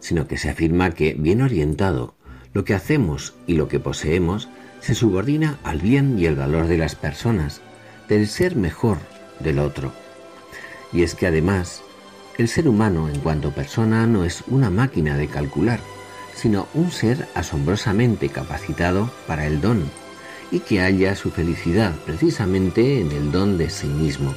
sino 0.00 0.26
que 0.26 0.36
se 0.36 0.50
afirma 0.50 0.90
que, 0.90 1.14
bien 1.14 1.40
orientado, 1.42 2.14
lo 2.52 2.64
que 2.64 2.74
hacemos 2.74 3.34
y 3.46 3.54
lo 3.54 3.68
que 3.68 3.78
poseemos 3.78 4.48
se 4.80 4.96
subordina 4.96 5.58
al 5.62 5.78
bien 5.78 6.18
y 6.18 6.26
el 6.26 6.34
valor 6.34 6.66
de 6.66 6.76
las 6.76 6.96
personas, 6.96 7.60
del 8.08 8.26
ser 8.26 8.56
mejor 8.56 8.98
del 9.38 9.60
otro. 9.60 9.92
Y 10.92 11.04
es 11.04 11.14
que 11.14 11.28
además, 11.28 11.82
el 12.36 12.48
ser 12.48 12.68
humano 12.68 13.08
en 13.08 13.20
cuanto 13.20 13.52
persona 13.52 14.04
no 14.08 14.24
es 14.24 14.42
una 14.48 14.70
máquina 14.70 15.16
de 15.16 15.28
calcular, 15.28 15.78
sino 16.34 16.66
un 16.74 16.90
ser 16.90 17.28
asombrosamente 17.34 18.28
capacitado 18.28 19.08
para 19.28 19.46
el 19.46 19.60
don, 19.60 19.84
y 20.50 20.58
que 20.58 20.80
halla 20.80 21.14
su 21.14 21.30
felicidad 21.30 21.94
precisamente 22.04 23.00
en 23.00 23.12
el 23.12 23.30
don 23.30 23.56
de 23.56 23.70
sí 23.70 23.86
mismo 23.86 24.34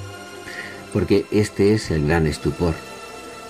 porque 0.97 1.27
este 1.29 1.75
es 1.75 1.91
el 1.91 2.07
gran 2.07 2.25
estupor. 2.25 2.73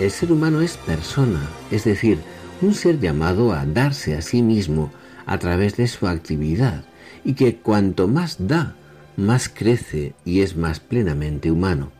El 0.01 0.11
ser 0.11 0.33
humano 0.33 0.59
es 0.59 0.75
persona, 0.75 1.47
es 1.71 1.85
decir, 1.85 2.19
un 2.61 2.73
ser 2.73 2.99
llamado 2.99 3.53
a 3.53 3.65
darse 3.65 4.17
a 4.17 4.21
sí 4.21 4.41
mismo 4.41 4.91
a 5.25 5.37
través 5.37 5.77
de 5.77 5.87
su 5.87 6.09
actividad, 6.09 6.83
y 7.23 7.35
que 7.35 7.55
cuanto 7.55 8.09
más 8.09 8.35
da, 8.37 8.75
más 9.15 9.47
crece 9.47 10.13
y 10.25 10.41
es 10.41 10.57
más 10.57 10.81
plenamente 10.81 11.49
humano. 11.49 11.93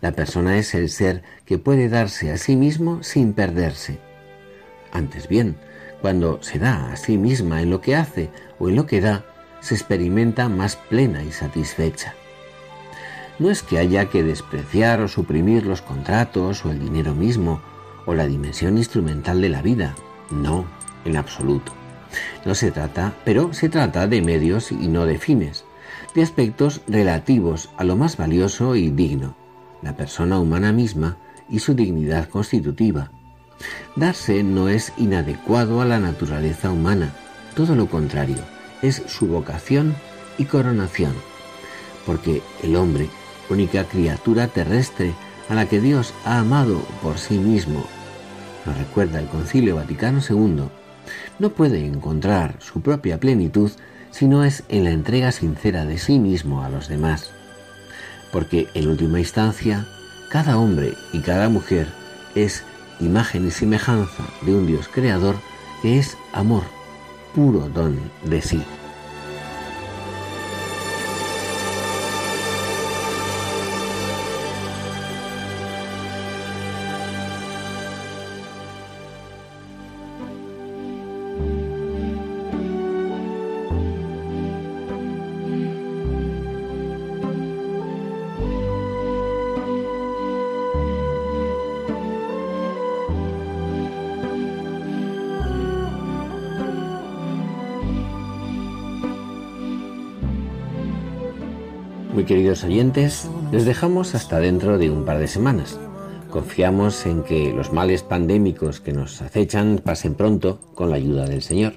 La 0.00 0.10
persona 0.10 0.58
es 0.58 0.74
el 0.74 0.88
ser 0.88 1.22
que 1.44 1.58
puede 1.58 1.88
darse 1.88 2.32
a 2.32 2.36
sí 2.36 2.56
mismo 2.56 3.04
sin 3.04 3.34
perderse. 3.34 4.00
Antes 4.90 5.28
bien, 5.28 5.54
cuando 6.00 6.42
se 6.42 6.58
da 6.58 6.90
a 6.90 6.96
sí 6.96 7.16
misma 7.16 7.62
en 7.62 7.70
lo 7.70 7.80
que 7.80 7.94
hace 7.94 8.28
o 8.58 8.68
en 8.68 8.74
lo 8.74 8.86
que 8.86 9.00
da, 9.00 9.24
se 9.60 9.76
experimenta 9.76 10.48
más 10.48 10.74
plena 10.74 11.22
y 11.22 11.30
satisfecha. 11.30 12.16
No 13.38 13.50
es 13.50 13.62
que 13.62 13.78
haya 13.78 14.06
que 14.06 14.24
despreciar 14.24 15.00
o 15.00 15.08
suprimir 15.08 15.64
los 15.64 15.80
contratos 15.80 16.64
o 16.64 16.70
el 16.70 16.80
dinero 16.80 17.14
mismo 17.14 17.60
o 18.04 18.14
la 18.14 18.26
dimensión 18.26 18.78
instrumental 18.78 19.40
de 19.40 19.48
la 19.48 19.62
vida. 19.62 19.94
No, 20.30 20.64
en 21.04 21.16
absoluto. 21.16 21.72
No 22.44 22.54
se 22.54 22.70
trata, 22.70 23.14
pero 23.24 23.52
se 23.52 23.68
trata 23.68 24.06
de 24.06 24.22
medios 24.22 24.72
y 24.72 24.88
no 24.88 25.06
de 25.06 25.18
fines, 25.18 25.64
de 26.14 26.22
aspectos 26.22 26.80
relativos 26.88 27.70
a 27.76 27.84
lo 27.84 27.96
más 27.96 28.16
valioso 28.16 28.74
y 28.74 28.90
digno, 28.90 29.36
la 29.82 29.96
persona 29.96 30.38
humana 30.38 30.72
misma 30.72 31.18
y 31.48 31.60
su 31.60 31.74
dignidad 31.74 32.28
constitutiva. 32.28 33.12
Darse 33.94 34.42
no 34.42 34.68
es 34.68 34.92
inadecuado 34.96 35.80
a 35.80 35.84
la 35.84 36.00
naturaleza 36.00 36.70
humana, 36.70 37.12
todo 37.54 37.74
lo 37.74 37.86
contrario, 37.86 38.38
es 38.82 39.02
su 39.06 39.26
vocación 39.26 39.94
y 40.38 40.44
coronación, 40.44 41.12
porque 42.06 42.42
el 42.62 42.76
hombre 42.76 43.08
única 43.50 43.84
criatura 43.84 44.48
terrestre 44.48 45.12
a 45.48 45.54
la 45.54 45.66
que 45.66 45.80
Dios 45.80 46.12
ha 46.24 46.38
amado 46.38 46.80
por 47.02 47.18
sí 47.18 47.38
mismo, 47.38 47.84
nos 48.66 48.76
recuerda 48.76 49.18
el 49.18 49.26
Concilio 49.26 49.76
Vaticano 49.76 50.20
II, 50.20 50.64
no 51.38 51.50
puede 51.50 51.86
encontrar 51.86 52.56
su 52.60 52.82
propia 52.82 53.18
plenitud 53.18 53.70
si 54.10 54.26
no 54.26 54.44
es 54.44 54.62
en 54.68 54.84
la 54.84 54.90
entrega 54.90 55.32
sincera 55.32 55.84
de 55.84 55.98
sí 55.98 56.18
mismo 56.18 56.62
a 56.62 56.68
los 56.68 56.88
demás. 56.88 57.30
Porque 58.32 58.68
en 58.74 58.88
última 58.88 59.20
instancia, 59.20 59.86
cada 60.30 60.58
hombre 60.58 60.94
y 61.12 61.20
cada 61.20 61.48
mujer 61.48 61.88
es 62.34 62.62
imagen 63.00 63.46
y 63.46 63.50
semejanza 63.50 64.24
de 64.42 64.54
un 64.54 64.66
Dios 64.66 64.88
creador 64.88 65.36
que 65.80 65.98
es 65.98 66.16
amor, 66.32 66.64
puro 67.34 67.68
don 67.68 67.98
de 68.24 68.42
sí. 68.42 68.62
Queridos 102.48 102.64
oyentes, 102.64 103.28
les 103.52 103.66
dejamos 103.66 104.14
hasta 104.14 104.40
dentro 104.40 104.78
de 104.78 104.90
un 104.90 105.04
par 105.04 105.18
de 105.18 105.28
semanas. 105.28 105.78
Confiamos 106.30 107.04
en 107.04 107.22
que 107.22 107.52
los 107.52 107.74
males 107.74 108.02
pandémicos 108.02 108.80
que 108.80 108.94
nos 108.94 109.20
acechan 109.20 109.82
pasen 109.84 110.14
pronto 110.14 110.58
con 110.74 110.88
la 110.88 110.96
ayuda 110.96 111.26
del 111.26 111.42
Señor. 111.42 111.74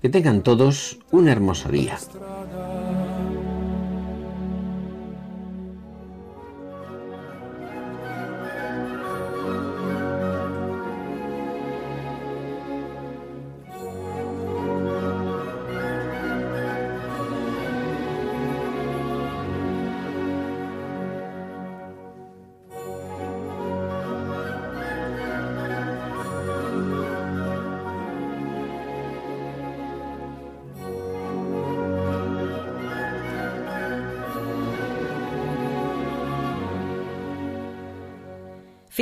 Que 0.01 0.09
tengan 0.09 0.43
todos 0.43 0.99
un 1.11 1.29
hermoso 1.29 1.69
día. 1.69 1.99